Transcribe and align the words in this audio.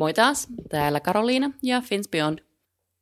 Moi 0.00 0.14
taas, 0.14 0.46
täällä 0.68 1.00
Karoliina 1.00 1.50
ja 1.62 1.80
Fins 1.80 2.08
Beyond. 2.08 2.38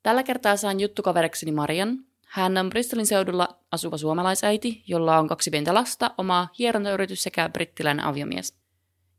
Tällä 0.02 0.22
kertaa 0.22 0.56
saan 0.56 0.80
juttukaverekseni 0.80 1.52
Marian. 1.52 1.98
Hän 2.26 2.58
on 2.58 2.70
Bristolin 2.70 3.06
seudulla 3.06 3.48
asuva 3.72 3.96
suomalaisäiti, 3.96 4.82
jolla 4.86 5.18
on 5.18 5.28
kaksi 5.28 5.50
pientä 5.50 5.74
lasta, 5.74 6.10
oma 6.18 6.48
hierontayritys 6.58 7.22
sekä 7.22 7.48
brittiläinen 7.48 8.04
aviomies. 8.04 8.54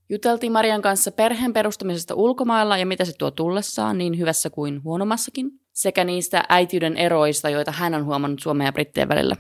Juteltiin 0.10 0.52
Marian 0.52 0.82
kanssa 0.82 1.12
perheen 1.12 1.54
perustamisesta 1.54 2.16
ulkomailla 2.16 2.78
ja 2.78 2.86
mitä 2.86 3.06
se 3.06 3.14
tuo 3.18 3.32
tullessaan, 3.32 3.98
niin 3.98 4.18
hyvässä 4.18 4.50
kuin 4.50 4.84
huonommassakin, 4.84 5.52
sekä 5.72 6.04
niistä 6.04 6.44
äitiyden 6.50 6.98
eroista, 6.98 7.50
joita 7.50 7.72
hän 7.72 7.96
on 7.96 8.06
huomannut 8.06 8.40
Suomen 8.40 8.66
ja 8.66 8.74
Brittien 8.74 9.10
välillä. 9.10 9.36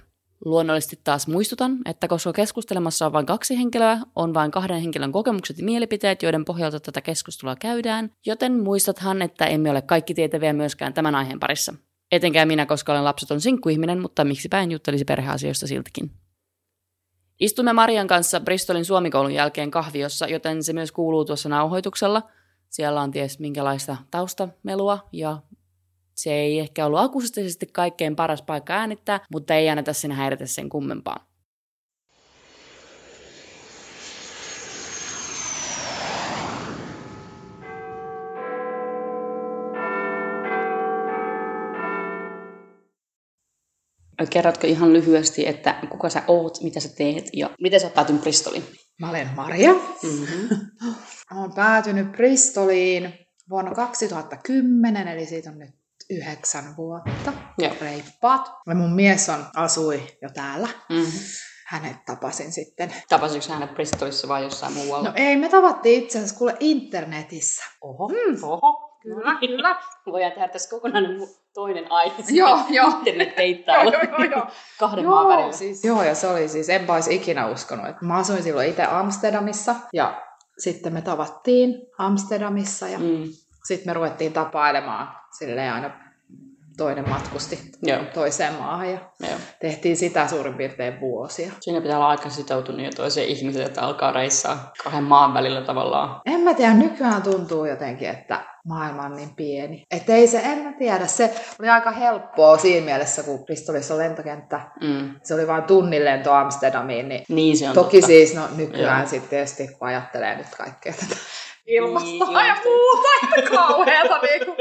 Luonnollisesti 0.45 0.99
taas 1.03 1.27
muistutan, 1.27 1.77
että 1.85 2.07
koska 2.07 2.33
keskustelemassa 2.33 3.05
on 3.05 3.13
vain 3.13 3.25
kaksi 3.25 3.57
henkilöä, 3.57 3.99
on 4.15 4.33
vain 4.33 4.51
kahden 4.51 4.81
henkilön 4.81 5.11
kokemukset 5.11 5.57
ja 5.57 5.63
mielipiteet, 5.63 6.23
joiden 6.23 6.45
pohjalta 6.45 6.79
tätä 6.79 7.01
keskustelua 7.01 7.55
käydään, 7.55 8.11
joten 8.25 8.59
muistathan, 8.59 9.21
että 9.21 9.45
emme 9.45 9.71
ole 9.71 9.81
kaikki 9.81 10.13
tietäviä 10.13 10.53
myöskään 10.53 10.93
tämän 10.93 11.15
aiheen 11.15 11.39
parissa. 11.39 11.73
Etenkään 12.11 12.47
minä, 12.47 12.65
koska 12.65 12.91
olen 12.91 13.03
lapseton 13.03 13.41
sinkkuihminen, 13.41 14.01
mutta 14.01 14.23
miksipä 14.23 14.61
en 14.61 14.71
juttelisi 14.71 15.05
perheasioista 15.05 15.67
siltikin. 15.67 16.11
Istumme 17.39 17.73
Marian 17.73 18.07
kanssa 18.07 18.39
Bristolin 18.39 18.85
suomikoulun 18.85 19.33
jälkeen 19.33 19.71
kahviossa, 19.71 20.27
joten 20.27 20.63
se 20.63 20.73
myös 20.73 20.91
kuuluu 20.91 21.25
tuossa 21.25 21.49
nauhoituksella. 21.49 22.23
Siellä 22.69 23.01
on 23.01 23.11
ties 23.11 23.39
minkälaista 23.39 23.97
taustamelua 24.11 25.09
ja 25.11 25.37
se 26.23 26.33
ei 26.33 26.59
ehkä 26.59 26.85
ollut 26.85 26.99
akustisesti 26.99 27.65
kaikkein 27.65 28.15
paras 28.15 28.41
paikka 28.41 28.73
äänittää, 28.73 29.19
mutta 29.31 29.55
ei 29.55 29.69
anneta 29.69 29.93
sinne 29.93 30.15
häiritä 30.15 30.45
sen 30.45 30.69
kummempaa. 30.69 31.29
Kerrotko 44.29 44.67
ihan 44.67 44.93
lyhyesti, 44.93 45.47
että 45.47 45.79
kuka 45.89 46.09
sä 46.09 46.23
oot, 46.27 46.57
mitä 46.63 46.79
sä 46.79 46.89
teet 46.97 47.29
ja 47.33 47.49
miten 47.61 47.79
sä 47.79 47.87
oot 47.87 47.93
päätynyt 47.93 48.21
Bristoliin? 48.21 48.63
Mä 49.01 49.09
olen 49.09 49.29
Maria. 49.35 49.73
Mm-hmm. 49.73 50.57
Olen 51.39 51.53
päätynyt 51.55 52.11
Bristoliin 52.11 53.13
vuonna 53.49 53.71
2010, 53.75 55.07
eli 55.07 55.25
siitä 55.25 55.49
on 55.49 55.59
nyt 55.59 55.78
yhdeksän 56.09 56.63
vuotta. 56.77 57.33
Joo. 57.57 57.73
Reippaat. 57.81 58.51
Ja 58.67 58.75
mun 58.75 58.93
mies 58.95 59.29
on, 59.29 59.45
asui 59.55 60.01
jo 60.21 60.29
täällä. 60.33 60.67
Mm-hmm. 60.89 61.19
Hänet 61.67 62.05
tapasin 62.05 62.51
sitten. 62.51 62.93
Tapasitko 63.09 63.53
hänet 63.53 63.73
Bristolissa 63.73 64.27
vai 64.27 64.43
jossain 64.43 64.73
muualla? 64.73 65.07
No 65.09 65.13
ei, 65.15 65.35
me 65.37 65.49
tavattiin 65.49 66.03
itse 66.03 66.17
asiassa 66.17 66.37
kuule 66.37 66.57
internetissä. 66.59 67.63
Oho, 67.81 68.07
mm. 68.07 68.43
oho. 68.43 68.89
Kyllä, 69.01 69.35
kyllä. 69.39 69.75
Voidaan 70.11 70.31
tehdä 70.31 70.47
tässä 70.47 70.69
kokonainen 70.69 71.27
toinen 71.53 71.91
aihe. 71.91 72.23
Joo, 72.29 72.59
joo. 72.69 72.87
Internet-deittailu. 72.87 73.91
Joo, 73.93 74.01
joo, 74.03 74.23
joo. 74.31 74.47
Kahden 74.79 75.05
maan 75.05 75.23
Joo, 75.23 75.29
välillä. 75.37 75.51
siis, 75.57 75.83
joo, 75.83 76.03
ja 76.03 76.15
se 76.15 76.27
oli 76.27 76.49
siis, 76.49 76.69
enpä 76.69 76.93
olisi 76.93 77.15
ikinä 77.15 77.47
uskonut. 77.47 77.87
Että 77.87 78.05
mä 78.05 78.17
asuin 78.17 78.43
silloin 78.43 78.69
itse 78.69 78.83
Amsterdamissa 78.83 79.75
ja 79.93 80.21
sitten 80.57 80.93
me 80.93 81.01
tavattiin 81.01 81.75
Amsterdamissa 81.97 82.87
ja 82.87 82.99
Mm. 82.99 83.23
Sitten 83.67 83.89
me 83.89 83.93
ruvettiin 83.93 84.33
tapailemaan 84.33 85.07
silleen 85.39 85.73
aina 85.73 85.91
toinen 86.77 87.09
matkusti 87.09 87.59
Joo, 87.81 87.99
toiseen 88.13 88.53
maahan 88.53 88.91
ja 88.91 88.97
joo. 89.19 89.37
tehtiin 89.61 89.97
sitä 89.97 90.27
suurin 90.27 90.53
piirtein 90.53 90.99
vuosia. 90.99 91.51
Siinä 91.61 91.81
pitää 91.81 91.97
olla 91.97 92.09
aika 92.09 92.29
sitoutunut 92.29 92.81
jo 92.85 92.89
toiseen 92.95 93.27
ihmiseen, 93.27 93.65
että 93.65 93.81
alkaa 93.81 94.11
reissaa 94.11 94.71
kahden 94.83 95.03
maan 95.03 95.33
välillä 95.33 95.61
tavallaan. 95.61 96.21
En 96.25 96.39
mä 96.39 96.53
tiedä, 96.53 96.73
nykyään 96.73 97.21
tuntuu 97.21 97.65
jotenkin, 97.65 98.09
että 98.09 98.45
maailma 98.67 99.03
on 99.03 99.15
niin 99.15 99.35
pieni. 99.35 99.85
Että 99.91 100.13
ei 100.13 100.27
se, 100.27 100.41
en 100.43 100.57
mä 100.59 100.73
tiedä, 100.77 101.07
se 101.07 101.35
oli 101.59 101.69
aika 101.69 101.91
helppoa 101.91 102.57
siinä 102.57 102.85
mielessä, 102.85 103.23
kun 103.23 103.45
Bristolissa 103.45 103.93
on 103.93 103.99
lentokenttä. 103.99 104.61
Mm. 104.81 105.15
Se 105.23 105.33
oli 105.33 105.47
vain 105.47 105.63
tunnin 105.63 106.05
lento 106.05 106.33
Amsterdamiin, 106.33 107.09
niin 107.09 107.23
Niin 107.29 107.57
se 107.57 107.69
on 107.69 107.75
Toki 107.75 107.97
totta. 107.97 108.07
siis 108.07 108.35
no, 108.35 108.41
nykyään 108.55 109.07
sitten 109.07 109.29
tietysti, 109.29 109.67
kun 109.67 109.87
ajattelee 109.87 110.35
nyt 110.37 110.55
kaikkea 110.57 110.93
tätä 110.93 111.15
Niin, 111.65 111.83
ilmastoa 111.83 112.41
ja 112.45 112.53
ilmasto- 112.53 112.69
muuta, 112.69 113.09
että 113.37 113.49
kauheata 113.51 114.17
niinku. 114.21 114.51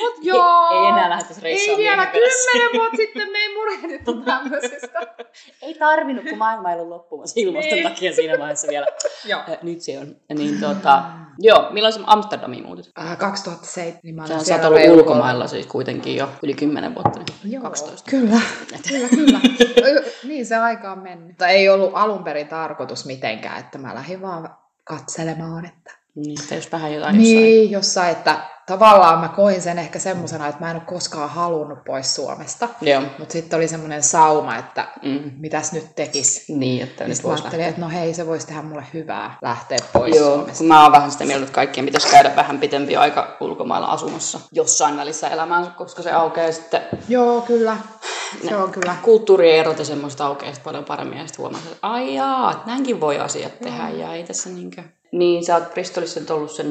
Mut 0.00 0.14
joo. 0.22 0.68
Ei, 0.70 0.78
ei 0.78 0.86
enää 0.88 1.18
reissaan 1.42 1.78
Ei 1.78 1.84
vielä 1.84 2.06
kymmenen 2.06 2.70
vuotta 2.74 2.96
sitten 2.96 3.32
me 3.32 3.38
ei 3.38 3.54
murehdittu 3.54 4.14
tämmöisistä. 4.24 5.06
Ei 5.62 5.74
tarvinnut, 5.74 6.24
kun 6.28 6.38
maailma 6.38 6.68
ei 6.70 6.74
ollut 6.76 6.88
loppumassa 6.88 7.40
ilmaston 7.40 7.72
Niin. 7.74 7.88
takia 7.88 8.12
siinä 8.12 8.38
vaiheessa 8.38 8.68
vielä. 8.68 8.86
joo. 9.24 9.40
Äh, 9.40 9.58
Nyt 9.62 9.80
se 9.80 9.98
on. 9.98 10.16
Niin, 10.38 10.60
tota, 10.60 11.02
joo, 11.38 11.66
milloin 11.70 11.92
se 11.94 12.00
Amsterdamiin 12.06 12.66
muutit? 12.66 12.86
Äh, 13.00 13.18
2007, 13.18 14.00
niin 14.02 14.14
mä 14.14 14.26
Sä 14.26 14.34
olin 14.34 14.44
sä 14.46 14.54
oot 14.54 14.64
ollut 14.64 14.78
reilu 14.78 14.94
ulkomailla 14.98 15.46
siis 15.46 15.66
kuitenkin 15.66 16.16
jo 16.16 16.28
yli 16.42 16.54
10 16.54 16.94
vuotta. 16.94 17.18
Niin. 17.18 17.52
Joo, 17.52 17.62
12. 17.62 18.10
Kyllä, 18.10 18.40
kyllä, 18.88 19.08
kyllä. 19.14 19.40
Niin 20.24 20.46
se 20.46 20.56
aika 20.56 20.92
on 20.92 20.98
mennyt. 20.98 21.26
Mutta 21.28 21.48
ei 21.48 21.68
ollut 21.68 21.90
alun 21.94 22.24
perin 22.24 22.48
tarkoitus 22.48 23.06
mitenkään, 23.06 23.60
että 23.60 23.78
mä 23.78 23.94
lähdin 23.94 24.22
vaan 24.22 24.56
katselemaan, 24.84 25.64
että 25.64 25.97
Niin, 26.14 26.38
jos 26.54 26.72
vähän 26.72 26.94
jotain 26.94 27.16
jossain. 27.16 27.36
Niin, 27.42 27.70
jossain, 27.70 28.10
että 28.10 28.38
tavallaan 28.66 29.20
mä 29.20 29.28
koin 29.28 29.62
sen 29.62 29.78
ehkä 29.78 29.98
semmosena, 29.98 30.46
että 30.48 30.60
mä 30.64 30.70
en 30.70 30.76
ole 30.76 30.82
koskaan 30.86 31.30
halunnut 31.30 31.84
pois 31.84 32.14
Suomesta. 32.14 32.68
Joo. 32.80 33.02
Mutta 33.18 33.32
sitten 33.32 33.56
oli 33.56 33.68
semmoinen 33.68 34.02
sauma, 34.02 34.56
että 34.56 34.88
Mm. 35.02 35.30
mitäs 35.38 35.72
nyt 35.72 35.94
tekis. 35.96 36.44
Niin, 36.48 36.82
että 36.82 37.04
nyt 37.08 37.16
mä 37.18 37.22
voisi 37.22 37.42
ajattelin, 37.42 37.64
lähteä. 37.66 37.68
että 37.68 37.80
no 37.80 37.88
hei, 37.88 38.14
se 38.14 38.26
voisi 38.26 38.46
tehdä 38.46 38.62
mulle 38.62 38.84
hyvää 38.94 39.38
lähteä 39.42 39.78
pois 39.92 40.16
Joo, 40.16 40.34
Suomesta. 40.34 40.58
kun 40.58 40.66
mä 40.66 40.82
oon 40.82 40.92
vähän 40.92 41.10
sitä 41.10 41.24
mieltä, 41.24 41.42
että 41.44 41.54
kaikkien 41.54 41.86
pitäisi 41.86 42.08
käydä 42.10 42.36
vähän 42.36 42.58
pitempi 42.58 42.96
aika 42.96 43.36
ulkomailla 43.40 43.86
asumassa 43.86 44.40
jossain 44.52 44.96
välissä 44.96 45.28
elämäänsä, 45.28 45.70
koska 45.70 46.02
se 46.02 46.12
aukeaa 46.12 46.52
sitten 46.52 46.82
Joo, 47.08 47.40
kyllä. 47.40 47.76
Ne- 48.42 48.48
Se 48.48 48.56
on 48.56 48.70
kyllä. 48.72 48.96
kulttuurierot 49.02 49.78
ja 49.78 49.84
semmoista 49.84 50.26
aukeaa 50.26 50.52
paljon 50.64 50.84
paremmin 50.84 51.18
ja 51.18 51.26
sitten 51.26 51.42
huomaa, 51.42 51.60
että 51.64 51.76
ai 51.82 52.14
jaa, 52.14 52.50
että 52.52 52.66
näinkin 52.66 53.00
voi 53.00 53.18
asiat 53.18 53.58
tehdä 53.60 53.88
ja 53.88 54.14
ei 54.14 54.24
tässä 54.24 54.50
niinkö. 54.50 54.82
Niin, 55.12 55.44
sä 55.44 55.54
oot 55.56 55.70
Bristolissa 55.70 56.34
ollut 56.34 56.50
sen 56.50 56.66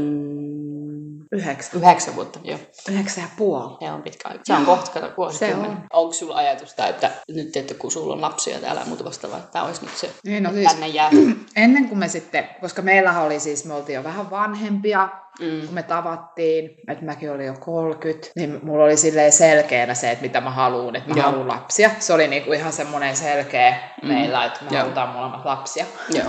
Yhdeksän. 1.32 1.82
yhdeksän 1.82 2.16
vuotta, 2.16 2.40
joo. 2.44 2.60
Yhdeksän 2.90 3.22
ja 3.24 3.30
puoli. 3.38 3.78
Se 3.80 3.92
on 3.92 4.02
pitkä 4.04 4.30
aika. 4.30 4.42
Se 4.44 4.54
on 4.54 4.66
kohta, 4.66 4.92
kato, 4.92 5.14
vuosikymmen. 5.18 5.70
on. 5.72 5.78
Onko 5.94 6.14
sulla 6.14 6.36
ajatusta, 6.36 6.88
että 6.88 7.12
nyt, 7.36 7.56
että 7.58 7.74
kun 7.74 7.92
sulla 7.92 8.14
on 8.14 8.22
lapsia 8.22 8.60
täällä 8.60 8.82
ja 8.82 8.88
muuta 8.88 9.04
vastaavaa, 9.06 9.38
että 9.40 9.52
tämä 9.52 9.66
olisi 9.66 9.86
nyt 9.86 9.98
se, 9.98 10.10
Niin, 10.26 10.44
no 10.44 10.52
siis 10.52 10.72
tänne 10.72 10.88
jää. 10.88 11.10
ennen 11.56 11.90
kuin 11.90 12.00
me 12.00 12.08
sitten, 12.08 12.50
koska 12.62 12.82
meillähän 12.82 13.24
oli 13.24 13.40
siis, 13.40 13.66
me 13.66 13.74
oltiin 13.74 13.96
jo 13.96 14.04
vähän 14.04 14.30
vanhempia, 14.30 15.10
Mm. 15.40 15.62
kun 15.66 15.74
me 15.76 15.84
tavattiin, 15.84 16.70
että 16.88 17.06
mäkin 17.06 17.32
olin 17.32 17.46
jo 17.46 17.54
30, 17.60 18.28
niin 18.36 18.60
mulla 18.64 18.84
oli 18.84 18.98
silleen 18.98 19.32
selkeänä 19.32 19.94
se, 19.94 20.12
että 20.12 20.22
mitä 20.22 20.42
mä 20.42 20.50
haluan, 20.52 20.96
että 20.96 21.10
mä 21.10 21.16
Joo. 21.16 21.26
haluan 21.32 21.48
lapsia. 21.48 21.90
Se 22.00 22.14
oli 22.14 22.28
niinku 22.28 22.52
ihan 22.54 22.74
semmoinen 22.74 23.16
selkeä 23.16 23.78
Mm. 24.02 24.08
meillä, 24.08 24.46
että 24.46 24.60
me 24.64 24.68
Joo. 24.72 24.82
halutaan 24.82 25.10
molemmat 25.10 25.46
lapsia. 25.46 25.86
Joo. 26.14 26.28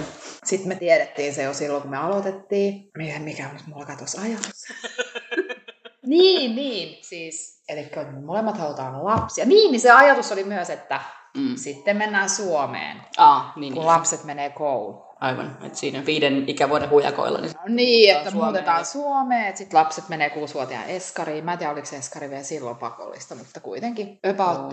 Sitten 0.49 0.69
me 0.69 0.75
tiedettiin 0.75 1.35
se 1.35 1.43
jo 1.43 1.55
silloin, 1.55 1.83
kun 1.83 1.91
me 1.91 1.97
aloitettiin. 1.97 2.91
Mikä, 2.97 3.19
mikä 3.19 3.49
on 3.49 3.55
nyt 3.55 3.67
mulla 3.67 3.87
katos 3.87 4.15
ajatus? 4.15 4.65
niin, 6.07 6.57
niin. 6.57 7.05
Siis, 7.05 7.63
eli 7.69 7.91
molemmat 8.25 8.59
halutaan 8.59 9.05
lapsia. 9.05 9.45
Niin, 9.45 9.73
niin 9.73 9.81
se 9.81 9.91
ajatus 9.91 10.33
oli 10.33 10.45
myös, 10.45 10.71
että 10.71 11.01
Mm. 11.37 11.57
sitten 11.57 11.97
mennään 11.97 12.31
Suomeen, 12.31 13.03
Aa, 13.17 13.53
niin, 13.57 13.73
kun 13.73 13.81
niin. 13.83 13.87
lapset 13.87 14.25
menee 14.25 14.51
kouluun. 14.51 15.08
Aivan, 15.21 15.57
että 15.63 15.79
siinä 15.79 16.07
viiden 16.07 16.49
ikävuoden 16.49 16.91
hujakoilla. 16.91 17.39
Niin... 17.39 17.53
Niin, 17.67 18.17
että 18.17 18.31
Suomeen. 18.31 18.45
muutetaan 18.53 18.85
Suomeen, 18.85 19.47
että 19.47 19.59
sitten 19.59 19.79
lapset 19.81 20.09
menee 20.09 20.31
kuusivuotiaan 20.31 20.85
eskariin. 20.89 21.45
Mä 21.45 21.53
en 21.53 21.59
tiedä, 21.59 21.73
oliko 21.73 21.87
se 21.87 21.97
eskari 21.97 22.31
vielä 22.31 22.43
silloin 22.43 22.77
pakollista, 22.77 23.35
mutta 23.35 23.61
kuitenkin 23.61 24.19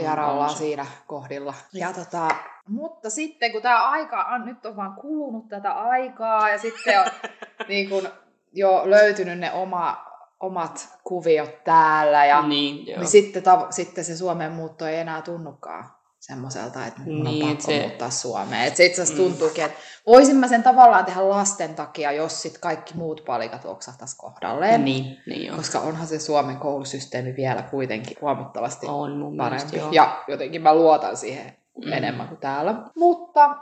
on 0.10 0.20
ollaan 0.20 0.50
se. 0.50 0.58
siinä 0.58 0.86
kohdilla. 1.08 1.54
Ja 1.74 1.94
tota, 1.94 2.28
mutta 2.68 3.10
sitten 3.10 3.52
kun 3.52 3.62
tämä 3.62 3.90
aika 3.90 4.24
on, 4.24 4.46
nyt 4.46 4.66
on 4.66 4.76
vaan 4.76 4.94
kulunut 4.94 5.50
tätä 5.50 5.72
aikaa 5.72 6.50
ja 6.50 6.58
sitten 6.58 7.00
on 7.00 7.06
niin 7.68 7.90
kun, 7.90 8.10
jo 8.54 8.82
löytynyt 8.86 9.40
ne 9.40 9.52
oma, 9.52 10.06
omat 10.40 10.90
kuviot 11.04 11.64
täällä 11.64 12.26
ja 12.26 12.42
Niin, 12.42 12.88
joo. 12.88 13.00
niin 13.00 13.08
sitten, 13.08 13.44
tav- 13.44 13.72
sitten 13.72 14.04
se 14.06 14.18
Suomeen 14.18 14.52
muutto 14.52 14.88
ei 14.88 14.98
enää 15.00 15.22
tunnukaan 15.22 15.95
semmoiselta, 16.26 16.86
että 16.86 17.02
mun 17.02 17.24
Niin, 17.24 17.44
on 17.44 17.50
pakko 17.50 17.64
se- 17.72 17.80
muuttaa 17.82 18.10
Suomeen. 18.10 18.68
Et 18.68 18.76
se 18.76 18.86
itse 18.86 19.02
asiassa 19.02 19.22
Mm. 19.24 19.28
tuntuukin, 19.30 19.64
että 19.66 19.78
voisin 20.08 20.36
mä 20.36 20.48
sen 20.48 20.64
tavallaan 20.64 21.06
tehdä 21.06 21.30
lasten 21.30 21.76
takia, 21.76 22.12
jos 22.12 22.42
sitten 22.42 22.62
kaikki 22.62 22.94
muut 22.94 23.24
palikat 23.26 23.66
oksahtaisi 23.66 24.16
kohdalleen. 24.18 24.86
Niin, 24.86 25.18
niin 25.28 25.46
joo. 25.48 25.56
Koska 25.58 25.80
onhan 25.80 26.08
se 26.08 26.20
Suomen 26.20 26.58
koulusysteemi 26.58 27.36
vielä 27.36 27.62
kuitenkin 27.62 28.18
huomattavasti 28.22 28.86
On 28.90 29.18
mun 29.18 29.36
mielestä, 29.36 29.70
parempi. 29.70 29.78
joo. 29.78 29.92
Ja 29.92 30.24
jotenkin 30.28 30.62
mä 30.62 30.76
luotan 30.76 31.18
siihen 31.18 31.58
mm. 31.86 31.94
enemmän 31.94 32.28
kuin 32.28 32.40
täällä. 32.40 32.76
Mutta 32.96 33.56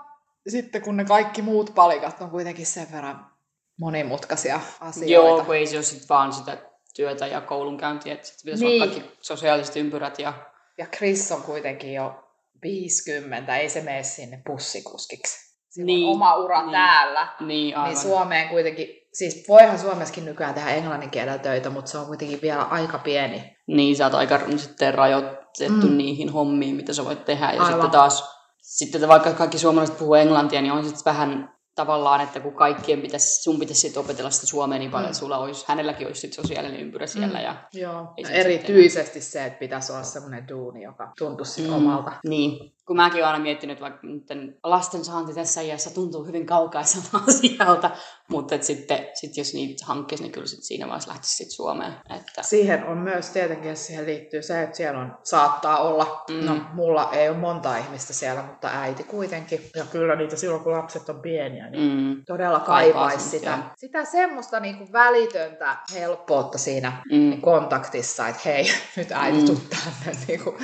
sitten 0.48 0.82
kun 0.82 0.98
ne 0.98 1.06
kaikki 1.06 1.42
muut 1.42 1.72
palikat 1.76 2.22
on 2.22 2.30
kuitenkin 2.30 2.66
sen 2.66 2.88
verran 2.92 3.26
monimutkaisia 3.78 4.60
asioita. 4.80 5.12
Joo, 5.14 5.44
kun 5.46 5.56
ei 5.56 5.68
se 5.68 5.76
ole 5.76 5.84
sit 5.84 6.10
vaan 6.10 6.34
sitä 6.34 6.58
työtä 6.96 7.28
ja 7.28 7.42
koulunkäyntiä, 7.42 8.14
että 8.14 8.28
sitten 8.28 8.46
pitäisi 8.46 8.66
Niin. 8.66 8.82
olla 8.84 8.92
kaikki 8.94 9.18
sosiaaliset 9.22 9.76
ympyrät 9.76 10.20
ja 10.20 10.34
Ja 10.78 10.86
Chris 10.86 11.32
on 11.32 11.42
kuitenkin 11.42 11.94
jo 11.94 12.23
50, 12.64 13.58
ei 13.58 13.70
se 13.70 13.82
mene 13.82 14.04
sinne 14.04 14.42
bussikuskiksi. 14.46 15.38
silloin 15.70 15.86
niin, 15.86 16.08
oma 16.08 16.36
ura 16.36 16.62
niin, 16.62 16.72
täällä. 16.72 17.28
Niin, 17.40 17.78
aivan. 17.78 17.90
Niin 17.90 18.02
Suomeen 18.02 18.50
kuitenkin, 18.50 18.88
siis 19.14 19.46
voihan 19.48 19.80
Suomessakin 19.80 20.26
nykyään 20.26 20.54
tehdä 20.54 20.70
englannin 20.70 21.10
kielellä 21.10 21.38
töitä, 21.38 21.70
mutta 21.70 21.92
se 21.92 21.98
on 21.98 22.06
kuitenkin 22.06 22.42
vielä 22.42 22.64
aika 22.64 22.98
pieni. 22.98 23.58
Niin, 23.68 23.96
sä 23.96 24.06
oot 24.06 24.14
aika 24.14 24.40
sitten 24.58 24.94
rajoitettu 24.94 25.88
mm. 25.88 25.98
niihin 25.98 26.30
hommiin, 26.30 26.76
mitä 26.76 26.94
sä 26.94 27.06
voit 27.06 27.26
tehdä. 27.26 27.46
Ja 27.46 27.52
Aivan. 27.52 27.68
sitten 27.68 27.92
taas, 27.92 28.24
sitten 28.62 29.08
vaikka 29.08 29.34
kaikki 29.34 29.58
suomalaiset 29.58 29.98
puhuu 29.98 30.14
englantia, 30.14 30.62
niin 30.62 30.72
on 30.72 30.86
sitten 30.86 31.14
vähän 31.14 31.54
tavallaan, 31.76 32.22
että 32.22 32.40
kun 32.40 32.54
kaikkien 32.54 33.02
pitäisi, 33.02 33.44
sun 33.44 33.60
pitäisi 33.60 33.82
sit 33.82 33.98
opetella 33.98 34.30
sitä 34.30 34.48
suomea 34.48 34.80
niin 34.80 34.92
paljon, 34.92 35.12
mm. 35.12 35.16
sulla 35.16 35.38
olisi, 35.38 35.66
hänelläkin 35.68 36.08
olisi 36.08 36.22
sit 36.22 36.34
sosiaalinen 36.34 36.80
ympyrä 36.80 37.08
siellä. 37.08 37.38
Mm. 37.38 37.44
Ja 37.44 37.56
Joo. 37.74 38.02
No 38.02 38.14
se 38.28 38.34
erityisesti 38.34 39.22
se, 39.22 39.46
että 39.46 39.60
pitäisi 39.60 39.92
olla 39.92 40.04
semmoinen 40.04 40.48
duuni, 40.48 40.84
joka 40.84 41.12
tuntuisi 41.18 41.62
mm. 41.62 41.74
omalta. 41.74 42.12
Niin. 42.24 42.74
Kun 42.88 42.96
mäkin 42.96 43.18
olen 43.22 43.28
aina 43.28 43.44
miettinyt, 43.44 43.74
että 43.74 43.82
vaikka 43.82 44.08
lasten 44.64 45.06
saanti 45.06 45.34
tässä 45.34 45.62
iässä 45.62 45.94
tuntuu 45.94 46.26
hyvin 46.26 46.46
kaukaiselta 46.46 47.20
asialta, 47.28 47.92
mutta 48.30 48.56
et 48.56 48.64
sitten 48.64 49.08
sit 49.14 49.38
jos 49.38 49.54
niitä 49.54 49.86
hankkisi, 49.86 50.24
niin 50.24 50.32
kyllä 50.32 50.48
sit 50.48 50.64
siinä 50.64 50.86
vaiheessa 50.88 51.12
lähtisi 51.12 51.36
sit 51.36 51.52
Suomeen. 51.52 51.94
Että, 52.18 52.44
Siihen 52.44 52.84
on 52.84 52.98
myös 52.98 53.30
tietenkin, 53.30 53.78
siihen 53.78 54.06
liittyy 54.06 54.42
se, 54.42 54.64
että 54.64 54.78
siellä 54.78 55.00
on, 55.00 55.18
saattaa 55.24 55.78
olla, 55.78 56.24
Mm. 56.30 56.36
mm. 56.36 56.46
no 56.46 56.62
mulla 56.74 57.10
ei 57.12 57.30
ole 57.30 57.38
monta 57.38 57.78
ihmistä 57.78 58.14
siellä, 58.14 58.42
mutta 58.42 58.70
äiti 58.74 59.04
kuitenkin. 59.04 59.62
Ja 59.76 59.86
kyllä 59.92 60.16
niitä 60.16 60.36
silloin, 60.36 60.64
kun 60.64 60.72
lapset 60.72 61.10
on 61.10 61.22
pieniä, 61.22 61.70
niin 61.70 61.92
mm, 61.92 62.24
todella 62.26 62.60
semmoista, 62.60 63.20
sitä, 63.20 63.50
joo. 63.50 63.58
sitä 63.76 64.06
semmoista 64.06 64.60
niin 64.60 64.78
kuin 64.78 64.94
välitöntä 64.94 65.78
helppoutta 65.94 66.58
siinä 66.58 67.04
mm, 67.12 67.42
kontaktissa, 67.42 68.28
että 68.28 68.42
hei, 68.46 68.66
nyt 68.98 69.12
äiti 69.12 69.38
mm. 69.40 69.46
tuu 69.46 69.62
tänne, 69.70 70.20
niin 70.28 70.44
kuin, 70.44 70.56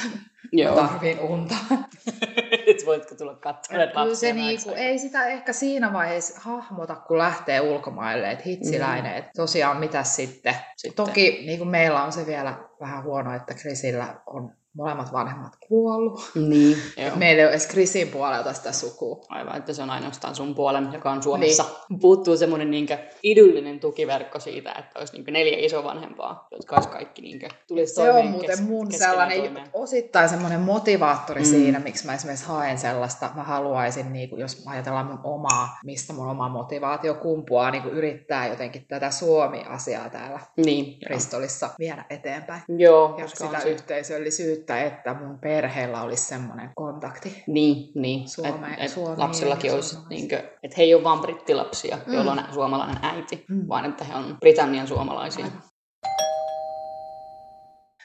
joo. 0.52 0.76
tarviin 0.76 1.20
unta. 1.20 1.56
Et 2.68 2.86
voitko 2.86 3.16
tulla 3.16 3.36
katsomaan 3.36 3.90
Kyllä 3.90 4.16
se 4.16 4.34
niinku, 4.34 4.72
ei 4.76 5.00
sitä 5.00 5.28
ehkä 5.28 5.54
siinä 5.54 5.94
vaiheessa 5.94 6.40
hahmota, 6.40 6.96
kun 6.96 7.18
lähtee 7.18 7.62
ulkomaille, 7.62 8.32
että 8.32 8.44
hitsiläinen, 8.46 9.16
että 9.16 9.32
tosiaan 9.36 9.78
mitä 9.78 10.04
sitten. 10.04 10.56
Sitten. 10.78 11.06
Toki 11.06 11.44
niin 11.46 11.58
kuin 11.58 11.70
meillä 11.70 12.04
on 12.04 12.12
se 12.12 12.26
vielä 12.26 12.58
vähän 12.80 13.04
huono, 13.04 13.36
että 13.36 13.54
Chrisillä 13.54 14.22
on 14.26 14.59
molemmat 14.80 15.14
vanhemmat 15.14 15.54
kuollut. 15.68 16.32
Niin, 16.36 16.78
joo. 16.98 17.16
Meillä 17.16 17.40
ei 17.40 17.46
ole 17.46 17.52
edes 17.52 17.68
Chrisin 17.68 18.08
puolelta 18.08 18.54
sitä 18.54 18.72
sukua. 18.72 19.22
Aivan, 19.30 19.56
että 19.58 19.74
se 19.74 19.82
on 19.84 19.90
ainoastaan 19.90 20.36
sun 20.36 20.56
puolen, 20.56 20.90
joka 20.94 21.12
on 21.12 21.24
Suomessa. 21.24 21.66
Niin. 21.90 22.00
Puuttuu 22.00 22.38
semmoinen 22.38 22.72
niinkö 22.72 22.98
idyllinen 23.24 23.80
tukiverkko 23.80 24.40
siitä, 24.40 24.72
että 24.72 25.00
olisi 25.00 25.14
niinkö 25.14 25.32
neljä 25.32 25.58
isovanhempaa, 25.60 26.48
jotka 26.52 26.76
olisi 26.76 26.90
kaikki 26.90 27.22
niinkö, 27.22 27.48
tulisi 27.68 27.94
Se 27.94 28.12
on 28.12 28.28
muuten 28.28 28.50
kes- 28.50 28.62
mun 28.62 28.92
sellainen 28.92 29.38
toimeen. 29.40 29.68
osittain 29.74 30.30
semmoinen 30.30 30.60
motivaattori 30.60 31.42
Mm. 31.42 31.46
siinä, 31.46 31.80
miksi 31.80 32.06
mä 32.06 32.14
esimerkiksi 32.14 32.46
haen 32.46 32.78
sellaista. 32.78 33.30
Mä 33.36 33.44
haluaisin, 33.44 34.14
niin 34.14 34.30
kuin, 34.30 34.40
jos 34.42 34.64
ajatellaan 34.66 35.06
mun 35.06 35.20
omaa, 35.24 35.78
mistä 35.86 36.14
mun 36.14 36.28
oma 36.28 36.50
motivaatio 36.50 37.14
kumpuaa, 37.14 37.72
niin 37.72 37.84
kuin 37.84 37.94
yrittää 37.96 38.48
jotenkin 38.48 38.86
tätä 38.88 39.12
Suomi-asiaa 39.12 40.10
täällä 40.10 40.40
Niin, 40.58 40.86
joo. 40.86 40.98
Bristolissa 41.06 41.70
viedä 41.80 42.06
eteenpäin. 42.10 42.62
Joo, 42.68 43.16
Ja 43.18 43.28
sitä 43.28 43.60
se, 43.60 43.70
yhteisöllisyyttä, 43.70 44.69
että 44.78 45.14
mun 45.14 45.40
perheellä 45.40 46.02
olisi 46.02 46.24
semmoinen 46.24 46.70
kontakti. 46.76 47.44
Niin, 47.48 47.92
niin. 47.96 48.30
Suomeen- 48.30 48.74
et, 48.74 48.80
et 48.80 48.92
Suomeen 48.92 49.20
lapsillakin 49.20 49.74
olisi, 49.74 49.98
niinkö, 50.10 50.38
että 50.64 50.76
he 50.78 50.84
ei 50.84 50.96
ole 50.96 51.04
vain 51.04 51.20
brittilapsia, 51.20 51.98
mm. 52.08 52.14
Joilla 52.14 52.32
on 52.32 52.44
suomalainen 52.54 52.98
äiti, 53.02 53.46
mm. 53.50 53.68
Vaan 53.68 53.86
että 53.86 54.04
he 54.04 54.16
on 54.16 54.38
Britannian 54.40 54.88
suomalaisia. 54.88 55.46
Aivan. 55.46 55.64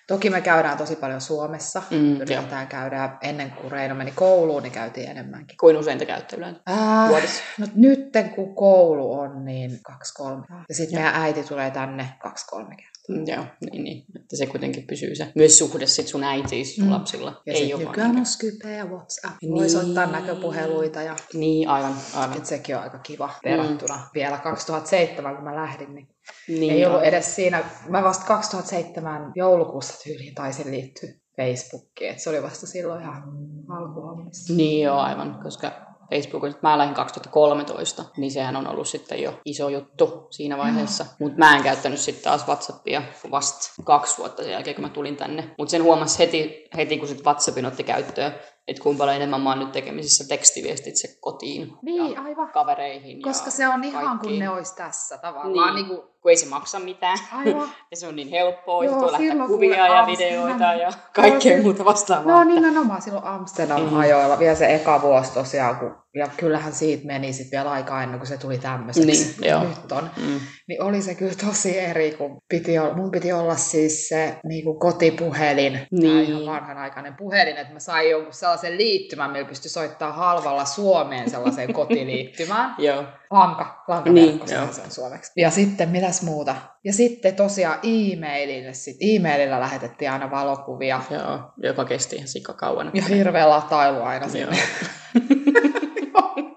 Toki 0.09 0.31
me 0.31 0.41
käydään 0.41 0.79
tosi 0.79 0.97
paljon 0.97 1.21
Suomessa. 1.21 1.83
Mm. 1.91 2.17
Yritetään 2.17 2.69
käydä 2.69 3.19
ennen 3.23 3.51
kuin 3.51 3.73
Reino 3.73 3.95
meni 3.95 4.11
kouluun, 4.11 4.63
niin 4.63 4.73
käytiin 4.73 5.11
enemmänkin. 5.11 5.57
Kuin 5.57 5.77
usein 5.77 5.99
te 5.99 6.07
käytte 6.07 6.37
yleensä 6.37 6.61
vuodessa? 7.09 7.43
no 7.59 7.67
nytten 7.75 8.31
kun 8.31 8.55
koulu 8.55 9.21
on, 9.21 9.45
niin 9.45 9.79
kaksi-kolme. 9.83 10.47
Ja 10.69 10.75
sitten 10.75 10.99
meidän 10.99 11.23
äiti 11.23 11.43
tulee 11.43 11.71
tänne 11.71 12.09
kaksi-kolme 12.23 12.77
kertaa. 12.77 12.94
Mm, 13.09 13.25
Joo, 13.27 13.45
niin, 13.71 13.85
niin. 13.85 14.05
Että 14.17 14.37
se 14.37 14.47
kuitenkin 14.47 14.87
pysyy 14.87 15.15
se. 15.15 15.33
Myös 15.35 15.59
suhde 15.59 15.87
sit 15.87 16.09
sun 16.09 16.25
äitiin 16.25 16.67
sun 16.67 16.85
Mm. 16.85 16.91
lapsilla. 16.91 17.43
Ja 17.47 17.53
ei 17.53 17.75
ole 17.75 17.85
nykyään 17.85 18.09
niinkö- 18.11 18.21
on 18.21 18.27
Skype 18.27 18.71
ja 18.77 18.85
WhatsApp. 18.87 19.35
Voi 19.43 19.61
Niin. 19.61 19.71
soittaa 19.71 20.07
näköpuheluita 20.07 21.03
ja 21.03 21.17
Niin, 21.35 21.69
aivan, 21.69 21.95
aivan. 22.15 22.37
et 22.37 22.47
sekin 22.47 22.77
on 22.77 22.83
aika 22.83 22.99
kiva 22.99 23.31
verrattuna 23.45 24.09
vielä 24.15 24.39
2007, 24.39 25.35
kun 25.35 25.45
mä 25.45 25.57
lähdin, 25.57 25.95
niin 25.95 26.09
Niin, 26.49 26.73
Ei 26.73 26.85
ollut 26.85 26.99
aivan. 26.99 27.09
edes 27.09 27.35
siinä, 27.37 27.65
mä 27.89 28.03
vasta 28.03 28.25
2007 28.27 29.33
joulukuussa 29.35 29.95
tyyliin 30.05 30.35
taisin 30.35 30.71
liittyä 30.71 31.09
Facebookiin, 31.37 32.11
että 32.11 32.23
se 32.23 32.31
oli 32.31 32.43
vasta 32.43 32.67
silloin 32.67 33.03
ihan 33.03 33.23
alkuhommissa. 33.69 34.55
Niin 34.55 34.83
joo, 34.85 34.99
aivan, 34.99 35.41
koska 35.43 35.94
Facebook, 36.11 36.45
että 36.45 36.59
mä 36.63 36.79
lähdin 36.79 36.95
2013, 36.95 38.05
niin 38.17 38.31
sehän 38.31 38.57
on 38.57 38.67
ollut 38.67 38.89
sitten 38.89 39.23
jo 39.23 39.41
iso 39.45 39.69
juttu 39.69 40.27
siinä 40.31 40.59
vaiheessa. 40.59 41.07
Mutta 41.19 41.39
mä 41.39 41.57
en 41.57 41.63
käyttänyt 41.63 42.01
sitten 42.01 42.25
taas 42.25 42.47
WhatsAppia 42.47 43.03
vasta 43.31 43.83
kaksi 43.85 44.19
vuotta 44.19 44.43
sen 44.43 44.53
jälkeen, 44.53 44.77
kun 44.77 44.85
mä 44.85 44.89
tulin 44.89 45.17
tänne. 45.17 45.55
Mutta 45.59 45.71
sen 45.71 45.83
huomasi 45.83 46.19
heti, 46.19 46.69
heti 46.77 46.99
kun 46.99 47.09
sitten 47.09 47.25
WhatsAppin 47.25 47.67
otti 47.67 47.85
käyttöön, 47.85 48.35
että 48.69 48.83
kuinka 48.83 48.99
paljon 48.99 49.17
enemmän 49.17 49.41
mä 49.41 49.51
oon 49.51 49.59
nyt 49.59 49.73
tekemisissä 49.73 50.25
tekstiviestitse 50.29 51.09
kotiin 51.21 51.73
Niin, 51.83 52.13
ja 52.15 52.23
aivan. 52.23 52.49
kavereihin. 52.53 53.23
Koska 53.23 53.47
ja 53.47 53.51
se 53.51 53.69
on 53.69 53.85
ihan 53.85 54.05
kaikkiin. 54.05 54.21
kuin 54.21 54.39
ne 54.39 54.51
olisi 54.51 54.77
tässä 54.77 55.19
tavallaan. 55.19 55.75
Niin. 55.75 55.89
Niin. 55.89 55.99
Niin 55.99 56.03
Kun 56.23 56.31
ei 56.31 56.37
se 56.37 56.47
maksa 56.49 56.79
mitään. 56.79 57.19
aivan. 57.33 57.69
Ja 57.91 57.97
se 57.97 58.07
on 58.09 58.17
niin 58.17 58.29
helppoa, 58.29 58.85
Joo, 58.85 58.95
Joo, 59.01 59.13
lähettää 59.13 59.47
kuvia 59.47 59.87
ja 59.87 60.07
videoita 60.07 60.65
ja 60.75 60.91
kaikkea 61.15 61.63
muuta 61.63 61.85
vastaavaa. 61.85 62.33
No 62.45 62.45
nimenomaan 62.55 63.03
silloin 63.03 63.25
Amsterdam-ajoilla, 63.25 64.39
vielä 64.39 64.55
se 64.55 64.75
eka 64.75 65.03
vuosi 65.03 65.33
tosiaan, 65.35 65.77
kun, 65.77 65.97
ja 66.15 66.29
kyllähän 66.37 66.73
siitä 66.73 67.07
meni 67.07 67.33
sitten 67.33 67.59
vielä 67.59 67.71
aikaa 67.71 68.03
ennen 68.03 68.19
kuin 68.19 68.29
se 68.29 68.37
tuli 68.37 68.59
tämmöiseksi, 68.59 69.35
Niin, 69.41 69.51
joo. 69.51 69.65
nyt 69.65 69.93
on. 69.93 70.11
Mm. 70.17 70.41
Niin 70.69 70.83
oli 70.83 71.03
se 71.03 71.15
kyllä 71.15 71.35
tosi 71.47 71.79
eri, 71.79 72.11
kun 72.19 72.39
piti 72.49 72.79
olla, 72.79 72.95
mun 72.95 73.11
piti 73.11 73.33
olla 73.33 73.57
siis 73.57 74.09
se 74.09 74.37
niin 74.45 74.65
kuin 74.65 74.79
kotipuhelin, 74.79 75.81
niin. 75.91 76.25
Ihan 76.25 76.47
vanhanaikainen 76.47 77.15
puhelin, 77.15 77.57
että 77.57 77.73
mä 77.73 77.79
sain 77.79 78.11
jonkun 78.11 78.33
sellaisen 78.33 78.79
liittymän, 78.79 79.31
millä 79.31 79.49
pystyi 79.49 79.71
soittaa 79.71 80.13
halvalla 80.13 80.65
Suomeen 80.65 81.31
sellaiseen 81.31 81.73
kotiliittymään. 81.83 82.75
Joo. 82.79 83.05
Lanka, 83.31 83.83
lankaverkko 83.89 84.45
Niin, 84.47 84.49
se 84.49 84.59
on 84.59 84.91
suomeksi. 84.91 85.33
Ja 85.37 85.51
sitten 85.51 85.89
mitäs 85.89 86.23
muuta? 86.23 86.57
Ja 86.85 86.93
sitten 86.93 87.35
tosiaan 87.37 87.79
e-mailille, 87.83 88.73
sit 88.75 88.97
e-mailillä 89.01 89.61
lähetettiin 89.61 90.11
aina 90.11 90.31
valokuvia. 90.31 91.01
Joo, 91.11 91.41
joka 91.63 91.85
kesti 91.85 92.17
ihan 92.17 92.29
sikakauan. 92.29 92.91
Ja 92.95 93.03
hirveä 93.03 93.49
latailu 93.51 94.03
aina 94.03 94.29
sinne. 94.29 94.57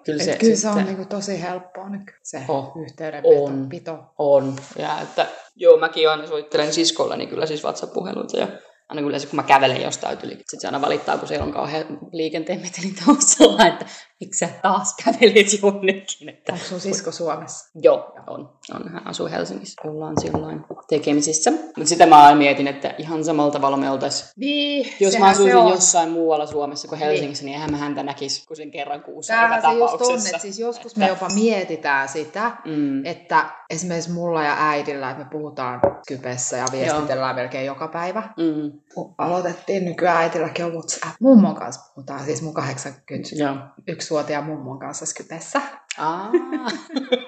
Kyllä 0.07 0.23
Et 0.23 0.29
se, 0.29 0.37
kyllä 0.37 0.55
se 0.55 0.69
on 0.69 0.85
niinku 0.85 1.05
tosi 1.05 1.41
helppoa 1.41 1.89
nyt 1.89 2.01
se 2.23 2.41
Oh, 2.47 2.71
yhteydenpito. 2.85 3.43
on. 3.43 3.69
Pito. 3.69 3.99
on. 4.17 4.55
Ja 4.77 5.01
että, 5.01 5.27
joo, 5.55 5.77
mäkin 5.77 6.09
aina 6.09 6.27
soittelen 6.27 6.73
siskolleni 6.73 7.27
kyllä 7.27 7.45
siis 7.45 7.63
WhatsApp-puheluita 7.63 8.37
ja 8.37 8.47
aina 8.89 9.01
kyllä 9.01 9.19
se, 9.19 9.27
kun 9.27 9.35
mä 9.35 9.43
kävelen 9.43 9.81
jostain 9.81 10.17
yli, 10.23 10.35
sitten 10.35 10.59
se 10.61 10.67
aina 10.67 10.81
valittaa, 10.81 11.17
kun 11.17 11.27
siellä 11.27 11.45
on 11.45 11.51
kauhean 11.53 11.85
liikenteen 12.11 12.61
meteli 12.61 12.93
taustalla, 13.05 13.67
että 13.67 13.85
miksi 14.19 14.39
sä 14.39 14.49
taas 14.61 14.95
kävelet 15.05 15.47
jonnekin. 15.61 16.29
Että, 16.29 16.53
Onko 16.53 16.65
sun 16.65 16.79
sisko 16.79 17.11
Suomessa? 17.11 17.69
Joo, 17.81 18.13
on. 18.27 18.49
on. 18.75 18.89
Hän 18.91 19.07
asuu 19.07 19.27
Helsingissä. 19.27 19.81
Ollaan 19.89 20.21
silloin 20.21 20.63
tekemisissä. 20.89 21.51
Mutta 21.51 21.85
sitä 21.85 22.05
mä 22.05 22.23
aina 22.23 22.37
mietin, 22.37 22.67
että 22.67 22.95
ihan 22.97 23.23
samalla 23.23 23.51
tavalla 23.51 23.77
me 23.77 23.89
oltaisiin 23.89 24.29
Niin, 24.35 24.93
Jos 24.99 25.19
mä 25.19 25.27
asuisin 25.27 25.63
se 25.63 25.69
jossain 25.69 26.09
muualla 26.09 26.45
Suomessa 26.45 26.87
kuin 26.87 26.99
Helsingissä, 26.99 27.45
niin 27.45 27.53
eihän 27.53 27.71
mä 27.71 27.77
häntä 27.77 28.03
näkisi 28.03 28.47
kuin 28.47 28.57
sen 28.57 28.71
kerran 28.71 29.03
kuussa 29.03 29.33
Tämähän 29.33 29.61
se 29.61 29.77
just 29.77 30.01
on, 30.01 30.19
että 30.25 30.37
siis 30.37 30.59
joskus 30.59 30.91
Että- 30.91 30.99
me 30.99 31.07
jopa 31.07 31.27
mietitään 31.35 32.09
sitä, 32.09 32.51
Mm. 32.65 33.05
että 33.05 33.49
esimerkiksi 33.69 34.11
mulla 34.11 34.43
ja 34.43 34.55
äidillä, 34.59 35.11
että 35.11 35.23
me 35.23 35.29
puhutaan 35.31 35.79
Skypessä 36.03 36.57
ja 36.57 36.65
viestitellään 36.71 37.35
melkein 37.35 37.65
joka 37.65 37.87
päivä. 37.87 38.23
Mm. 38.37 38.76
Kun 38.93 39.15
aloitettiin, 39.17 39.85
nykyään 39.85 40.17
äitilläkin 40.17 40.65
on 40.65 40.71
WhatsApp. 40.73 41.15
Mummon 41.19 41.55
kanssa 41.55 41.93
puhutaan, 41.95 42.25
siis 42.25 42.41
mun 42.41 42.53
81-vuotiaan 42.57 44.45
Joo. 44.47 44.55
mummon 44.55 44.79
kanssa 44.79 45.05
Skypessä. 45.05 45.61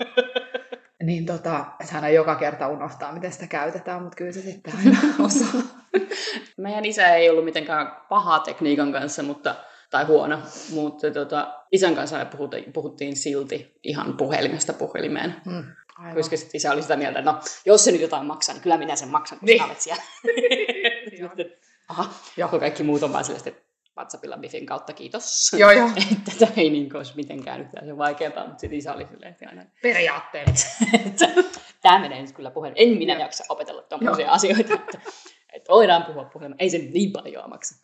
Niin 1.03 1.25
tota, 1.25 1.65
että 1.79 1.93
hän 1.93 2.13
joka 2.13 2.35
kerta 2.35 2.67
unohtaa, 2.67 3.11
miten 3.13 3.31
sitä 3.31 3.47
käytetään, 3.47 4.01
mutta 4.01 4.15
kyllä 4.15 4.31
se 4.31 4.41
sitten 4.41 4.73
aina 4.77 4.97
osaa. 5.25 5.61
Meidän 6.57 6.85
isä 6.85 7.07
ei 7.15 7.29
ollut 7.29 7.45
mitenkään 7.45 7.91
paha 8.09 8.39
tekniikan 8.39 8.91
kanssa, 8.91 9.23
mutta, 9.23 9.55
tai 9.89 10.05
huono, 10.05 10.39
mutta 10.73 11.11
tota, 11.11 11.53
isän 11.71 11.95
kanssa 11.95 12.17
me 12.17 12.25
puhuttiin, 12.25 12.73
puhuttiin 12.73 13.15
silti 13.15 13.79
ihan 13.83 14.17
puhelimesta 14.17 14.73
puhelimeen. 14.73 15.35
Mm, 15.45 15.63
aivan. 15.97 16.15
Koska 16.15 16.37
sitten 16.37 16.57
isä 16.57 16.71
oli 16.71 16.81
sitä 16.81 16.95
mieltä, 16.95 17.19
että 17.19 17.31
no, 17.31 17.39
jos 17.65 17.83
se 17.83 17.91
nyt 17.91 18.01
jotain 18.01 18.25
maksaa, 18.25 18.53
niin 18.55 18.63
kyllä 18.63 18.77
minä 18.77 18.95
sen 18.95 19.09
maksan, 19.09 19.39
kun 19.39 19.45
Niin. 19.45 19.57
sinä 19.57 19.65
olet 19.67 19.81
siellä. 19.81 20.03
Joo. 21.19 21.29
Sitten, 21.29 21.51
Aha, 21.89 22.13
joko 22.37 22.59
kaikki 22.59 22.83
muut 22.83 23.03
on 23.03 23.13
vaan 23.13 23.23
sellaista, 23.23 23.49
että 23.49 23.69
WhatsAppilla 23.97 24.37
Bifin 24.37 24.65
kautta 24.65 24.93
kiitos. 24.93 25.51
Joo, 25.57 25.71
joo. 25.71 25.89
että 26.11 26.31
tämä 26.39 26.51
ei 26.57 26.69
niin 26.69 26.95
olisi 26.95 27.15
mitenkään 27.15 27.61
yhtään 27.61 27.85
se 27.85 27.97
vaikeaa, 27.97 28.47
mutta 28.47 28.59
sitten 28.59 28.79
isä 28.79 28.93
oli 28.93 29.07
silleen, 29.11 29.31
että 29.31 29.49
aina, 29.49 29.65
Periaatteessa. 29.81 30.67
tämä 31.81 31.99
menee 31.99 32.21
nyt 32.21 32.31
kyllä 32.31 32.51
puhelimeen. 32.51 32.91
En 32.91 32.97
minä 32.97 33.13
jaksa 33.13 33.43
opetella 33.49 33.81
tuommoisia 33.81 34.31
asioita, 34.31 34.73
että, 34.73 35.01
että 35.53 35.69
voidaan 35.69 36.03
puhua 36.03 36.23
puhelimeen. 36.23 36.61
Ei 36.61 36.69
se 36.69 36.77
niin 36.77 37.11
paljon 37.11 37.49
maksa. 37.49 37.75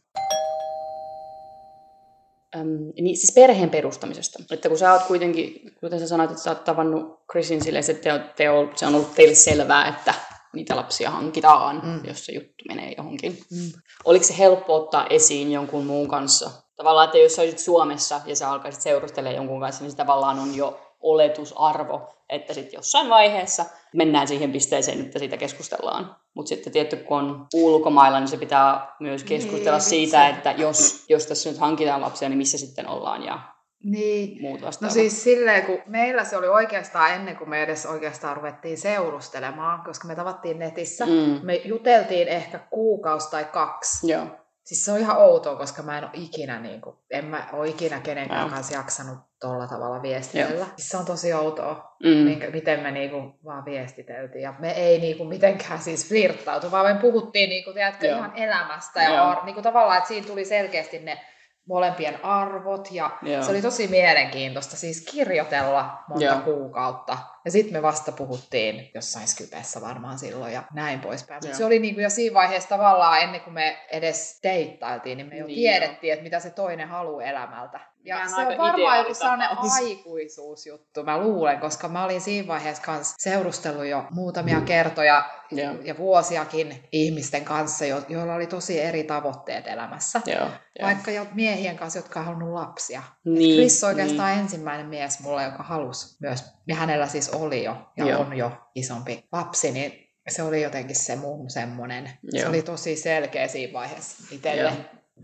äm, 2.55 2.67
niin, 3.01 3.17
siis 3.17 3.33
perheen 3.35 3.69
perustamisesta. 3.69 4.43
Että 4.51 4.69
kun 4.69 4.77
sä 4.77 4.93
oot 4.93 5.03
kuitenkin, 5.03 5.75
kuten 5.79 5.99
sä 5.99 6.07
sanoit, 6.07 6.31
että 6.31 6.43
sä 6.43 6.49
oot 6.49 6.63
tavannut 6.63 7.23
Chrisin 7.31 7.63
silleen, 7.63 7.85
että 7.89 8.19
te, 8.19 8.25
te, 8.35 8.43
se 8.75 8.85
on 8.85 8.95
ollut 8.95 9.15
teille 9.15 9.35
selvää, 9.35 9.87
että 9.87 10.13
niitä 10.55 10.75
lapsia 10.75 11.11
hankitaan, 11.11 11.81
mm. 11.83 12.05
jos 12.07 12.25
se 12.25 12.31
juttu 12.31 12.63
menee 12.67 12.93
johonkin. 12.97 13.39
Mm. 13.51 13.71
Oliko 14.05 14.25
se 14.25 14.37
helppo 14.37 14.75
ottaa 14.75 15.07
esiin 15.07 15.51
jonkun 15.51 15.85
muun 15.85 16.07
kanssa? 16.07 16.51
Tavallaan, 16.75 17.05
että 17.05 17.17
jos 17.17 17.35
sä 17.35 17.41
olisit 17.41 17.59
Suomessa 17.59 18.21
ja 18.25 18.35
sä 18.35 18.51
alkaisit 18.51 18.81
seurustelemaan 18.81 19.35
jonkun 19.35 19.59
kanssa, 19.59 19.83
niin 19.83 19.91
se 19.91 19.97
tavallaan 19.97 20.39
on 20.39 20.55
jo 20.55 20.79
oletusarvo, 20.99 22.09
että 22.29 22.53
sitten 22.53 22.77
jossain 22.77 23.09
vaiheessa 23.09 23.65
mennään 23.93 24.27
siihen 24.27 24.51
pisteeseen, 24.51 25.01
että 25.01 25.19
siitä 25.19 25.37
keskustellaan. 25.37 26.15
Mutta 26.33 26.49
sitten 26.49 26.73
tietty, 26.73 26.95
kun 26.95 27.17
on 27.17 27.47
ulkomailla, 27.53 28.19
niin 28.19 28.27
se 28.27 28.37
pitää 28.37 28.95
myös 28.99 29.23
keskustella 29.23 29.77
niin, 29.77 29.89
siitä, 29.89 30.17
se. 30.17 30.29
että 30.29 30.51
jos, 30.51 31.05
jos 31.09 31.25
tässä 31.25 31.49
nyt 31.49 31.59
hankitaan 31.59 32.01
lapsia, 32.01 32.29
niin 32.29 32.37
missä 32.37 32.57
sitten 32.57 32.89
ollaan 32.89 33.23
ja 33.23 33.54
niin. 33.83 34.41
muut 34.41 34.61
No 34.81 34.89
siis 34.89 35.23
silleen, 35.23 35.65
kun 35.65 35.81
meillä 35.85 36.23
se 36.23 36.37
oli 36.37 36.47
oikeastaan 36.47 37.13
ennen 37.13 37.37
kuin 37.37 37.49
me 37.49 37.63
edes 37.63 37.85
oikeastaan 37.85 38.37
ruvettiin 38.37 38.77
seurustelemaan, 38.77 39.81
koska 39.81 40.07
me 40.07 40.15
tavattiin 40.15 40.59
netissä. 40.59 41.05
Mm. 41.05 41.39
Me 41.43 41.55
juteltiin 41.55 42.27
ehkä 42.27 42.59
kuukausi 42.59 43.31
tai 43.31 43.45
kaksi. 43.45 44.11
Joo. 44.11 44.27
Siis 44.63 44.85
se 44.85 44.91
on 44.91 44.99
ihan 44.99 45.17
outoa, 45.17 45.55
koska 45.55 45.81
mä 45.81 45.97
en 45.97 46.03
ole 46.03 46.11
ikinä, 46.13 46.59
niin 46.59 46.81
kuin, 46.81 46.95
en 47.11 47.25
mä 47.25 47.47
ole 47.53 47.67
ikinä 47.67 47.99
kenenkään 47.99 48.49
kanssa 48.49 48.73
jaksanut 48.73 49.17
tolla 49.39 49.67
tavalla 49.67 50.01
viestitellä. 50.01 50.65
Siis 50.75 50.89
se 50.89 50.97
on 50.97 51.05
tosi 51.05 51.33
outoa, 51.33 51.95
mm. 52.03 52.09
minkä, 52.09 52.49
miten 52.49 52.79
me 52.79 52.91
niin 52.91 53.09
kuin, 53.09 53.33
vaan 53.45 53.65
viestiteltiin. 53.65 54.41
Ja 54.41 54.53
me 54.59 54.71
ei 54.71 54.99
niin 54.99 55.17
kuin, 55.17 55.29
mitenkään 55.29 55.79
siis 55.79 56.09
flirttautu, 56.09 56.71
vaan 56.71 56.95
me 56.95 57.01
puhuttiin 57.01 57.49
niin 57.49 57.63
kuin, 57.63 57.73
tiedätkö, 57.73 58.07
ihan 58.07 58.31
elämästä. 58.35 59.03
Ja 59.03 59.41
niin 59.45 59.53
kuin, 59.53 59.63
tavallaan, 59.63 59.97
että 59.97 60.07
siinä 60.07 60.27
tuli 60.27 60.45
selkeästi 60.45 60.99
ne 60.99 61.21
molempien 61.65 62.25
arvot 62.25 62.91
ja 62.91 63.17
Joo. 63.21 63.43
se 63.43 63.51
oli 63.51 63.61
tosi 63.61 63.87
mielenkiintoista 63.87 64.75
siis 64.75 65.01
kirjoitella 65.11 66.03
monta 66.07 66.25
Joo. 66.25 66.39
kuukautta. 66.39 67.17
Ja 67.45 67.51
sitten 67.51 67.73
me 67.73 67.81
vasta 67.81 68.11
puhuttiin 68.11 68.91
jossain 68.93 69.27
Skypessä 69.27 69.81
varmaan 69.81 70.19
silloin 70.19 70.53
ja 70.53 70.63
näin 70.73 70.99
poispäin. 70.99 71.41
Mutta 71.43 71.57
se 71.57 71.65
oli 71.65 71.79
niinku 71.79 72.01
jo 72.01 72.09
siinä 72.09 72.33
vaiheessa 72.33 72.69
tavallaan 72.69 73.21
ennen 73.21 73.41
kuin 73.41 73.53
me 73.53 73.77
edes 73.91 74.39
deittailtiin, 74.43 75.17
niin 75.17 75.27
me 75.27 75.37
jo 75.37 75.45
niin 75.45 75.55
tiedettiin, 75.55 76.13
että 76.13 76.23
mitä 76.23 76.39
se 76.39 76.49
toinen 76.49 76.87
haluaa 76.87 77.23
elämältä. 77.23 77.79
Ja 78.05 78.27
se 78.27 78.35
on 78.35 78.57
varmaan 78.57 78.97
joku 78.97 79.13
sellainen 79.13 79.47
aikuisuusjuttu, 79.57 81.03
mä 81.03 81.17
luulen, 81.17 81.59
koska 81.59 81.87
mä 81.87 82.05
olin 82.05 82.21
siinä 82.21 82.47
vaiheessa 82.47 82.83
kanssa 82.83 83.15
seurustellut 83.19 83.85
jo 83.85 84.05
muutamia 84.11 84.61
kertoja 84.61 85.29
yeah. 85.57 85.75
ja 85.83 85.97
vuosiakin 85.97 86.83
ihmisten 86.91 87.45
kanssa, 87.45 87.85
jo, 87.85 88.01
joilla 88.09 88.35
oli 88.35 88.47
tosi 88.47 88.81
eri 88.81 89.03
tavoitteet 89.03 89.67
elämässä. 89.67 90.21
Yeah. 90.27 90.41
Yeah. 90.41 90.61
Vaikka 90.81 91.11
jo 91.11 91.27
miehien 91.33 91.77
kanssa, 91.77 91.99
jotka 91.99 92.19
on 92.19 92.25
halunnut 92.25 92.53
lapsia. 92.53 93.03
Niin, 93.25 93.55
Chris 93.55 93.83
oikeastaan 93.83 94.31
niin. 94.31 94.39
ensimmäinen 94.39 94.85
mies 94.85 95.19
mulle, 95.19 95.43
joka 95.43 95.63
halusi 95.63 96.17
myös, 96.19 96.43
ja 96.67 96.75
hänellä 96.75 97.07
siis 97.07 97.29
oli 97.35 97.63
jo 97.63 97.75
ja 97.97 98.05
yeah. 98.05 98.21
on 98.21 98.37
jo 98.37 98.51
isompi 98.75 99.27
lapsi, 99.31 99.71
niin 99.71 100.09
se 100.29 100.43
oli 100.43 100.61
jotenkin 100.61 100.95
se 100.95 101.15
mun 101.15 101.49
semmoinen, 101.49 102.03
yeah. 102.03 102.43
se 102.43 102.47
oli 102.47 102.61
tosi 102.61 102.95
selkeä 102.95 103.47
siinä 103.47 103.73
vaiheessa 103.73 104.35
itselle. 104.35 104.73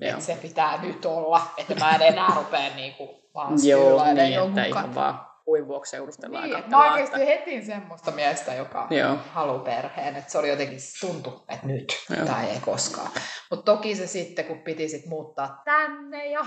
Että 0.02 0.22
se 0.22 0.38
pitää 0.42 0.82
nyt 0.82 1.06
olla, 1.06 1.42
että 1.58 1.76
mä 1.76 1.92
en 1.92 2.02
enää 2.02 2.34
rupea 2.36 2.76
niinku 2.76 3.22
vaan 3.36 3.54
Joo, 3.64 4.14
niin, 4.14 4.40
että 4.40 4.66
ihan 4.66 4.96
vaan 4.96 5.32
kuin 5.46 5.68
vuoksi 5.68 5.90
seurustellaan 5.90 6.50
niin, 6.50 6.70
mä 6.70 6.92
oikeasti 6.92 7.22
että... 7.22 7.26
heti 7.26 7.66
semmoista 7.66 8.12
miestä, 8.12 8.54
joka 8.54 8.88
Joo. 8.90 9.18
haluaa 9.32 9.60
perheen, 9.60 10.16
että 10.16 10.32
se 10.32 10.38
oli 10.38 10.50
jotenkin 10.50 10.80
tuntu, 11.02 11.44
että 11.50 11.68
nyt 11.68 11.94
Joo. 12.10 12.26
tai 12.26 12.50
ei 12.50 12.60
koskaan. 12.60 13.12
Mutta 13.50 13.76
toki 13.76 13.96
se 13.96 14.08
sitten, 14.08 14.46
kun 14.46 14.60
piti 14.60 14.90
sit 14.90 15.06
muuttaa 15.06 15.62
tänne 15.66 16.26
ja 16.26 16.46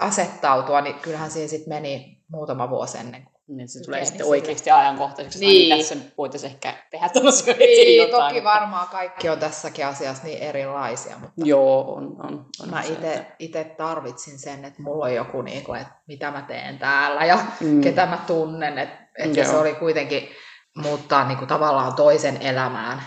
asettautua, 0.00 0.80
niin 0.80 0.94
kyllähän 0.94 1.30
siihen 1.30 1.48
sitten 1.48 1.74
meni 1.74 2.22
muutama 2.28 2.70
vuosi 2.70 2.98
ennen 2.98 3.22
kuin 3.22 3.37
niin 3.48 3.68
se 3.68 3.84
tulee 3.84 4.04
sitten 4.04 4.26
oikeasti 4.26 4.70
ajankohtaiseksi, 4.70 5.40
niin. 5.40 5.68
niin 5.68 5.78
tässä 5.78 5.96
voitaisiin 6.18 6.52
ehkä 6.52 6.74
tehdä 6.90 7.08
tällaisia 7.08 7.54
niin, 7.58 7.96
jotain. 7.96 8.34
toki 8.34 8.44
varmaan 8.44 8.88
kaikki 8.88 9.28
on 9.28 9.38
tässäkin 9.38 9.86
asiassa 9.86 10.24
niin 10.24 10.38
erilaisia. 10.38 11.18
Mutta 11.18 11.42
Joo, 11.44 11.94
on. 11.94 12.16
on, 12.22 12.46
on 12.62 12.70
mä 12.70 12.82
itse 13.38 13.64
tarvitsin 13.64 14.38
sen, 14.38 14.64
että 14.64 14.82
mulla 14.82 15.04
on 15.04 15.14
joku, 15.14 15.42
niin 15.42 15.64
kuin, 15.64 15.80
että 15.80 15.92
mitä 16.06 16.30
mä 16.30 16.42
teen 16.42 16.78
täällä 16.78 17.24
ja 17.24 17.38
mm. 17.60 17.80
ketä 17.80 18.06
mä 18.06 18.24
tunnen. 18.26 18.78
Että, 18.78 19.08
että 19.18 19.44
se 19.44 19.56
oli 19.56 19.74
kuitenkin 19.74 20.28
muuttaa 20.76 21.28
niin 21.28 21.38
kuin, 21.38 21.48
tavallaan 21.48 21.94
toisen 21.94 22.42
elämään. 22.42 23.02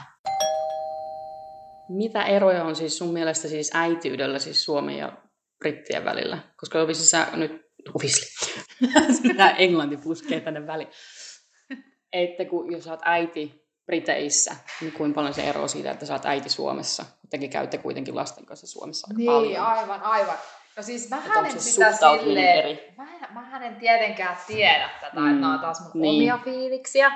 Mitä 1.90 2.24
eroja 2.24 2.64
on 2.64 2.76
siis 2.76 2.98
sun 2.98 3.14
mielestä 3.14 3.48
siis 3.48 3.72
äityydellä 3.74 4.40
siis 4.40 4.66
Suomen 4.66 4.98
ja 4.98 5.12
Brittien 5.60 6.06
välillä? 6.06 6.38
Koska 6.58 6.80
sä 6.94 7.28
nyt 7.34 7.71
Obviously. 7.90 8.28
Tämä 9.38 9.50
englanti 9.66 9.98
puskee 9.98 10.40
tänne 10.40 10.68
väliin. 10.68 10.90
Että 12.14 12.46
kun, 12.46 12.72
jos 12.72 12.88
olet 12.88 13.00
äiti 13.04 13.62
Briteissä, 13.86 14.56
niin 14.82 14.92
kuinka 14.92 15.16
paljon 15.16 15.34
se 15.34 15.44
eroaa 15.44 15.68
siitä, 15.68 15.92
että 15.92 16.06
sä 16.06 16.14
oot 16.14 16.26
äiti 16.26 16.50
Suomessa. 16.50 17.06
Tekin 17.30 17.50
käytte 17.50 17.78
kuitenkin 17.78 18.16
lasten 18.16 18.46
kanssa 18.46 18.68
Suomessa 18.68 19.08
aika 19.10 19.18
niin, 19.18 19.32
paljon. 19.32 19.66
aivan, 19.66 20.02
aivan. 20.02 20.36
No 20.78 20.84
siis 20.84 21.10
mä 21.10 21.20
hänen 21.20 21.62
sitä 21.62 21.92
silleen, 21.92 22.60
eri? 22.60 22.94
Mä, 22.98 23.08
mä 23.34 23.42
hänen 23.42 23.76
tietenkään 23.76 24.38
tiedä 24.48 24.90
tätä, 25.02 25.20
mm, 25.20 25.28
että 25.28 25.42
nämä 25.42 25.54
on 25.54 25.60
taas 25.60 25.82
mun 25.82 26.02
niin. 26.02 26.34
omia 26.34 26.40
fiiliksiä 26.44 27.12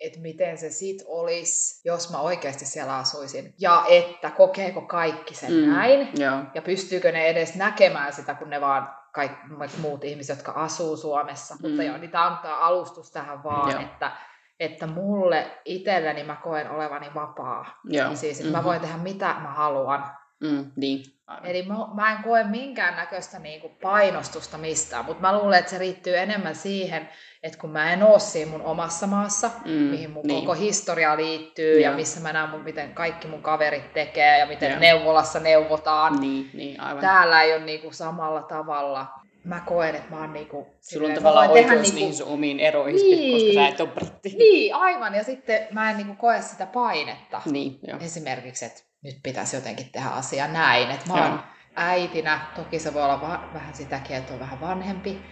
että 0.00 0.20
miten 0.20 0.58
se 0.58 0.70
sit 0.70 1.02
olisi, 1.06 1.80
jos 1.84 2.10
mä 2.10 2.20
oikeasti 2.20 2.66
siellä 2.66 2.96
asuisin. 2.96 3.54
Ja 3.58 3.84
että 3.88 4.30
kokeeko 4.30 4.80
kaikki 4.80 5.34
sen 5.34 5.52
mm, 5.52 5.70
näin. 5.70 6.08
Joo. 6.18 6.38
Ja 6.54 6.62
pystyykö 6.62 7.12
ne 7.12 7.26
edes 7.26 7.54
näkemään 7.54 8.12
sitä, 8.12 8.34
kun 8.34 8.50
ne 8.50 8.60
vaan 8.60 8.99
kaikki 9.12 9.46
muut 9.80 10.04
ihmiset, 10.04 10.36
jotka 10.36 10.52
asuu 10.52 10.96
Suomessa. 10.96 11.54
Mm. 11.54 11.68
Mutta 11.68 11.82
joo, 11.82 11.96
niin 11.96 12.10
tämä 12.10 12.38
tämä 12.42 12.56
alustus 12.56 13.12
tähän 13.12 13.44
vaan, 13.44 13.70
joo. 13.70 13.80
että 13.80 14.12
että 14.60 14.86
mulle 14.86 15.60
itselleni 15.64 16.24
mä 16.24 16.36
koen 16.36 16.70
olevani 16.70 17.06
vapaa. 17.14 17.80
Joo. 17.84 18.08
Niin 18.08 18.16
siis, 18.16 18.38
että 18.40 18.50
mm-hmm. 18.50 18.58
mä 18.58 18.64
voin 18.64 18.80
tehdä 18.80 18.96
mitä 18.96 19.36
mä 19.42 19.48
haluan. 19.48 20.04
Mm, 20.40 20.72
niin. 20.76 21.04
Eli 21.44 21.62
mä, 21.62 21.74
mä 21.94 22.12
en 22.12 22.22
koe 22.22 22.44
minkäännäköistä 22.44 23.38
niinku 23.38 23.68
painostusta 23.82 24.58
mistään, 24.58 25.04
mutta 25.04 25.22
mä 25.22 25.38
luulen, 25.38 25.58
että 25.58 25.70
se 25.70 25.78
riittyy 25.78 26.18
enemmän 26.18 26.54
siihen, 26.54 27.08
että 27.42 27.58
kun 27.58 27.70
mä 27.70 27.92
en 27.92 28.02
ole 28.02 28.20
siinä 28.20 28.50
mun 28.50 28.62
omassa 28.62 29.06
maassa, 29.06 29.50
mm, 29.64 29.70
mihin 29.70 30.10
mun 30.10 30.24
niin. 30.26 30.40
koko 30.40 30.54
historia 30.54 31.16
liittyy 31.16 31.80
ja. 31.80 31.90
ja 31.90 31.96
missä 31.96 32.20
mä 32.20 32.32
näen, 32.32 32.60
miten 32.60 32.94
kaikki 32.94 33.28
mun 33.28 33.42
kaverit 33.42 33.92
tekee 33.92 34.38
ja 34.38 34.46
miten 34.46 34.70
ja. 34.70 34.78
neuvolassa 34.78 35.40
neuvotaan. 35.40 36.20
Niin, 36.20 36.50
niin, 36.54 36.80
aivan. 36.80 37.00
Täällä 37.00 37.42
ei 37.42 37.52
ole 37.52 37.64
niinku 37.64 37.92
samalla 37.92 38.42
tavalla. 38.42 39.06
Mä 39.44 39.62
koen, 39.66 39.94
että 39.94 40.10
mä 40.10 40.20
oon 40.20 40.32
niinku... 40.32 40.66
Sulla 40.80 41.08
on 41.08 41.14
tavallaan 41.14 41.50
oikeus 41.50 41.70
niinku... 41.70 41.94
niihin 41.94 42.14
sun 42.14 42.28
omiin 42.28 42.60
eroihin, 42.60 42.96
niin, 42.96 43.32
koska 43.32 43.54
sä 43.54 43.68
et 43.68 43.80
ole 43.80 43.88
britti. 43.88 44.34
Niin, 44.38 44.74
aivan. 44.74 45.14
Ja 45.14 45.24
sitten 45.24 45.66
mä 45.70 45.90
en 45.90 45.96
niinku 45.96 46.14
koe 46.14 46.42
sitä 46.42 46.66
painetta. 46.66 47.42
Niin, 47.44 47.78
jo. 47.88 47.96
Esimerkiksi, 48.00 48.64
että 48.64 48.89
nyt 49.02 49.16
pitäisi 49.22 49.56
jotenkin 49.56 49.90
tehdä 49.92 50.08
asia 50.08 50.48
näin. 50.48 50.90
Että 50.90 51.12
mä 51.12 51.28
oon 51.28 51.42
äitinä, 51.76 52.40
toki 52.56 52.78
se 52.78 52.94
voi 52.94 53.02
olla 53.02 53.20
va- 53.20 53.48
vähän 53.54 53.74
sitäkin, 53.74 54.16
että 54.16 54.32
on 54.32 54.40
vähän 54.40 54.60
vanhempi, 54.60 55.22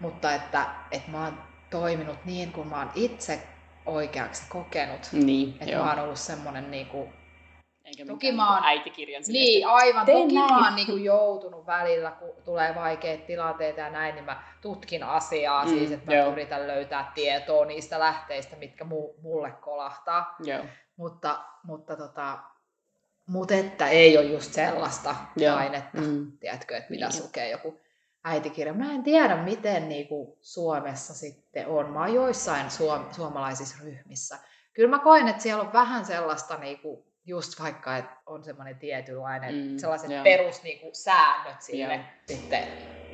mutta 0.00 0.34
että, 0.34 0.66
että 0.90 1.10
mä 1.10 1.24
oon 1.24 1.42
toiminut 1.70 2.24
niin 2.24 2.52
kuin 2.52 2.68
mä 2.68 2.78
oon 2.78 2.90
itse 2.94 3.42
oikeaksi 3.86 4.42
kokenut. 4.48 5.08
Niin, 5.12 5.52
että 5.52 5.70
joo. 5.70 5.84
mä 5.84 5.90
oon 5.90 6.00
ollut 6.00 6.18
semmoinen 6.18 6.70
niin 6.70 6.86
kuin, 6.86 7.12
Eikä 7.84 8.06
toki 8.06 8.32
mä 8.32 8.54
oon, 8.54 8.64
äitikirjan 8.64 9.22
Niin, 9.26 9.68
aivan. 9.68 10.06
Toki 10.06 10.34
näin. 10.34 10.54
mä 10.54 10.64
oon 10.64 10.76
niin 10.76 10.86
kuin 10.86 11.04
joutunut 11.04 11.66
välillä, 11.66 12.10
kun 12.10 12.28
tulee 12.44 12.74
vaikeita 12.74 13.26
tilanteita 13.26 13.80
ja 13.80 13.90
näin, 13.90 14.14
niin 14.14 14.24
mä 14.24 14.42
tutkin 14.60 15.02
asiaa. 15.02 15.64
Mm, 15.64 15.70
siis, 15.70 15.90
että 15.92 16.10
mä 16.10 16.16
joo. 16.16 16.32
yritän 16.32 16.66
löytää 16.66 17.12
tietoa 17.14 17.64
niistä 17.64 17.98
lähteistä, 17.98 18.56
mitkä 18.56 18.84
mu, 18.84 19.14
mulle 19.22 19.50
kolahtaa. 19.50 20.36
Joo. 20.44 20.64
Mutta, 20.96 21.40
mutta 21.62 21.96
tota, 21.96 22.38
mutta 23.28 23.54
että 23.54 23.88
ei 23.88 24.18
ole 24.18 24.26
just 24.26 24.52
sellaista 24.52 25.16
Joo. 25.36 25.56
painetta, 25.56 26.00
mm. 26.00 26.32
tiedätkö, 26.40 26.76
että 26.76 26.90
mitä 26.90 27.08
niin. 27.08 27.22
lukee 27.22 27.50
joku 27.50 27.80
äitikirja. 28.24 28.74
Mä 28.74 28.92
en 28.92 29.02
tiedä, 29.02 29.36
miten 29.36 29.88
niinku 29.88 30.38
Suomessa 30.40 31.14
sitten 31.14 31.66
on. 31.66 31.90
Mä 31.90 32.00
oon 32.00 32.14
joissain 32.14 32.70
suom- 32.70 33.14
suomalaisissa 33.14 33.76
ryhmissä. 33.84 34.38
Kyllä 34.72 34.90
mä 34.90 34.98
koen, 34.98 35.28
että 35.28 35.42
siellä 35.42 35.62
on 35.62 35.72
vähän 35.72 36.04
sellaista 36.04 36.58
niinku, 36.58 37.06
just 37.26 37.60
vaikka, 37.60 37.96
että 37.96 38.16
on 38.26 38.44
semmoinen 38.44 38.78
tietynlainen, 38.78 39.54
mm, 39.54 39.78
sellaiset 39.78 40.10
joo. 40.10 40.24
perussäännöt 40.24 41.62
sille 41.62 41.94
joo. 41.94 42.04
sitten 42.26 42.68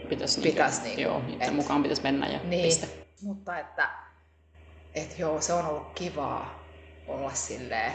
pitäisi, 0.09 0.40
pitäisi 0.40 0.83
niinku, 0.83 1.00
joo, 1.00 1.23
et, 1.40 1.54
mukaan 1.54 1.83
pitäisi 1.83 2.02
mennä 2.02 2.28
ja 2.28 2.40
niin, 2.44 2.64
piste. 2.64 2.88
Mutta 3.23 3.59
että, 3.59 3.88
että 4.94 5.14
joo, 5.18 5.40
se 5.40 5.52
on 5.52 5.66
ollut 5.66 5.92
kivaa 5.94 6.64
olla 7.09 7.35
silleen 7.35 7.92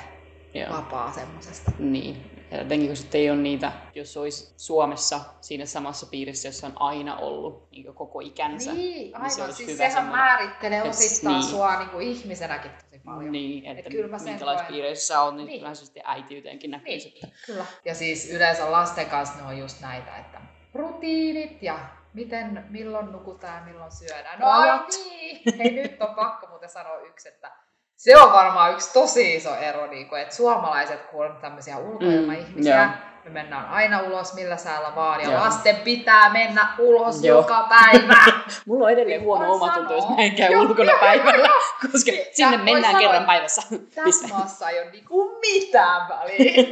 Joo. 0.54 0.78
vapaa 0.78 1.12
semmoisesta. 1.12 1.72
Niin. 1.80 2.32
Ja 2.52 2.58
jotenkin 2.58 2.88
kun 2.88 2.96
sitten 2.96 3.22
ei 3.22 3.30
ole 3.30 3.38
niitä, 3.38 3.72
jos 3.96 4.18
olisi 4.18 4.54
Suomessa 4.58 5.20
siinä 5.42 5.66
samassa 5.66 6.06
piirissä, 6.06 6.48
jossa 6.48 6.68
on 6.68 6.74
aina 6.76 7.16
ollut 7.16 7.72
niin 7.72 7.94
koko 7.94 8.20
ikänsä. 8.20 8.74
Niin, 8.74 9.16
aivan. 9.16 9.22
Niin 9.38 9.54
se 9.54 9.54
siis 9.54 9.78
sehän 9.78 9.92
semmoinen... 9.92 10.26
määrittelee 10.26 10.84
osittain 10.84 11.36
niin. 11.36 11.50
sua 11.50 11.80
niin 11.80 11.90
kuin 11.90 12.08
ihmisenäkin 12.08 12.72
tosi 12.72 13.02
paljon. 13.06 13.32
Niin, 13.32 13.66
että, 13.66 13.80
että 13.80 13.92
kyllä 13.92 14.18
minkälaisissa 14.18 14.66
koen... 14.66 14.66
piireissä 14.66 15.22
on, 15.22 15.38
niin, 15.38 15.48
niin. 15.48 15.60
kyllä 15.60 15.74
se 15.74 15.86
sitten 15.86 16.04
äitiyteenkin 16.06 16.72
näkyy 16.72 16.88
niin, 16.88 17.02
sitten. 17.02 17.32
Kyllä. 17.46 17.66
Ja 17.86 17.96
siis 17.96 18.30
yleensä 18.30 18.72
lasten 18.72 19.06
kanssa 19.06 19.40
ne 19.40 19.44
on 19.44 19.58
just 19.58 19.82
näitä, 19.82 20.18
että 20.18 20.42
rutiinit 20.74 21.64
ja 21.64 21.80
miten, 22.14 22.66
milloin 22.70 23.12
nukutaan 23.12 23.58
ja 23.58 23.66
milloin 23.66 23.92
syödään. 23.92 24.40
No 24.40 24.46
ai 24.50 24.80
niin! 24.88 25.58
Hei 25.58 25.72
nyt 25.72 26.02
on 26.02 26.16
pakko 26.16 26.48
muuten 26.48 26.70
sanoa 26.70 27.00
yksi, 27.00 27.30
että 27.30 27.52
se 28.00 28.18
on 28.18 28.34
varmaan 28.34 28.74
yksi 28.74 28.94
tosi 28.94 29.36
iso 29.36 29.56
ero, 29.56 29.88
niin 29.88 30.10
kuin, 30.10 30.22
että 30.22 30.36
suomalaiset, 30.36 31.06
kun 31.06 31.26
on 31.26 31.38
tämmöisiä 31.42 31.78
ulkoilmaihmisiä, 31.78 32.86
mm, 32.86 32.92
me 33.24 33.30
mennään 33.30 33.66
aina 33.66 34.02
ulos 34.02 34.34
millä 34.34 34.58
säällä 34.58 34.96
vaan, 34.96 35.22
ja 35.22 35.32
joo. 35.32 35.40
lasten 35.40 35.76
pitää 35.76 36.30
mennä 36.30 36.74
ulos 36.78 37.24
joo. 37.24 37.38
joka 37.38 37.68
päivä. 37.70 38.18
Mulla 38.68 38.86
on 38.86 38.92
edelleen 38.92 39.22
huono 39.22 39.54
omatunto, 39.54 39.94
jos 39.94 40.10
mä 40.10 40.16
en 40.18 40.36
käy 40.36 40.52
joo, 40.52 40.62
ulkona 40.62 40.92
joo, 40.92 41.00
päivällä, 41.00 41.48
joo. 41.48 41.62
koska 41.92 42.12
ja 42.12 42.26
sinne 42.34 42.58
mennään 42.58 42.84
sanoa, 42.84 43.00
kerran 43.00 43.26
päivässä. 43.26 43.62
Tässä 43.96 44.28
maassa 44.28 44.70
ei 44.70 44.82
ole 44.82 44.92
niinku 44.92 45.40
mitään 45.42 46.10
väliä. 46.10 46.64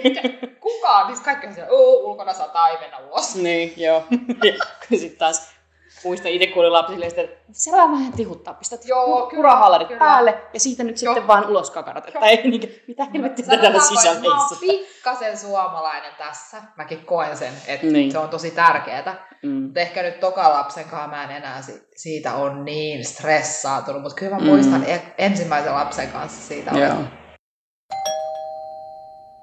Kukaan, 0.59 1.07
siis 1.07 1.19
kaikki 1.19 1.47
on 1.47 1.53
siellä, 1.53 1.71
ulkona 1.71 2.33
sataa, 2.33 2.69
ei 2.69 2.79
mennä 2.79 2.97
ulos. 2.97 3.35
Niin, 3.35 3.73
joo. 3.77 4.03
Sitten 4.89 5.17
taas 5.17 5.56
muistan 6.03 6.31
itse, 6.31 6.47
kun 6.47 6.63
oli 6.63 6.69
lapsille, 6.69 7.05
että 7.05 7.21
se 7.51 7.71
vaan 7.71 7.91
vähän 7.91 8.13
tihuttaa, 8.13 8.53
pistät 8.53 8.85
Joo, 8.85 9.29
kurahallarit 9.29 9.87
kyllä. 9.87 9.99
päälle 9.99 10.41
ja 10.53 10.59
siitä 10.59 10.83
nyt 10.83 11.01
Joo. 11.01 11.13
sitten 11.13 11.27
vaan 11.27 11.49
ulos 11.49 11.71
kakarat. 11.71 12.07
Että 12.07 12.19
ei, 12.19 12.49
niin, 12.49 12.83
mitä 12.87 13.05
helvettiä 13.13 13.45
täällä 13.45 13.79
sisällä 13.79 14.19
Mä 14.19 14.39
oon 14.39 14.57
pikkasen 14.59 15.37
suomalainen 15.37 16.11
tässä. 16.17 16.61
Mäkin 16.75 17.05
koen 17.05 17.37
sen, 17.37 17.53
että 17.67 17.87
niin. 17.87 18.11
se 18.11 18.17
on 18.17 18.29
tosi 18.29 18.51
tärkeää. 18.51 19.27
Mm. 19.43 19.49
Mutta 19.49 19.79
ehkä 19.79 20.01
nyt 20.01 20.19
toka 20.19 20.49
lapsen 20.49 20.85
kanssa 20.85 21.07
mä 21.07 21.23
en 21.23 21.31
enää 21.31 21.61
siitä 21.95 22.33
on 22.33 22.65
niin 22.65 23.05
stressaantunut. 23.05 24.01
Mutta 24.01 24.15
kyllä 24.15 24.35
mä 24.35 24.45
muistan 24.45 24.81
mm. 24.81 24.99
ensimmäisen 25.17 25.73
lapsen 25.73 26.11
kanssa 26.11 26.47
siitä. 26.47 26.71
Joo. 26.71 26.97
Oli 26.97 27.26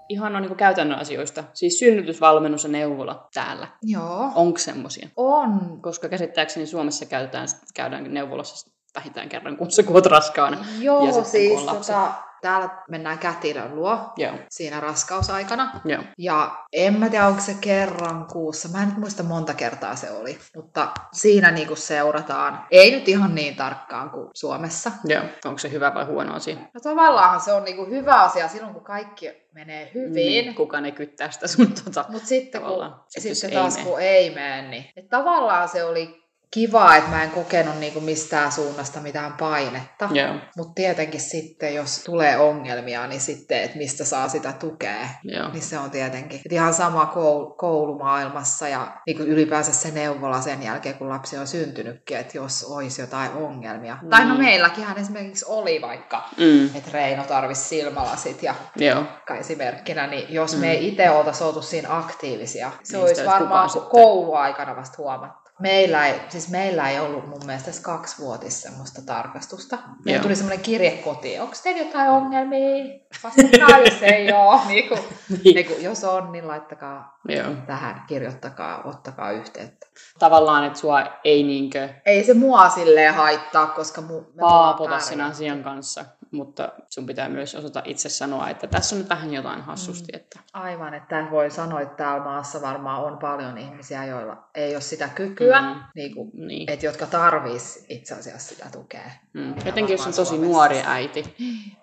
ihan 0.08 0.36
on 0.36 0.42
niin 0.42 0.56
käytännön 0.56 0.98
asioista. 0.98 1.44
Siis 1.52 1.78
synnytysvalmennus 1.78 2.64
ja 2.64 2.70
neuvola 2.70 3.28
täällä. 3.34 3.68
Joo. 3.82 4.30
Onko 4.34 4.58
semmoisia? 4.58 5.08
On. 5.16 5.82
Koska 5.82 6.08
käsittääkseni 6.08 6.66
Suomessa 6.66 7.06
käytetään, 7.06 7.48
käydään 7.74 8.14
neuvolassa 8.14 8.70
vähintään 8.94 9.28
kerran 9.28 9.56
kun 9.56 9.68
olet 9.88 10.06
raskaana. 10.06 10.64
Joo, 10.80 11.06
ja 11.06 11.24
siis 11.24 11.62
tota, 11.62 12.12
täällä 12.44 12.68
mennään 12.88 13.18
kätilön 13.18 13.74
luo 13.74 14.12
Joo. 14.16 14.34
siinä 14.48 14.80
raskausaikana. 14.80 15.80
Joo. 15.84 16.02
Ja 16.18 16.64
en 16.72 16.98
mä 16.98 17.08
tiedä, 17.08 17.26
onko 17.26 17.40
se 17.40 17.56
kerran 17.60 18.26
kuussa. 18.26 18.68
Mä 18.68 18.82
en 18.82 18.88
nyt 18.88 18.98
muista 18.98 19.22
monta 19.22 19.54
kertaa 19.54 19.96
se 19.96 20.10
oli. 20.10 20.38
Mutta 20.56 20.88
siinä 21.12 21.50
niinku 21.50 21.76
seurataan. 21.76 22.66
Ei 22.70 22.90
nyt 22.90 23.08
ihan 23.08 23.34
niin 23.34 23.56
tarkkaan 23.56 24.10
kuin 24.10 24.30
Suomessa. 24.34 24.92
Joo. 25.04 25.22
Onko 25.44 25.58
se 25.58 25.70
hyvä 25.70 25.94
vai 25.94 26.04
huono 26.04 26.34
asia? 26.34 26.56
No 26.56 26.80
tavallaan 26.82 27.40
se 27.40 27.52
on 27.52 27.64
niinku 27.64 27.86
hyvä 27.86 28.22
asia 28.22 28.48
silloin, 28.48 28.74
kun 28.74 28.84
kaikki 28.84 29.48
menee 29.52 29.90
hyvin. 29.94 30.12
Niin, 30.12 30.54
kukaan 30.54 30.84
ei 30.84 30.92
kyttää 30.92 31.30
sitä 31.30 31.48
sun 31.48 31.72
tota, 31.84 32.04
Mutta 32.08 32.28
sitten, 32.28 32.62
kun, 32.62 32.94
sitten 33.08 33.50
taas 33.52 33.78
kun 33.78 34.00
ei 34.00 34.34
mene, 34.34 34.68
niin 34.68 34.84
et 34.96 35.08
tavallaan 35.08 35.68
se 35.68 35.84
oli 35.84 36.23
kiva, 36.50 36.96
että 36.96 37.10
mä 37.10 37.22
en 37.22 37.30
kokenut 37.30 37.78
niinku 37.78 38.00
mistään 38.00 38.52
suunnasta 38.52 39.00
mitään 39.00 39.32
painetta. 39.32 40.08
Yeah. 40.14 40.36
Mutta 40.56 40.72
tietenkin 40.74 41.20
sitten, 41.20 41.74
jos 41.74 42.02
tulee 42.04 42.38
ongelmia, 42.38 43.06
niin 43.06 43.20
sitten, 43.20 43.62
että 43.62 43.78
mistä 43.78 44.04
saa 44.04 44.28
sitä 44.28 44.52
tukea, 44.52 45.08
yeah. 45.30 45.52
niin 45.52 45.62
se 45.62 45.78
on 45.78 45.90
tietenkin. 45.90 46.40
Et 46.46 46.52
ihan 46.52 46.74
sama 46.74 47.12
koul- 47.14 47.54
koulumaailmassa 47.56 48.68
ja 48.68 48.96
niinku 49.06 49.22
ylipäänsä 49.22 49.72
se 49.72 49.90
neuvola 49.90 50.40
sen 50.40 50.62
jälkeen, 50.62 50.94
kun 50.94 51.08
lapsi 51.08 51.38
on 51.38 51.46
syntynytkin, 51.46 52.16
että 52.16 52.38
jos 52.38 52.64
olisi 52.64 53.02
jotain 53.02 53.32
ongelmia. 53.32 53.98
Mm. 54.02 54.08
Tai 54.08 54.24
no 54.24 54.34
meilläkin 54.34 54.84
esimerkiksi 54.96 55.44
oli 55.48 55.82
vaikka, 55.82 56.28
mm. 56.38 56.66
että 56.66 56.90
Reino 56.92 57.24
tarvisi 57.24 57.60
silmälasit 57.60 58.42
ja 58.42 58.54
yeah. 58.80 59.06
esimerkkinä, 59.38 60.06
niin 60.06 60.34
jos 60.34 60.54
mm. 60.54 60.60
me 60.60 60.70
ei 60.70 60.88
itse 60.88 61.10
oltaisi 61.10 61.44
oltu 61.44 61.62
siinä 61.62 61.96
aktiivisia, 61.96 62.70
se 62.82 62.96
niin 62.96 63.04
olisi 63.04 63.26
varmaan 63.26 63.70
kouluaikana 63.90 64.76
vasta 64.76 64.94
huomattu. 64.98 65.43
Meillä 65.60 66.06
ei, 66.06 66.20
siis 66.28 66.50
meillä 66.50 66.90
ei 66.90 67.00
ollut 67.00 67.28
mun 67.28 67.46
mielestä 67.46 67.70
edes 67.70 67.80
kaksivuotis 67.80 68.62
semmoista 68.62 69.02
tarkastusta. 69.06 69.78
Meillä 70.04 70.22
tuli 70.22 70.36
semmoinen 70.36 70.64
kirje 70.64 70.90
kotiin, 70.90 71.42
onko 71.42 71.54
teillä 71.62 71.82
jotain 71.82 72.10
ongelmia? 72.10 73.00
Vastatkaa, 73.24 73.78
jos 73.78 74.02
ei 74.02 74.32
ole. 74.32 74.60
Niin 74.66 74.88
kuin, 74.88 75.00
niin. 75.28 75.54
Niin 75.54 75.66
kuin, 75.66 75.82
jos 75.82 76.04
on, 76.04 76.32
niin 76.32 76.48
laittakaa 76.48 77.18
Joo. 77.28 77.52
tähän, 77.66 78.02
kirjoittakaa, 78.06 78.82
ottakaa 78.84 79.32
yhteyttä. 79.32 79.86
Tavallaan, 80.18 80.64
että 80.64 80.78
sua 80.78 81.02
ei 81.24 81.42
niinkö... 81.42 81.88
Ei 82.06 82.24
se 82.24 82.34
mua 82.34 82.68
silleen 82.68 83.14
haittaa, 83.14 83.66
koska 83.66 84.00
mu, 84.00 84.20
me 84.20 84.40
paapota 84.40 85.00
sen 85.00 85.20
asian 85.20 85.62
kanssa 85.62 86.04
mutta 86.34 86.72
sun 86.90 87.06
pitää 87.06 87.28
myös 87.28 87.54
osata 87.54 87.82
itse 87.84 88.08
sanoa, 88.08 88.48
että 88.50 88.66
tässä 88.66 88.94
on 88.94 89.00
nyt 89.00 89.10
vähän 89.10 89.34
jotain 89.34 89.62
hassusti. 89.62 90.12
Mm. 90.12 90.16
Että... 90.16 90.40
Aivan, 90.52 90.94
että 90.94 91.26
voi 91.30 91.50
sanoa, 91.50 91.80
että 91.80 91.96
täällä 91.96 92.24
maassa 92.24 92.62
varmaan 92.62 93.04
on 93.04 93.18
paljon 93.18 93.58
ihmisiä, 93.58 94.04
joilla 94.04 94.48
ei 94.54 94.74
ole 94.74 94.80
sitä 94.80 95.08
kykyä, 95.08 95.60
mm. 95.60 95.80
niin 95.94 96.14
kuin, 96.14 96.30
niin. 96.34 96.70
Että, 96.70 96.86
jotka 96.86 97.06
tarvitsisivat 97.06 97.90
itse 97.90 98.14
asiassa 98.14 98.54
sitä 98.54 98.66
tukea. 98.72 99.10
Mm. 99.32 99.54
Jotenkin 99.66 99.92
jos 99.92 100.06
on 100.06 100.14
tosi 100.14 100.38
nuori 100.38 100.82
äiti, 100.84 101.36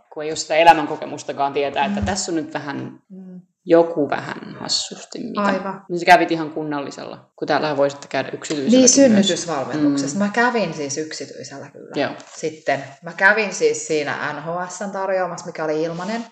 kun 0.10 0.24
ei 0.24 0.30
ole 0.30 0.36
sitä 0.36 0.56
elämänkokemustakaan 0.56 1.54
tietää, 1.54 1.86
että 1.86 2.00
mm. 2.00 2.06
tässä 2.06 2.32
on 2.32 2.36
nyt 2.36 2.54
vähän 2.54 3.02
mm 3.10 3.31
joku 3.66 4.10
vähän 4.10 4.56
hassusti. 4.60 5.20
Mitä. 5.20 5.42
Aivan. 5.42 5.86
Niin 5.90 6.00
sä 6.00 6.06
kävit 6.06 6.32
ihan 6.32 6.52
kunnallisella, 6.52 7.32
kun 7.36 7.48
täällä 7.48 7.78
voisitte 7.78 8.08
käydä 8.08 8.30
yksityisellä. 8.34 8.78
Niin, 8.78 8.90
synnytysvalmennuksessa. 8.90 10.16
Mm. 10.16 10.24
Mä 10.24 10.30
kävin 10.34 10.74
siis 10.74 10.98
yksityisellä 10.98 11.70
kyllä. 11.70 11.92
Joo. 11.96 12.12
Sitten 12.36 12.84
mä 13.04 13.14
kävin 13.14 13.54
siis 13.54 13.88
siinä 13.88 14.34
NHSn 14.34 14.92
tarjoamassa, 14.92 15.46
mikä 15.46 15.64
oli 15.64 15.84
ilmanen. 15.84 16.26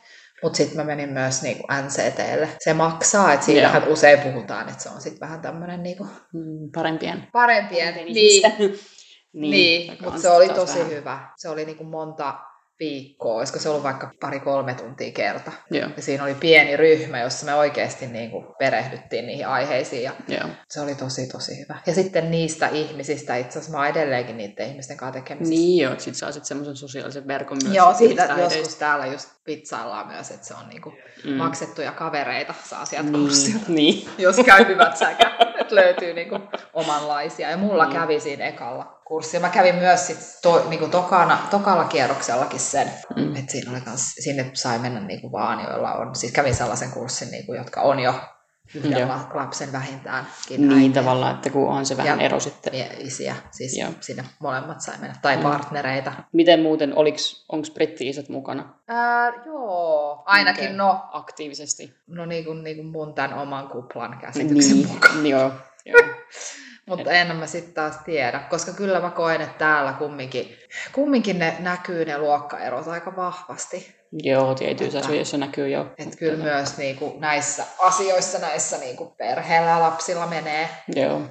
Mutta 0.44 0.58
sitten 0.58 0.78
mä 0.78 0.84
menin 0.84 1.10
myös 1.10 1.42
niinku 1.42 1.68
NCTlle. 1.84 2.50
Se 2.60 2.74
maksaa, 2.74 3.34
että 3.34 3.46
siitähän 3.46 3.84
Joo. 3.84 3.94
usein 3.94 4.20
puhutaan, 4.20 4.70
että 4.70 4.84
se 4.84 4.90
on 4.90 5.02
sitten 5.02 5.20
vähän 5.20 5.42
tämmöinen 5.42 5.84
niinku... 5.84 6.08
Mm, 6.34 6.72
parempien. 6.76 7.28
Parempien, 7.32 7.96
niin. 8.06 8.14
niin. 9.34 9.52
niin 9.52 9.98
mutta 10.04 10.22
se 10.22 10.30
oli 10.30 10.50
tosi 10.50 10.80
vähän. 10.80 10.92
hyvä. 10.92 11.30
Se 11.38 11.50
oli 11.50 11.66
niinku 11.66 11.84
monta 11.84 12.40
viikkoa, 12.80 13.38
olisiko 13.38 13.60
se 13.60 13.70
ollut 13.70 13.84
vaikka 13.84 14.12
pari-kolme 14.20 14.74
tuntia 14.74 15.12
kerta. 15.12 15.52
Joo. 15.72 15.90
Ja 15.96 16.02
siinä 16.02 16.24
oli 16.24 16.36
pieni 16.36 16.78
ryhmä, 16.78 17.20
jossa 17.20 17.46
me 17.46 17.54
oikeasti 17.54 18.08
niin 18.08 18.32
kuin 18.32 18.46
perehdyttiin 18.60 19.28
niihin 19.28 19.48
aiheisiin 19.48 20.04
ja 20.04 20.12
Joo. 20.28 20.50
se 20.70 20.82
oli 20.82 20.96
tosi 20.96 21.28
tosi 21.28 21.60
hyvä. 21.60 21.80
Ja 21.86 21.94
sitten 21.94 22.32
niistä 22.32 22.68
ihmisistä, 22.68 23.36
itse 23.36 23.60
asiassa 23.60 23.72
mä 23.72 23.78
oon 23.78 23.88
edelleenkin 23.88 24.38
niiden 24.38 24.68
ihmisten 24.68 24.98
kanssa 24.98 25.20
tekemisissä. 25.20 25.60
Niin 25.60 25.84
joo, 25.84 25.94
sit 25.98 26.16
saa 26.16 26.32
sitten 26.32 26.48
semmoisen 26.48 26.76
sosiaalisen 26.76 27.28
verkon 27.28 27.58
myös. 27.64 27.76
Joo, 27.76 27.94
siitä 27.94 28.36
joskus 28.38 28.76
täällä 28.76 29.06
just 29.06 29.30
pizzaillaan 29.44 30.08
myös, 30.08 30.32
että 30.32 30.48
se 30.48 30.54
on 30.54 30.70
niin 30.70 30.82
kuin 30.82 30.96
mm. 31.26 31.34
maksettuja 31.34 31.92
kavereita 31.92 32.54
saa 32.64 32.86
sieltä 32.86 33.10
niin, 33.10 33.24
kurssilta. 33.24 33.66
Niin. 33.68 34.10
Jos 34.18 34.36
käy 34.46 34.68
hyvät 34.68 34.98
säkä, 34.98 35.32
että 35.60 35.76
löytyy 35.82 36.14
niin 36.14 36.30
kuin 36.30 36.42
omanlaisia. 36.74 37.50
Ja 37.50 37.58
mulla 37.58 37.86
mm. 37.86 37.94
kävi 37.94 38.20
siinä 38.20 38.46
ekalla 38.46 38.99
kurssi. 39.10 39.40
Mä 39.40 39.50
kävin 39.50 39.76
myös 39.76 40.08
sit 40.08 40.40
to, 40.42 40.70
niinku 40.70 40.88
tokana, 40.88 41.38
tokalla 41.50 41.84
kierroksellakin 41.84 42.60
sen, 42.60 42.92
mm. 43.16 43.36
että 43.36 43.52
siinä 43.52 43.72
oli 43.72 43.82
kans, 43.82 44.14
sinne 44.14 44.52
sai 44.54 44.80
mennä 44.80 45.00
niinku 45.00 45.32
vaan, 45.32 45.64
joilla 45.64 45.94
on, 45.94 46.16
siis 46.16 46.32
kävin 46.32 46.56
sellaisen 46.56 46.92
kurssin, 46.92 47.32
niinku, 47.32 47.54
jotka 47.54 47.82
on 47.82 48.00
jo 48.00 48.14
yhden 48.76 49.00
Joo. 49.00 49.10
lapsen 49.34 49.72
vähintään. 49.72 50.28
Niin 50.50 50.72
äiti. 50.72 50.90
tavallaan, 50.90 51.36
että 51.36 51.50
kun 51.50 51.70
on 51.70 51.86
se 51.86 51.98
vähän 51.98 52.20
ja 52.20 52.26
ero 52.26 52.40
sitten. 52.40 52.74
isiä, 53.00 53.36
siis 53.52 53.78
Joo. 53.78 53.90
sinne 54.00 54.24
molemmat 54.40 54.82
sai 54.82 54.98
mennä, 54.98 55.16
tai 55.22 55.38
mm. 55.38 55.44
partnereita. 55.44 56.14
Miten 56.34 56.60
muuten, 56.60 56.94
onko 57.50 57.68
britti-isät 57.74 58.30
mukana? 58.30 58.74
Ää, 58.88 59.32
joo, 59.46 60.24
ainakin 60.26 60.64
okay. 60.64 60.76
no. 60.76 61.02
Aktiivisesti? 61.12 61.96
No 62.08 62.26
niin 62.26 62.46
kuin, 62.46 62.64
niin 62.64 62.76
kuin 62.76 62.88
mun 62.88 63.14
tämän 63.14 63.34
oman 63.34 63.68
kuplan 63.68 64.18
käsityksen 64.22 64.78
niin, 64.78 64.88
mukaan. 64.88 65.26
Joo, 65.26 65.52
joo. 65.86 66.00
Mutta 66.90 67.12
en 67.12 67.36
mä 67.36 67.48
sitten 67.48 67.74
taas 67.74 67.98
tiedä, 68.06 68.40
koska 68.40 68.72
kyllä 68.72 69.00
mä 69.00 69.10
koen, 69.10 69.42
että 69.42 69.58
täällä 69.58 69.94
kumminkin, 69.94 70.58
kumminkin 70.92 71.40
ne 71.40 71.56
näkyy 71.60 72.06
ne 72.06 72.18
luokkaerot 72.18 72.88
aika 72.88 73.16
vahvasti. 73.16 73.96
Joo, 74.12 74.56
tietyissä 74.56 75.00
asioissa 75.00 75.38
näkyy 75.38 75.70
jo. 75.70 75.94
Että 75.98 76.18
kyllä 76.18 76.44
myös 76.44 76.78
niinku 76.78 77.16
näissä 77.20 77.64
asioissa, 77.80 78.40
näissä 78.40 78.78
niinku 78.78 79.06
perheellä 79.06 79.70
ja 79.70 79.80
lapsilla 79.80 80.28
menee. 80.28 80.70
Joo. 80.96 81.22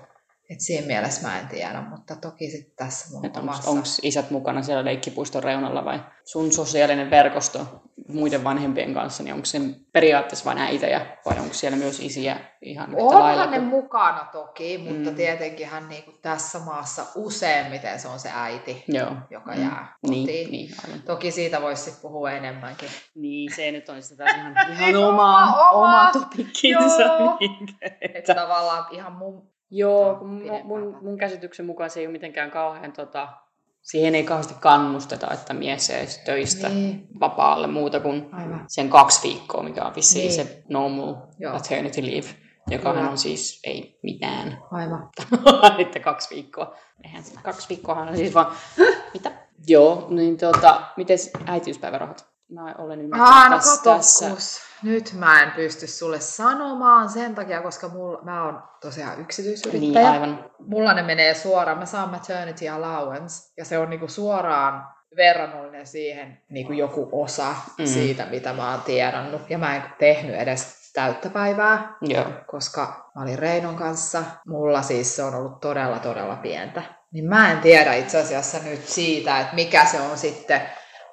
Et 0.51 0.61
siinä 0.61 0.87
mielessä 0.87 1.29
mä 1.29 1.39
en 1.39 1.49
tiedä, 1.49 1.83
mutta 1.91 2.17
toki 2.17 2.51
sitten 2.51 2.77
tässä 2.77 3.09
mun 3.11 3.31
omassa... 3.39 3.71
Onko 3.71 3.85
isät 4.03 4.31
mukana 4.31 4.63
siellä 4.63 4.85
leikkipuiston 4.85 5.43
reunalla 5.43 5.85
vai 5.85 6.01
sun 6.25 6.53
sosiaalinen 6.53 7.11
verkosto 7.11 7.83
muiden 8.09 8.45
vanhempien 8.45 8.95
kanssa, 8.95 9.23
niin 9.23 9.35
onko 9.35 9.45
se 9.45 9.61
periaatteessa 9.93 10.45
vain 10.45 10.59
äitejä 10.59 11.17
vai 11.25 11.39
onko 11.39 11.55
siellä 11.55 11.79
myös 11.79 12.01
isiä 12.01 12.41
ihan 12.63 12.91
yhtä 12.91 13.03
Onhan 13.03 13.23
lailla? 13.23 13.47
ne 13.47 13.59
mukana 13.59 14.29
toki, 14.33 14.79
mutta 14.79 15.11
mm. 15.11 15.17
tietenkin 15.17 15.69
hän 15.69 15.89
niin 15.89 16.03
kuin 16.03 16.17
tässä 16.23 16.59
maassa 16.59 17.03
useimmiten 17.15 18.01
se 18.01 18.09
on 18.09 18.19
se 18.19 18.31
äiti, 18.35 18.85
Joo. 18.89 19.17
joka 19.31 19.55
mm. 19.55 19.63
jää 19.63 19.97
kotiin. 20.01 20.27
Niin, 20.27 20.51
niin, 20.51 20.75
aivan. 20.85 21.03
Toki 21.03 21.31
siitä 21.31 21.63
voisi 21.63 21.99
puhua 22.03 22.31
enemmänkin. 22.31 22.89
Niin, 23.15 23.53
se 23.57 23.73
nyt 23.73 23.89
on 23.89 24.03
sitä 24.03 24.25
ihan, 24.25 24.55
ihan 24.73 24.97
oma, 24.97 25.43
oma, 25.43 25.71
oma 25.71 26.11
topikkinsa. 26.13 27.05
että 28.15 28.35
tavallaan 28.35 28.87
ihan 28.91 29.13
mun 29.13 29.58
Joo, 29.71 30.15
kun 30.15 30.43
mun, 30.65 30.99
mun 31.03 31.19
käsityksen 31.19 31.67
mukaan 31.67 31.91
se 31.91 32.01
ei 32.01 32.07
ole 32.07 32.13
mitenkään 32.13 32.51
kauhean, 32.51 32.93
tota, 32.93 33.29
siihen 33.83 34.15
ei 34.15 34.25
kauheasti 34.25 34.55
kannusteta, 34.61 35.35
että 35.35 35.55
mies 35.55 35.89
jäisi 35.89 36.25
töistä 36.25 36.69
niin. 36.69 37.07
vapaalle 37.21 37.67
muuta 37.67 38.01
kuin 38.01 38.29
Aivan. 38.33 38.65
sen 38.69 38.89
kaksi 38.89 39.29
viikkoa, 39.29 39.63
mikä 39.63 39.85
on 39.85 39.95
vissiin 39.95 40.29
niin. 40.29 40.47
se 40.47 40.63
normal 40.69 41.17
Joo. 41.39 41.53
maternity 41.53 42.03
leave. 42.03 42.29
joka 42.71 42.93
Kyllä. 42.93 43.11
on 43.11 43.19
siis 43.19 43.61
ei 43.65 43.99
mitään. 44.03 44.59
Aivan. 44.71 45.11
että 45.79 46.01
kaksi 46.01 46.35
viikkoa. 46.35 46.77
Eihän 47.05 47.23
se, 47.23 47.35
kaksi 47.43 47.69
viikkoahan 47.69 48.09
on 48.09 48.17
siis 48.17 48.35
vaan, 48.35 48.53
mitä? 49.15 49.31
Joo, 49.67 50.07
niin 50.11 50.37
tota, 50.37 50.83
miten 50.97 51.19
äitiyspäivärahat? 51.47 52.29
Mä 52.51 52.75
olen 52.79 53.01
ymmärtänyt 53.01 53.33
Aa, 53.35 53.49
no 53.49 53.57
tässä, 53.57 53.83
tässä. 54.25 54.63
Nyt 54.83 55.13
mä 55.19 55.43
en 55.43 55.51
pysty 55.51 55.87
sulle 55.87 56.21
sanomaan 56.21 57.09
sen 57.11 57.35
takia, 57.35 57.63
koska 57.63 57.89
mulla, 57.89 58.19
mä 58.23 58.45
oon 58.45 58.63
tosiaan 58.81 59.13
Niin, 59.13 59.23
yksityisyrittäjä. 59.25 60.11
aivan. 60.11 60.45
Mulla 60.59 60.95
ne 60.95 61.03
menee 61.03 61.35
suoraan, 61.35 61.79
mä 61.79 61.87
saan 61.87 62.09
maternity 62.09 62.69
allowance, 62.69 63.53
ja 63.57 63.65
se 63.65 63.79
on 63.79 63.91
niinku 63.91 64.09
suoraan 64.09 64.89
verrannollinen 65.17 65.87
siihen 65.87 66.43
niinku 66.51 66.73
joku 66.73 67.09
osa 67.13 67.55
mm. 67.79 67.87
siitä, 67.87 68.27
mitä 68.27 68.53
mä 68.53 68.71
oon 68.71 68.83
tiedannut. 68.83 69.51
Ja 69.51 69.59
mä 69.59 69.77
en 69.77 69.83
tehnyt 69.99 70.37
edes 70.37 70.91
täyttä 70.93 71.31
päivää, 71.31 71.97
Joo. 72.01 72.25
koska 72.47 73.11
mä 73.15 73.23
olin 73.23 73.39
Reinon 73.39 73.77
kanssa. 73.77 74.23
Mulla 74.47 74.83
siis 74.83 75.17
se 75.17 75.23
on 75.23 75.35
ollut 75.35 75.61
todella, 75.61 75.99
todella 75.99 76.37
pientä. 76.37 76.83
Niin 77.13 77.25
mä 77.25 77.53
en 77.53 77.59
tiedä 77.59 77.95
itse 77.95 78.19
asiassa 78.19 78.59
nyt 78.65 78.89
siitä, 78.89 79.41
että 79.41 79.55
mikä 79.55 79.85
se 79.85 80.01
on 80.01 80.19
sitten. 80.19 80.61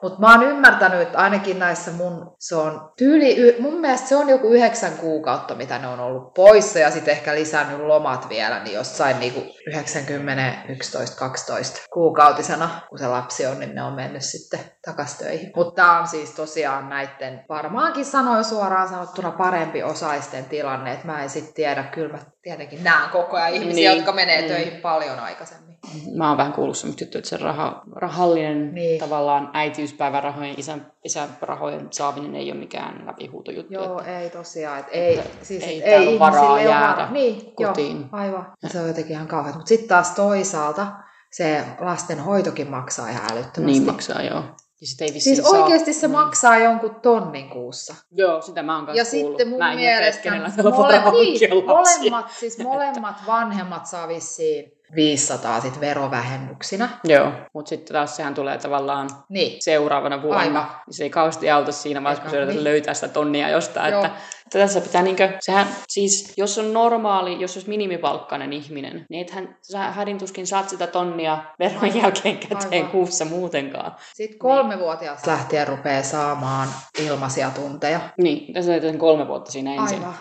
Mutta 0.01 0.19
mä 0.19 0.31
oon 0.31 0.43
ymmärtänyt, 0.43 1.01
että 1.01 1.17
ainakin 1.17 1.59
näissä 1.59 1.91
mun, 1.91 2.35
se 2.39 2.55
on 2.55 2.91
tyyli, 2.97 3.55
mun 3.59 3.73
mielestä 3.79 4.07
se 4.07 4.15
on 4.15 4.29
joku 4.29 4.47
yhdeksän 4.47 4.91
kuukautta, 4.93 5.55
mitä 5.55 5.79
ne 5.79 5.87
on 5.87 5.99
ollut 5.99 6.33
poissa, 6.33 6.79
ja 6.79 6.91
sitten 6.91 7.11
ehkä 7.11 7.35
lisännyt 7.35 7.79
lomat 7.79 8.29
vielä, 8.29 8.63
niin 8.63 8.73
jossain 8.75 9.19
niinku 9.19 9.43
90, 9.67 10.53
11, 10.69 11.17
12 11.19 11.79
kuukautisena, 11.93 12.69
kun 12.89 12.99
se 12.99 13.07
lapsi 13.07 13.45
on, 13.45 13.59
niin 13.59 13.75
ne 13.75 13.83
on 13.83 13.93
mennyt 13.93 14.21
sitten 14.23 14.59
takas 14.85 15.17
töihin. 15.17 15.51
Mutta 15.55 15.75
tämä 15.75 15.99
on 15.99 16.07
siis 16.07 16.31
tosiaan 16.31 16.89
näiden, 16.89 17.45
varmaankin 17.49 18.05
sanoin 18.05 18.43
suoraan 18.43 18.89
sanottuna 18.89 19.31
parempi 19.31 19.83
osaisten 19.83 20.45
tilanne, 20.45 20.91
että 20.93 21.05
mä 21.05 21.23
en 21.23 21.29
sitten 21.29 21.53
tiedä, 21.53 21.83
kyllä 21.83 22.13
mä 22.13 22.19
tietenkin 22.41 22.83
näen 22.83 23.09
koko 23.09 23.37
ajan 23.37 23.53
ihmisiä, 23.53 23.89
Niin. 23.89 23.97
jotka 23.97 24.11
menee 24.11 24.41
Mm. 24.41 24.47
töihin 24.47 24.81
paljon 24.81 25.19
aikaisemmin. 25.19 25.74
Mä 26.15 26.27
oon 26.29 26.37
vähän 26.37 26.53
kuullut 26.53 26.77
semmoista 26.77 27.03
juttua, 27.03 27.19
että 27.19 27.29
se 27.29 27.37
raha, 27.37 27.81
rahallinen 27.95 28.73
niin. 28.73 28.99
Tavallaan 28.99 29.49
äitiyspäivärahojen, 29.53 30.55
isän, 30.57 30.91
isärahojen 31.03 31.87
saaminen 31.91 32.35
ei 32.35 32.51
ole 32.51 32.59
mikään 32.59 33.03
läpihuutojuttu. 33.05 33.73
Joo, 33.73 33.99
että, 33.99 34.19
ei 34.19 34.29
tosiaan. 34.29 34.79
Et 34.79 34.85
ei, 34.91 35.19
Että 35.19 35.45
siis, 35.45 35.63
ei 35.63 36.19
varaa 36.19 36.39
ihmisille 36.43 36.51
ole 36.51 36.63
jäädä 36.63 36.87
varaa. 36.91 37.11
Niin, 37.11 37.53
kotiin. 37.55 37.97
Joo, 37.99 38.07
aivan. 38.11 38.51
Se 38.67 38.79
on 38.81 38.87
jotenkin 38.87 39.11
ihan 39.13 39.27
kauheaa. 39.27 39.55
Mutta 39.55 39.69
sitten 39.69 39.89
taas 39.89 40.11
toisaalta 40.11 40.87
se 41.31 41.63
lasten 41.79 42.19
hoitokin 42.19 42.69
maksaa 42.69 43.09
ihan 43.09 43.23
älyttömästi. 43.31 43.61
niin 43.79 43.83
maksaa, 43.85 44.21
joo. 44.21 44.43
Ja 44.81 44.87
sit 44.87 45.01
ei 45.01 45.19
Siis 45.19 45.37
saa- 45.37 45.51
oikeasti 45.63 45.93
se 45.93 46.07
niin. 46.07 46.17
maksaa 46.17 46.57
jonkun 46.57 46.95
tonnin 46.95 47.49
kuussa. 47.49 47.95
Joo, 48.11 48.41
sitä 48.41 48.63
mä 48.63 48.75
oon 48.75 48.85
kanssa 48.85 48.99
Ja 49.01 49.11
kuullut. 49.11 49.31
sitten 49.37 49.49
mun 49.49 49.59
mä 49.59 49.75
mielestä 49.75 50.31
varaa 50.63 51.01
mole, 51.01 51.11
niin, 51.11 51.65
molemmat, 51.65 52.31
siis 52.31 52.57
molemmat 52.63 53.15
vanhemmat 53.27 53.85
saa 53.85 54.07
vissiin 54.07 54.71
500 54.95 55.61
sit 55.61 55.79
verovähennyksinä. 55.79 56.89
Joo, 57.03 57.31
mutta 57.53 57.69
sitten 57.69 57.93
taas 57.93 58.15
sehän 58.15 58.33
tulee 58.33 58.57
tavallaan 58.57 59.09
Niin, 59.29 59.57
seuraavana 59.59 60.21
vuonna. 60.21 60.41
Aivan. 60.41 60.67
Se 60.91 61.03
ei 61.03 61.09
kauheasti 61.09 61.51
auta 61.51 61.71
siinä 61.71 62.03
vaiheessa, 62.03 62.37
kun 62.37 62.47
niin. 62.47 62.63
löytää 62.63 62.93
sitä 62.93 63.07
tonnia 63.07 63.49
jostain. 63.49 63.91
Joo. 63.91 64.05
Että, 64.05 64.17
että 64.45 64.59
tässä 64.59 64.81
pitää 64.81 65.01
niinkö, 65.01 65.29
sehän 65.39 65.67
siis, 65.87 66.33
jos 66.37 66.57
on 66.57 66.73
normaali, 66.73 67.41
jos 67.41 67.55
olisi 67.57 67.69
minimipalkkainen 67.69 68.53
ihminen, 68.53 69.05
niin 69.09 69.21
ethän 69.21 69.57
sä 69.61 69.79
hädintuskin 69.79 70.47
saat 70.47 70.69
sitä 70.69 70.87
tonnia 70.87 71.37
veron 71.59 71.83
Aivan. 71.83 72.01
jälkeen 72.01 72.37
käteen 72.37 72.73
Aivan. 72.73 72.91
kuussa 72.91 73.25
muutenkaan. 73.25 73.95
sitten 74.13 74.39
kolmevuotiaasta 74.39 75.31
lähtien 75.31 75.67
rupeaa 75.67 76.03
saamaan 76.03 76.67
ilmaisia 76.99 77.49
tunteja. 77.49 77.99
Niin, 78.17 78.53
tässä 78.53 78.71
on 78.91 78.97
kolme 78.97 79.27
vuotta 79.27 79.51
siinä 79.51 79.75
ensin. 79.75 79.99
Aivan. 79.99 80.15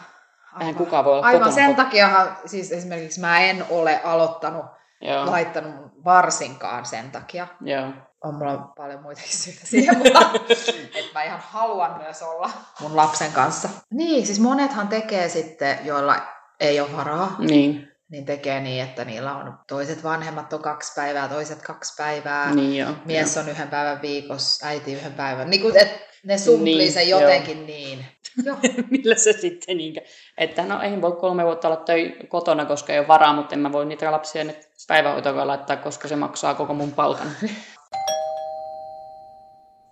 Eihän 0.60 0.74
kukaan 0.74 1.04
voi 1.04 1.12
olla 1.12 1.26
Aivan 1.26 1.40
kotona. 1.40 1.54
sen 1.66 1.76
takiahan, 1.76 2.36
siis 2.46 2.72
esimerkiksi 2.72 3.20
mä 3.20 3.40
en 3.40 3.64
ole 3.70 4.00
aloittanut, 4.04 4.66
Joo, 5.00 5.26
laittanut 5.30 5.74
varsinkaan 6.04 6.86
sen 6.86 7.10
takia. 7.10 7.46
joo. 7.60 7.88
On 8.24 8.34
mulla 8.34 8.56
paljon 8.76 9.02
muitakin 9.02 9.36
syitä 9.38 9.60
siihen, 9.66 9.98
mutta 9.98 10.20
että 10.98 11.10
mä 11.14 11.22
ihan 11.22 11.40
haluan 11.48 11.98
myös 11.98 12.22
olla 12.22 12.50
mun 12.80 12.96
lapsen 12.96 13.32
kanssa. 13.32 13.68
Niin, 13.90 14.26
siis 14.26 14.40
monethan 14.40 14.88
tekee 14.88 15.28
sitten, 15.28 15.78
joilla 15.84 16.16
ei 16.60 16.80
ole 16.80 16.96
varaa, 16.96 17.36
Niin, 17.38 17.88
niin 18.10 18.24
tekee 18.24 18.60
niin, 18.60 18.84
että 18.84 19.04
niillä 19.04 19.36
on 19.36 19.58
toiset 19.68 20.04
vanhemmat 20.04 20.52
on 20.52 20.62
kaksi 20.62 20.92
päivää, 20.96 21.28
toiset 21.28 21.62
kaksi 21.62 21.94
päivää. 21.98 22.54
niin 22.54 22.76
joo. 22.76 22.90
Mies 23.04 23.36
on 23.36 23.48
yhden 23.48 23.68
päivän 23.68 24.02
viikossa, 24.02 24.66
äiti 24.66 24.92
yhden 24.92 25.12
päivän. 25.12 25.50
Niin 25.50 25.62
kuin, 25.62 25.76
et 25.76 26.00
ne 26.24 26.38
sumplii 26.38 26.76
Niin, 26.78 26.92
sen 26.92 27.08
joo. 27.08 27.20
jotenkin 27.20 27.66
niin. 27.66 28.04
Joo. 28.44 28.56
Millä 28.90 29.14
se 29.14 29.32
sitten 29.32 29.76
niinkö, 29.76 30.00
että 30.38 30.62
no 30.64 30.82
ei 30.82 31.02
voi 31.02 31.12
kolme 31.12 31.44
vuotta 31.44 31.68
olla 31.68 31.76
töi 31.76 32.16
kotona, 32.28 32.64
koska 32.64 32.92
ei 32.92 32.98
ole 32.98 33.08
varaa, 33.08 33.32
mutta 33.32 33.54
en 33.54 33.58
mä 33.58 33.72
voi 33.72 33.86
niitä 33.86 34.12
lapsia 34.12 34.44
nyt 34.44 34.68
päivähoitoon 34.88 35.46
laittaa, 35.46 35.76
koska 35.76 36.08
se 36.08 36.16
maksaa 36.16 36.54
koko 36.54 36.74
mun 36.74 36.92
palkan. 36.92 37.30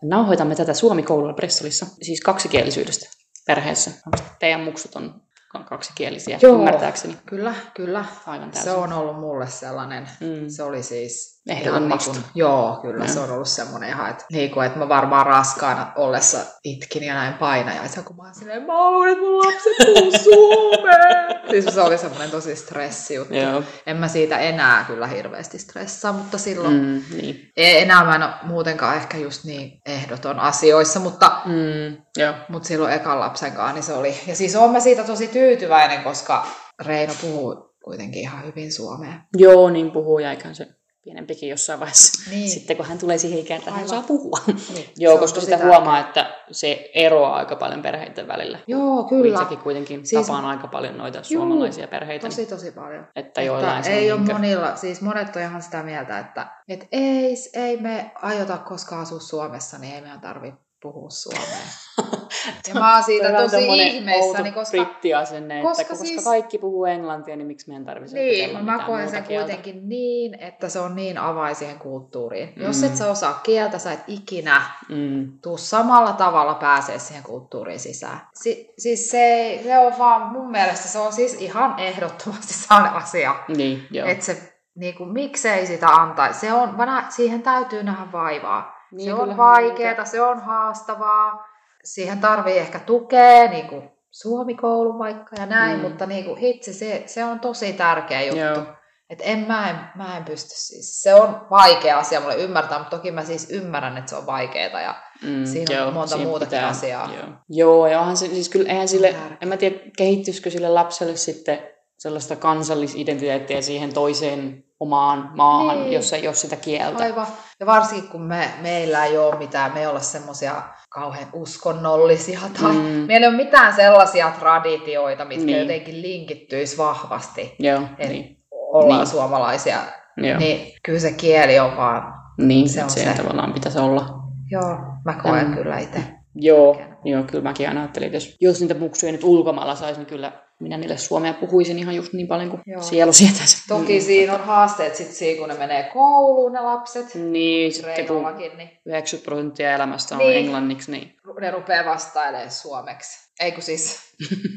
Nauhoitamme 0.03 0.55
tätä 0.55 0.75
Suomi-koululla 0.75 1.33
Bristolissa, 1.33 1.87
siis 2.03 2.21
kaksikielisyydestä 2.21 3.07
perheessä. 3.47 3.91
Teidän 4.39 4.61
muksut 4.61 4.97
on 4.97 5.23
kaksikielisiä, 5.69 6.39
Joo. 6.43 6.55
ymmärtääkseni. 6.59 7.17
Kyllä, 7.27 7.55
kyllä. 7.75 8.05
Aivan 8.27 8.51
täysin. 8.51 8.73
Se 8.73 8.77
on 8.77 8.93
ollut 8.93 9.21
mulle 9.21 9.47
sellainen, 9.47 10.09
Mm. 10.21 10.49
se 10.49 10.63
oli 10.63 10.83
siis... 10.83 11.42
Ehdottomasti. 11.49 12.11
niin 12.13 12.25
joo, 12.35 12.79
kyllä 12.83 13.07
se 13.07 13.21
on 13.21 13.31
ollut 13.31 13.49
semmoinen 13.49 13.89
ihan, 13.89 14.11
että, 14.11 14.25
niin 14.33 14.51
kuin, 14.51 14.67
että 14.67 14.79
mä 14.79 14.89
varmaan 14.89 15.27
raskaana 15.27 15.93
ollessa 15.97 16.39
itkin 16.65 17.03
ja 17.03 17.15
näin 17.15 17.35
painajaisia, 17.35 18.03
kun 18.03 18.17
mä 18.17 18.23
oon 18.23 18.35
silleen, 18.35 18.63
mä 18.63 18.73
haluan, 18.73 19.09
että 19.09 19.21
mun 19.25 19.39
lapset 19.39 19.73
puhuu 19.87 20.13
suomea. 20.25 21.51
siis 21.51 21.65
se 21.75 21.81
oli 21.81 21.99
semmoinen 21.99 22.31
tosi 22.31 22.57
stressijuttu. 22.57 23.35
Joo. 23.35 23.63
En 23.87 23.97
mä 23.97 24.09
siitä 24.09 24.39
enää 24.39 24.85
kyllä 24.85 25.07
hirveästi 25.07 25.59
stressaa, 25.59 26.13
mutta 26.13 26.39
silloin 26.39 26.75
Mm, 26.75 27.03
niin. 27.17 27.51
ei 27.57 27.83
enää 27.83 28.05
mä 28.05 28.15
en 28.17 28.23
ole 28.23 28.31
muutenkaan 28.43 28.97
ehkä 28.97 29.17
just 29.19 29.45
niin 29.45 29.81
ehdoton 29.87 30.41
asioissa, 30.41 31.01
mutta 31.01 31.33
Mm, 31.47 31.97
joo. 32.17 32.35
mutta 32.49 32.69
silloin 32.69 32.93
ekan 32.93 33.21
lapsen 33.21 33.53
kanssa, 33.53 33.73
niin 33.75 33.83
se 33.83 33.93
oli. 33.93 34.15
Ja 34.27 34.35
siis 34.37 34.57
oon 34.57 34.71
mä 34.73 34.81
siitä 34.81 35.05
tosi 35.05 35.27
tyytyväinen, 35.29 36.03
koska 36.05 36.47
Reino 36.87 37.13
puhuu 37.21 37.75
kuitenkin 37.85 38.21
ihan 38.23 38.45
hyvin 38.47 38.73
suomea. 38.73 39.13
Joo, 39.37 39.71
niin 39.71 39.91
puhuu 39.91 40.19
ja 40.19 40.31
eiköhän 40.31 40.55
se 40.55 40.67
pienempikin 41.05 41.49
jossain 41.49 41.81
vaiheessa. 41.81 42.13
Niin. 42.31 42.51
Sitten 42.51 42.77
kun 42.77 42.87
hän 42.87 42.99
tulee 42.99 43.19
siihen 43.19 43.39
ikään, 43.39 43.59
että 43.59 43.71
hän 43.71 43.89
saa 43.89 44.03
puhua. 44.03 44.39
Niin, 44.47 44.89
Joo, 44.99 45.15
se 45.15 45.21
koska 45.21 45.41
sitä 45.41 45.57
huomaa, 45.59 45.99
että 46.01 46.31
se 46.51 46.91
eroaa 46.95 47.37
aika 47.37 47.57
paljon 47.57 47.83
perheiden 47.83 48.29
välillä. 48.29 48.59
Joo, 48.67 49.05
kyllä. 49.05 49.39
Itsekin 49.43 49.59
kuitenkin 49.59 50.07
Siis- 50.07 50.27
tapaan 50.27 50.45
aika 50.45 50.69
paljon 50.69 50.99
noita 50.99 51.23
suomalaisia 51.23 51.89
perheitä. 51.89 52.27
Tosi, 52.27 52.47
tosi 52.47 52.71
paljon. 52.71 53.09
Että 53.17 53.43
joillain 53.43 53.79
on 53.79 53.91
ei 53.93 54.13
ole 54.13 54.19
niinkö- 54.21 54.33
monilla, 54.33 54.77
siis 54.77 55.01
monet 55.01 55.37
on 55.37 55.43
ihan 55.43 55.63
sitä 55.63 55.83
mieltä, 55.83 56.19
että 56.19 56.47
et 56.69 56.89
ei, 56.93 57.35
ei 57.55 57.77
me 57.77 58.11
aiota 58.23 58.59
koskaan 58.59 59.03
asua 59.03 59.21
Suomessa, 59.21 59.79
niin 59.79 59.95
ei 59.95 60.01
meidän 60.01 60.21
tarvitse 60.21 60.61
puhua 60.83 61.11
suomea. 61.11 61.67
ja 62.69 62.75
mä 62.75 62.95
oon 62.95 63.03
siitä 63.05 63.33
tosi 63.33 63.67
ihmeissäni, 63.67 64.49
outo 64.49 64.53
koska 64.55 64.71
brittiasenne, 64.85 65.63
koska 65.63 65.83
että 65.83 65.91
koska 65.93 66.05
siis- 66.07 66.25
kaikki 66.25 66.59
puhuu 66.59 66.85
englantia, 66.85 67.37
niin 67.37 67.47
miksi 67.47 67.69
meidän 67.69 67.85
tarvitsisi 67.85 68.21
Niin, 68.23 68.65
mä 68.65 68.85
koen 68.87 69.11
sen 69.11 69.25
kieltä? 69.25 69.47
kuitenkin 69.47 69.89
niin, 69.89 70.41
että 70.41 70.69
se 70.69 70.79
on 70.79 70.97
niin 70.97 71.19
avain 71.19 71.55
siihen 71.55 71.79
kulttuuriin. 71.79 72.53
Jos 72.57 72.81
Mm. 72.81 72.87
et 72.87 72.97
sä 72.97 73.11
osaa 73.11 73.41
kieltä, 73.43 73.79
sä 73.79 73.93
et 73.93 74.01
ikinä 74.07 74.63
Mm, 74.89 75.33
tuu 75.43 75.59
samalla 75.59 76.13
tavalla 76.13 76.55
pääsee 76.55 76.99
siihen 76.99 77.23
kulttuuriin 77.23 77.81
sisään. 77.81 78.21
Si- 78.35 78.75
siis 78.79 79.11
se, 79.11 79.61
se 79.65 79.79
on 79.79 79.93
vaan, 79.99 80.33
mun 80.33 80.51
mielestä 80.51 80.89
se 80.89 80.99
on 80.99 81.13
siis 81.13 81.35
ihan 81.35 81.79
ehdottomasti 81.79 82.53
sellainen 82.55 82.93
asia, 82.93 83.35
niin, 83.57 83.87
joo. 83.91 84.09
että 84.09 84.25
se, 84.25 84.53
niin 84.75 84.95
kuin, 84.95 85.13
miksei 85.13 85.67
sitä 85.67 85.89
antaisi. 85.89 86.41
Se 86.41 86.53
on, 86.53 86.79
vaan 86.79 87.13
siihen 87.13 87.43
täytyy 87.43 87.83
nähdä 87.83 88.13
vaivaa. 88.13 88.82
Niin, 88.93 89.05
se 89.07 89.15
on 89.15 89.37
vaikeaa, 89.37 90.05
se 90.05 90.23
on 90.23 90.41
haastavaa. 90.41 91.47
Siihen 91.85 92.19
tarvii 92.19 92.59
ehkä 92.59 92.79
tukea, 92.79 93.49
niin 93.51 93.69
kuin 93.69 93.91
Suomikoulu 94.11 94.99
vaikka 94.99 95.37
ja 95.39 95.47
näin, 95.47 95.77
Mm. 95.77 95.83
mutta 95.83 96.07
niin 96.07 96.25
kuin 96.25 96.37
hitse, 96.39 96.73
se, 96.73 97.03
se 97.07 97.25
on 97.25 97.41
tosi 97.41 97.73
tärkeä 97.73 98.23
juttu. 98.23 98.39
Joo. 98.41 98.63
Et 99.11 99.19
en, 99.23 99.39
mä, 99.39 99.71
en, 99.71 99.77
mä 99.95 100.17
en 100.17 100.25
pysty 100.25 100.51
siis. 100.55 101.03
Se 101.03 101.15
on 101.15 101.47
vaikea 101.51 101.99
asia 101.99 102.21
mulle 102.21 102.37
ymmärtää, 102.37 102.79
mutta 102.79 102.97
toki 102.97 103.11
mä 103.11 103.25
siis 103.25 103.51
ymmärrän, 103.51 103.97
että 103.97 104.11
se 104.11 104.17
on 104.17 104.27
vaikeaa. 104.27 104.81
Ja 104.81 104.95
Mm, 105.23 105.45
Siinä 105.47 105.87
on 105.87 105.95
monta 105.95 106.17
muutakin 106.19 106.65
asiaa. 106.65 107.11
Joo, 107.15 107.29
joo 107.49 107.87
ja 107.87 108.01
onhan 108.01 108.17
se, 108.17 108.27
siis 108.27 108.49
kyllä 108.49 108.71
eihän 108.71 108.89
sille, 108.89 109.15
en 109.41 109.49
mä 109.49 109.57
tiedä, 109.57 109.77
kehittyisikö 109.97 110.51
sille 110.51 110.69
lapselle 110.69 111.17
sitten 111.17 111.69
sellaista 111.99 112.37
kansallisidentiteettiä 112.37 113.61
siihen 113.63 113.95
toiseen 113.95 114.65
omaan 114.81 115.31
maahan, 115.37 115.81
Niin. 115.81 115.93
jos, 115.93 116.13
jos 116.23 116.41
sitä 116.41 116.57
kieltä. 116.57 117.03
Aivan. 117.05 117.27
Ja 117.63 117.67
varsinkin 117.67 118.11
kun 118.11 118.21
me, 118.23 118.51
meillä 118.63 119.05
ei 119.05 119.19
ole 119.19 119.39
mitään, 119.39 119.73
me 119.75 119.81
ei 119.81 119.87
olla 119.87 120.01
semmoisia 120.01 120.63
kauhean 120.89 121.27
uskonnollisia 121.33 122.41
tai 122.63 122.73
Mm. 122.73 122.79
meillä 122.81 123.27
ei 123.27 123.29
ole 123.29 123.37
mitään 123.45 123.75
sellaisia 123.75 124.33
traditioita, 124.41 125.25
mitkä 125.25 125.45
Niin. 125.47 125.59
jotenkin 125.61 126.03
linkittyisi 126.03 126.79
vahvasti. 126.79 127.55
Joo, 127.59 127.83
Et 127.99 128.09
niin. 128.09 128.37
Ollaan 128.51 129.01
Niin. 129.01 129.07
suomalaisia. 129.07 129.77
Joo. 130.17 130.39
Niin 130.39 130.73
kyllä 130.83 130.99
se 130.99 131.13
kieli 131.13 131.59
on 131.59 131.77
vaan, 131.77 132.15
niin, 132.39 132.69
se 132.69 132.85
on 132.85 132.91
se, 132.91 133.05
se. 133.05 133.15
tavallaan 133.23 133.53
pitäisi 133.53 133.79
olla. 133.79 134.07
joo, 134.51 134.77
mä 135.05 135.15
koen 135.23 135.47
Mm. 135.49 135.55
kyllä 135.55 135.79
itse. 135.79 135.99
Joo, 136.35 136.81
joo, 137.05 137.23
kyllä 137.23 137.43
mäkin 137.45 137.69
aina 137.69 137.81
ajattelin, 137.81 138.07
että 138.07 138.17
jos, 138.17 138.37
jos 138.41 138.61
niitä 138.61 138.75
muksuja 138.75 139.13
nyt 139.13 139.25
ulkomailla 139.25 139.75
saisi, 139.75 140.01
niin 140.01 140.07
kyllä 140.07 140.33
minä 140.63 140.77
niille 140.79 140.97
suomea 140.97 141.35
puhuisin 141.35 141.79
ihan 141.79 141.95
just 141.97 142.13
niin 142.13 142.29
paljon 142.29 142.51
kuin 142.51 142.63
Joo. 142.67 142.83
sielu 142.83 143.13
sietäisi. 143.13 143.57
Toki 143.69 144.01
siinä 144.01 144.35
on 144.35 144.41
haasteet 144.45 144.97
sit 144.97 145.11
siinä, 145.13 145.39
kun 145.39 145.49
ne 145.49 145.55
menee 145.55 145.83
kouluun 145.83 146.53
ne 146.53 146.61
lapset. 146.61 147.15
Niin, 147.15 147.73
sitten 147.73 148.07
kun 148.07 148.25
niin 148.57 148.71
90 148.87 149.25
prosenttia 149.25 149.75
elämästä 149.75 150.15
on 150.15 150.19
Niin. 150.19 150.37
englanniksi, 150.39 150.91
niin, 150.91 151.17
ne 151.41 151.51
rupeaa 151.51 151.85
vastailemaan 151.85 152.51
suomeksi. 152.51 153.29
Ei 153.41 153.53
kun 153.53 153.63
siis 153.63 154.01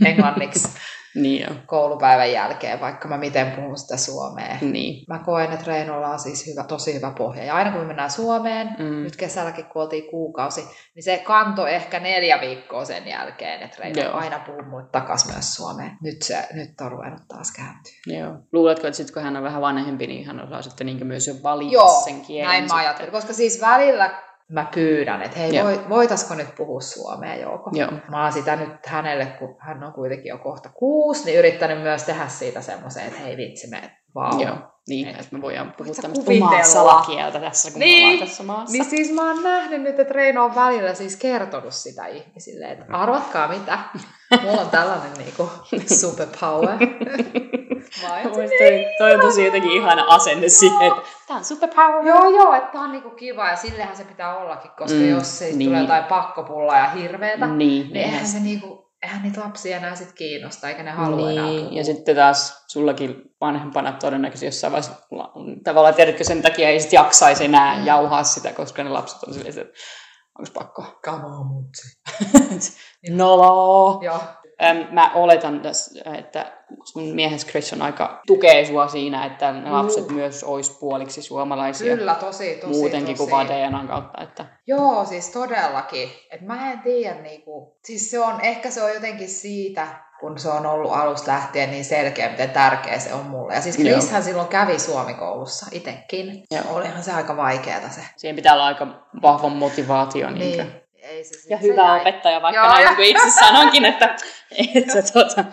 englanniksi 0.06 0.68
niin 1.16 1.42
joo. 1.42 1.56
koulupäivän 1.66 2.32
jälkeen, 2.32 2.82
vaikka 2.82 3.08
mä 3.08 3.18
miten 3.18 3.52
puhun 3.52 3.78
sitä 3.78 3.98
suomea. 3.98 4.58
Niin. 4.62 5.06
Mä 5.10 5.20
koen, 5.20 5.52
että 5.52 5.66
Reinolla 5.68 6.08
on 6.10 6.20
siis 6.20 6.48
hyvä, 6.48 6.64
tosi 6.64 6.94
hyvä 6.94 7.12
pohja. 7.18 7.44
Ja 7.44 7.56
aina 7.56 7.72
kun 7.72 7.82
me 7.82 7.88
mennään 7.88 8.12
Suomeen, 8.12 8.76
Mm. 8.80 9.04
nyt 9.04 9.16
kesälläkin 9.16 9.66
kun 9.66 9.82
oltiin 9.82 10.10
kuukausi, 10.10 10.62
niin 10.96 11.04
se 11.04 11.18
kanto 11.18 11.68
ehkä 11.68 12.00
neljä 12.00 12.42
viikkoa 12.42 12.86
sen 12.86 13.08
jälkeen, 13.08 13.62
että 13.62 13.78
Reino 13.80 14.02
Joo. 14.04 14.14
aina 14.14 14.40
puhuu 14.40 14.64
mulle 14.64 14.86
takas 14.92 15.32
myös 15.34 15.54
Suomeen. 15.56 15.92
Nyt, 16.02 16.22
se, 16.22 16.48
nyt 16.54 16.82
on 16.82 16.92
ruvennut 16.92 17.28
taas 17.28 17.52
kääntyä. 17.52 17.94
Joo. 18.20 18.34
Luuletko, 18.52 18.88
että 18.88 18.98
sitten 18.98 19.14
kun 19.14 19.24
hän 19.24 19.38
on 19.38 19.44
vähän 19.44 19.62
vanhempi, 19.62 20.08
niin 20.08 20.26
hän 20.28 20.44
osaa 20.44 20.62
sitten 20.62 20.88
niin 20.88 21.08
myös 21.08 21.28
jo 21.28 21.34
valita 21.44 21.74
Joo, 21.74 22.02
sen 22.06 22.22
kielen? 22.22 22.48
näin 22.50 22.68
mä 22.68 22.76
ajattelin. 22.76 23.12
Koska 23.12 23.34
siis 23.34 23.62
välillä 23.62 24.25
mä 24.50 24.68
pyydän, 24.76 25.22
että 25.22 25.40
hei, 25.40 25.56
Joo. 25.56 25.66
voi, 25.68 25.80
voitaisiko 25.90 26.36
nyt 26.36 26.56
puhua 26.58 26.82
suomea 26.82 27.36
Jouko? 27.36 27.70
Joo. 27.74 27.92
Mä 28.12 28.24
oon 28.24 28.32
sitä 28.34 28.56
nyt 28.56 28.86
hänelle, 28.86 29.26
kun 29.26 29.56
hän 29.60 29.84
on 29.84 29.94
kuitenkin 29.94 30.30
jo 30.30 30.38
kohta 30.38 30.70
kuusi, 30.70 31.26
niin 31.26 31.40
yrittänyt 31.40 31.82
myös 31.82 32.04
tehdä 32.04 32.28
siitä 32.28 32.62
semmoisen, 32.62 33.04
että 33.06 33.20
hei 33.20 33.38
vitsi, 33.38 33.68
me 33.70 33.92
vau. 34.16 34.42
Joo. 34.42 34.56
Niin, 34.88 35.08
Et- 35.08 35.20
että 35.20 35.36
me 35.36 35.42
voidaan 35.42 35.74
puhua 35.78 35.94
tämmöistä 36.02 36.32
omaa 36.32 36.64
salakieltä 36.64 37.40
tässä, 37.40 37.72
kun 37.72 37.80
Niin. 37.80 38.08
me 38.08 38.14
ollaan 38.14 38.28
tässä 38.30 38.44
maassa. 38.44 38.72
Niin 38.74 38.86
siis 38.86 39.12
mä 39.12 39.32
oon 39.34 39.44
nähnyt 39.44 39.82
nyt, 39.82 40.00
että 40.00 40.14
Reino 40.14 40.46
on 40.46 40.56
välillä 40.56 40.94
siis 40.94 41.16
kertonut 41.18 41.74
sitä 41.74 42.06
ihmisille, 42.06 42.66
että 42.66 42.86
arvatkaa 42.90 43.48
mitä, 43.48 43.80
mulla 44.44 44.62
on 44.62 44.70
tällainen 44.70 45.14
niinku 45.18 45.50
superpower. 46.00 46.78
Mä 48.04 48.14
oon, 48.14 48.22
Mun 48.24 48.32
mielestä 48.32 48.58
toi, 48.60 48.86
toi 48.98 49.14
on 49.16 49.22
tosi 49.22 49.46
jotenkin 49.46 49.72
ihana 49.72 50.06
asenne 50.08 50.50
siihen, 50.50 50.82
että 50.88 51.02
tää 51.28 51.38
on 51.38 51.46
superpower. 51.46 52.06
Joo, 52.08 52.30
joo, 52.30 52.54
että 52.54 52.72
tää 52.72 52.82
on 52.82 52.92
niinku 52.92 53.10
kiva 53.10 53.50
ja 53.50 53.56
sillehän 53.56 53.96
se 53.98 54.04
pitää 54.04 54.38
ollakin, 54.38 54.72
koska 54.78 54.98
Mm, 54.98 55.10
jos 55.10 55.38
siitä 55.38 55.52
niin. 55.52 55.58
niin. 55.60 55.70
tulee 55.70 55.82
jotain 55.82 56.04
pakkopullaa 56.04 56.78
ja 56.78 56.90
hirveetä, 56.90 57.46
niin, 57.48 57.58
Niin, 57.58 57.94
niin 57.94 58.06
eihän 58.06 58.28
se 58.28 58.40
niinku, 58.40 58.92
eihän 59.04 59.22
niitä 59.24 59.42
lapsia 59.42 59.78
enää 59.78 59.96
sit 59.96 60.12
kiinnosta, 60.14 60.70
eikä 60.70 60.84
ne 60.84 60.92
halua 60.92 61.32
enää 61.32 61.46
niin. 61.46 61.64
puhua. 61.64 61.78
Ja 61.78 61.84
sitten 61.84 62.16
taas 62.16 62.64
sullakin 62.68 63.22
vanhempana 63.42 63.92
todennäköisesti 63.92 64.46
jossain 64.46 64.74
vaiheessa 64.74 64.96
la- 65.12 65.32
tavallaan 65.64 65.94
tiedätkö 65.96 66.24
sen 66.24 66.42
takia 66.42 66.70
ei 66.70 66.80
sit 66.80 66.94
jaksaisi 66.94 67.46
enää 67.46 67.78
Mm. 67.78 67.86
jauhaa 67.86 68.24
sitä, 68.24 68.54
koska 68.54 68.84
ne 68.84 68.90
lapset 68.90 69.24
on 69.24 69.34
silleen, 69.34 69.60
että 69.60 69.80
onko 70.40 70.52
pakko? 70.54 71.00
Come 71.06 71.26
on, 71.26 71.46
mutsi. 71.46 71.98
Nolo! 73.10 74.00
Joo, 74.04 74.20
mä 74.92 75.12
oletan 75.14 75.62
tässä, 75.62 76.02
että 76.18 76.52
sun 76.84 77.04
miehes 77.04 77.46
Chris 77.46 77.74
on 77.74 77.82
aika 77.82 78.22
tukee 78.28 78.66
sua 78.66 78.88
siinä, 78.88 79.26
että 79.26 79.52
ne 79.52 79.72
lapset 79.72 80.10
myös 80.10 80.44
olisi 80.44 80.78
puoliksi 80.80 81.22
suomalaisia. 81.22 81.96
kyllä, 81.96 82.16
tosi, 82.16 82.56
tosi, 82.56 82.74
muutenkin 82.74 83.16
tosi. 83.16 83.18
kuin 83.18 83.32
vaan 83.32 83.48
DNAn 83.48 83.88
kautta. 83.88 84.24
Että... 84.24 84.46
Joo, 84.68 85.06
siis 85.06 85.30
todellakin. 85.30 86.10
Et 86.32 86.42
mä 86.42 86.72
en 86.72 86.80
tiedä, 86.80 87.22
niinku, 87.22 87.78
siis 87.84 88.12
se 88.12 88.20
on, 88.20 88.42
ehkä 88.42 88.72
se 88.72 88.84
on 88.84 88.94
jotenkin 88.94 89.30
siitä, 89.30 90.05
kun 90.20 90.40
se 90.40 90.50
on 90.50 90.66
ollut 90.66 90.92
alusta 90.94 91.32
lähtien 91.32 91.72
niin 91.72 91.86
selkeä, 91.86 92.30
miten 92.30 92.50
tärkeä 92.50 93.00
se 93.00 93.14
on 93.14 93.26
mulle. 93.26 93.54
Ja 93.54 93.62
siis 93.62 93.80
Joo. 93.80 93.94
Krishän 93.94 94.24
silloin 94.24 94.48
kävi 94.48 94.80
Suomikoulussa 94.80 95.66
itsekin. 95.72 96.44
Joo. 96.52 96.64
Olihan 96.70 97.04
se 97.04 97.12
aika 97.12 97.38
vaikeata 97.38 97.90
se. 97.90 98.02
Siihen 98.18 98.36
pitää 98.36 98.54
olla 98.54 98.66
aika 98.66 98.88
vahva 99.22 99.50
motivaatio. 99.50 100.30
Niin. 100.30 100.40
Niin. 100.40 100.82
Ei 101.02 101.24
se 101.24 101.34
Ja 101.50 101.58
se 101.58 101.64
hyvä 101.64 101.82
jäi. 101.82 102.02
opettaja, 102.02 102.42
vaikka 102.42 102.62
Joo, 102.62 102.70
näin 102.74 102.84
ja- 102.84 102.96
itse 103.06 103.30
sanonkin, 103.40 103.86
että, 103.86 104.06
että 104.76 105.02
tuota, 105.14 105.44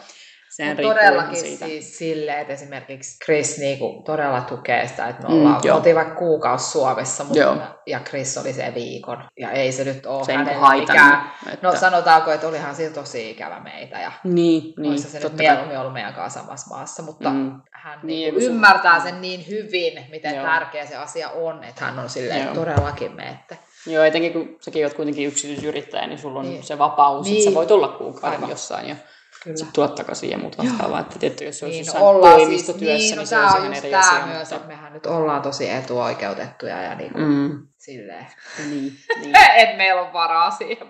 sehän 0.57 0.77
todellakin 0.77 1.37
siitä. 1.37 1.67
siis 1.67 1.99
silleen, 1.99 2.39
että 2.39 2.53
esimerkiksi 2.53 3.19
Chris 3.25 3.59
niinku 3.59 4.03
todella 4.07 4.41
tukee 4.41 4.89
sitä, 4.89 5.09
että 5.09 5.23
me 5.23 5.29
Mm, 5.29 5.35
ollaan, 5.41 5.61
joo. 5.65 5.75
mm, 5.75 5.79
oltiin 5.79 5.97
vaikka 5.97 6.15
kuukausi 6.15 6.71
Suomessa, 6.71 7.25
mutta, 7.25 7.39
Joo. 7.39 7.57
ja 7.87 8.01
Chris 8.01 8.39
oli 8.39 8.53
se 8.53 8.73
viikon. 8.75 9.25
Ja 9.39 9.51
ei 9.51 9.73
se 9.73 9.85
nyt 9.85 10.07
ole 10.07 10.25
Se 10.25 10.33
niinku 10.33 10.45
hänelle 10.51 10.67
haitannut. 10.67 11.05
mikään. 11.07 11.33
Että... 11.53 11.67
No 11.67 11.77
sanotaanko, 11.77 12.31
että 12.33 12.49
olihan 12.49 12.75
sillä 12.75 12.95
tosi 12.95 13.31
ikävä 13.31 13.61
meitä 13.61 14.01
ja 14.01 14.13
niin, 14.25 14.35
niin, 14.35 14.75
niin, 14.77 14.99
se 15.03 15.09
nyt 15.13 15.23
totta 15.23 15.37
kai. 15.37 15.47
mieluummin 15.47 15.79
ollut 15.79 15.93
meidän 15.93 16.15
kanssa 16.15 16.41
samassa 16.41 16.75
maassa, 16.75 17.03
mutta 17.03 17.31
Mm. 17.31 17.37
mm. 17.37 17.61
hän 17.73 18.01
Niin, 18.03 18.35
niin, 18.35 18.45
ymmärtää 18.47 19.01
sen 19.01 19.21
niin 19.21 19.45
hyvin, 19.49 20.07
miten 20.11 20.35
Joo. 20.35 20.45
Tärkeä 20.45 20.87
se 20.87 20.97
asia 20.97 21.31
on, 21.31 21.65
että 21.65 21.85
hän 21.85 21.99
on 21.99 22.09
silleen, 22.09 22.39
Joo. 22.43 22.49
että 22.53 22.61
todellakin 22.61 23.13
menette. 23.17 23.59
Joo, 23.87 24.05
etenkin 24.05 24.33
kun 24.33 24.57
säkin 24.61 24.85
oot 24.85 24.95
kuitenkin 24.95 25.29
yksityisyrittäjä, 25.29 26.07
niin 26.07 26.19
sulla 26.19 26.39
on 26.41 26.49
niin. 26.51 26.63
Se 26.63 26.79
vapaus, 26.79 27.27
niin. 27.27 27.33
että 27.37 27.45
sä 27.45 27.51
Niin. 27.51 27.55
voit 27.55 27.71
olla 27.71 27.89
kuukauden 27.89 28.37
Aivan. 28.37 28.51
jossain 28.51 28.89
ja 28.89 28.97
Kyllä. 29.45 29.57
sitten 29.57 29.73
tuot 29.73 29.95
takaisin 29.95 30.31
ja 30.31 30.39
muuta 30.39 30.63
vastaavaa. 30.63 31.01
Että 31.01 31.19
tietty, 31.19 31.45
jos 31.45 31.59
se 31.59 31.65
olisi 31.65 31.79
Niin, 31.79 31.87
jossain 31.87 32.05
ollaan 32.05 32.35
siis, 32.35 32.47
toimistotyössä, 32.47 32.97
niin, 32.97 33.09
niin, 33.09 33.19
no, 33.19 33.25
se 33.25 33.37
tää 33.37 33.47
ihan 33.47 33.63
on 33.63 33.67
just 33.67 33.85
eri 33.85 33.95
asia. 33.95 34.27
myös, 34.27 34.39
mutta... 34.39 34.57
että 34.57 34.69
mehän 34.69 34.93
nyt 34.93 35.07
ollaan 35.07 35.43
tosi 35.43 35.71
etuoikeutettuja 35.71 36.83
ja 36.83 36.95
niin 36.95 37.13
kuin, 37.13 37.25
mm. 37.25 37.67
Silleen. 37.79 38.27
niin, 38.71 38.93
niin. 39.21 39.37
että 39.57 39.77
meillä 39.77 40.03
on 40.03 40.13
varaa 40.13 40.51
siihen. 40.51 40.87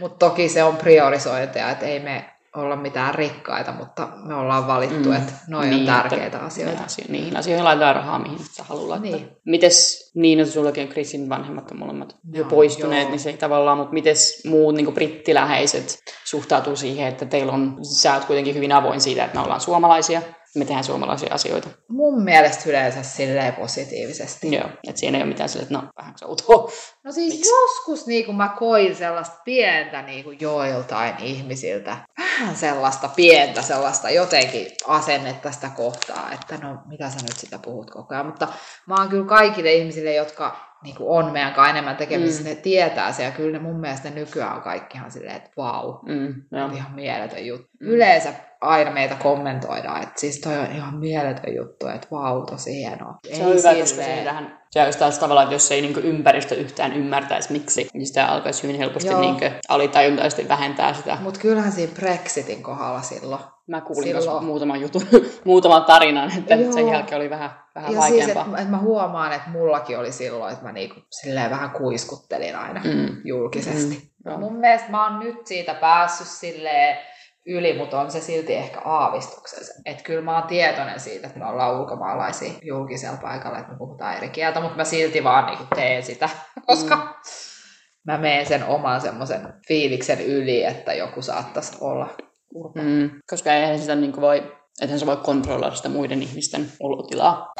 Mutta 0.00 0.16
toki 0.26 0.48
se 0.48 0.62
on 0.62 0.76
priorisointia, 0.76 1.70
että 1.70 1.86
ei 1.86 2.00
me 2.00 2.33
olla 2.54 2.76
mitään 2.76 3.14
rikkaita, 3.14 3.72
mutta 3.72 4.08
me 4.24 4.34
ollaan 4.34 4.66
valittu, 4.66 5.08
Mm. 5.08 5.16
että 5.16 5.32
noin 5.48 5.70
niin, 5.70 5.80
on 5.80 5.86
tärkeitä 5.86 6.24
että 6.24 6.38
asioita. 6.38 6.84
Asio- 6.84 7.04
niihin 7.08 7.36
asioihin 7.36 7.64
laitetaan 7.64 7.96
rahaa, 7.96 8.18
mihin 8.18 8.38
sä 8.38 8.62
haluat 8.64 8.88
laittaa. 8.88 9.10
Niin. 9.10 9.28
Mites 9.46 10.10
niin, 10.14 10.40
että 10.40 10.52
sullakin 10.52 10.82
on 10.86 10.88
Chrisin 10.92 11.28
vanhemmat 11.28 11.70
on 11.70 11.78
molemmat 11.78 12.16
jo 12.32 12.40
Joo, 12.40 12.48
poistuneet, 12.50 13.02
joo. 13.02 13.10
niin 13.10 13.20
se 13.20 13.30
ei 13.30 13.36
tavallaan, 13.36 13.78
mutta 13.78 13.92
mites 13.92 14.42
muut 14.46 14.74
niin 14.74 14.94
brittiläheiset 14.94 15.98
suhtautuu 16.24 16.76
siihen, 16.76 17.08
että 17.08 17.24
teillä 17.26 17.52
on, 17.52 17.78
sä 17.82 18.14
oot 18.14 18.24
kuitenkin 18.24 18.54
hyvin 18.54 18.72
avoin 18.72 19.00
siitä, 19.00 19.24
että 19.24 19.36
me 19.38 19.44
ollaan 19.44 19.60
suomalaisia, 19.60 20.22
me 20.56 20.64
tehdään 20.64 20.84
suomalaisia 20.84 21.34
asioita. 21.34 21.68
Mun 21.88 22.22
mielestä 22.22 22.70
yleensä 22.70 23.02
silleen 23.02 23.52
positiivisesti. 23.54 24.52
Joo, 24.54 24.64
että 24.88 25.00
siinä 25.00 25.18
ei 25.18 25.22
ole 25.22 25.28
mitään 25.28 25.48
silleen, 25.48 25.66
että 25.66 25.78
no 25.78 25.88
vähän 25.98 26.14
outoa. 26.24 26.72
No 27.04 27.12
siis 27.12 27.34
Miksi? 27.34 27.50
joskus 27.50 28.06
niin 28.06 28.26
kun 28.26 28.36
mä 28.36 28.54
koin 28.58 28.96
sellaista 28.96 29.36
pientä 29.44 30.02
niin 30.02 30.24
kuin 30.24 30.38
joiltain 30.40 31.14
ihmisiltä, 31.22 31.96
vähän 32.40 32.56
sellaista 32.56 33.08
pientä 33.08 33.62
sellaista 33.62 34.10
jotenkin 34.10 34.66
asennetta 34.86 35.52
sitä 35.52 35.70
kohtaa, 35.76 36.30
että 36.32 36.56
no 36.56 36.78
mitä 36.86 37.10
sä 37.10 37.16
nyt 37.22 37.38
sitä 37.38 37.58
puhut 37.58 37.90
koko 37.90 38.14
ajan. 38.14 38.26
Mutta 38.26 38.48
mä 38.86 38.94
oon 38.94 39.08
kyllä 39.08 39.26
kaikille 39.26 39.72
ihmisille, 39.72 40.14
jotka 40.14 40.73
niin 40.84 40.96
kuin 40.96 41.08
on 41.08 41.32
meidän 41.32 41.52
kanssa 41.52 41.70
enemmän 41.70 41.96
tekemisissä, 41.96 42.42
Mm. 42.42 42.48
mm. 42.48 42.54
ne 42.54 42.60
tietää 42.62 43.12
se 43.12 43.22
ja 43.24 43.30
kyllä 43.30 43.58
ne 43.58 43.64
mun 43.64 43.80
mielestä 43.80 44.08
ne 44.10 44.14
nykyään 44.14 44.56
on 44.56 44.62
kaikkihan 44.62 45.10
silleen, 45.10 45.36
että 45.36 45.50
vau. 45.56 45.98
Mm, 46.06 46.34
joo. 46.52 46.70
Ihan 46.74 46.92
mieletön 46.94 47.46
juttu. 47.46 47.68
Mm. 47.80 47.86
Mm. 47.86 47.92
Yleensä 47.92 48.32
aina 48.60 48.90
meitä 48.90 49.14
kommentoidaan, 49.14 50.02
että 50.02 50.20
siis 50.20 50.40
toi 50.40 50.58
on 50.58 50.72
ihan 50.72 50.94
mieletön 50.96 51.54
juttu, 51.54 51.86
että 51.86 52.08
vau, 52.10 52.46
tosi 52.46 52.74
hienoa. 52.74 53.14
Se 53.32 53.46
on 53.46 53.54
hyvä, 53.54 53.74
koska 53.74 54.02
siitähän 54.02 54.58
se 54.70 54.82
olisi 54.82 54.98
taas 54.98 55.18
tavallaan, 55.18 55.44
että 55.44 55.54
jos 55.54 55.72
ei 55.72 55.80
niin 55.80 55.98
ympäristö 55.98 56.54
yhtään 56.54 56.92
ymmärtäisi 56.92 57.52
miksi, 57.52 57.88
niin 57.94 58.06
sitä 58.06 58.26
alkaisi 58.26 58.62
hyvin 58.62 58.76
helposti 58.76 59.10
Joo. 59.10 59.20
niin 59.20 59.36
alitajuntaisesti 59.68 60.48
vähentää 60.48 60.94
sitä. 60.94 61.18
Mutta 61.20 61.40
kyllähän 61.40 61.72
siinä 61.72 61.92
Brexitin 61.94 62.62
kohdalla 62.62 63.02
silloin. 63.02 63.40
Mä 63.66 63.80
kuulin 63.80 64.04
Silloin- 64.04 64.24
tuossa 64.24 64.42
muutaman 64.46 64.80
jutun, 64.80 65.02
muutaman 65.44 65.84
tarinan, 65.84 66.32
että 66.38 66.54
Joo. 66.54 66.72
sen 66.72 66.88
jälkeen 66.88 67.20
oli 67.20 67.30
vähän, 67.30 67.50
vähän 67.74 67.92
ja 67.92 68.00
siis, 68.02 68.12
vaikeampaa. 68.26 68.44
että 68.50 68.62
et 68.62 68.70
mä 68.70 68.78
huomaan, 68.78 69.32
että 69.32 69.50
mullakin 69.50 69.98
oli 69.98 70.12
silloin, 70.12 70.52
että 70.52 70.64
mä 70.64 70.72
niinku 70.72 71.00
silleen 71.10 71.50
vähän 71.50 71.70
kuiskuttelin 71.70 72.56
aina 72.56 72.80
Mm. 72.84 73.16
julkisesti. 73.24 74.10
Mm. 74.24 74.32
Mm. 74.32 74.40
Mun 74.40 74.56
mielestä 74.56 74.90
mä 74.90 75.10
oon 75.10 75.20
nyt 75.20 75.46
siitä 75.46 75.74
päässyt 75.74 76.26
silleen 76.26 76.98
yli, 77.46 77.78
mutta 77.78 78.00
on 78.00 78.10
se 78.10 78.20
silti 78.20 78.54
ehkä 78.54 78.80
aavistuksellisen. 78.84 79.82
Että 79.86 80.02
kyllä 80.02 80.22
mä 80.22 80.38
oon 80.38 80.48
tietoinen 80.48 81.00
siitä, 81.00 81.26
että 81.26 81.38
me 81.38 81.46
ollaan 81.46 81.80
ulkomaalaisia 81.80 82.52
julkisella 82.62 83.18
paikalla, 83.22 83.58
että 83.58 83.72
me 83.72 83.78
puhutaan 83.78 84.16
eri 84.16 84.28
kieltä, 84.28 84.60
mutta 84.60 84.76
mä 84.76 84.84
silti 84.84 85.24
vaan 85.24 85.46
niinku 85.46 85.64
teen 85.74 86.02
sitä, 86.02 86.28
koska 86.66 86.96
Mm. 86.96 88.12
mä 88.12 88.18
meen 88.18 88.46
sen 88.46 88.64
oman 88.64 89.00
semmoisen 89.00 89.54
fiiliksen 89.68 90.20
yli, 90.20 90.64
että 90.64 90.92
joku 90.94 91.22
saattaisi 91.22 91.76
olla 91.80 92.08
urpo. 92.54 92.80
Mm, 92.82 93.10
koska 93.30 93.54
eihän 93.54 93.78
sitä 93.78 93.94
niin 93.94 94.20
voi, 94.20 94.52
ethän 94.80 95.00
sä 95.00 95.06
voi 95.06 95.16
kontrolloida 95.16 95.76
sitä 95.76 95.88
muiden 95.88 96.22
ihmisten 96.22 96.72
olotilaa. 96.80 97.52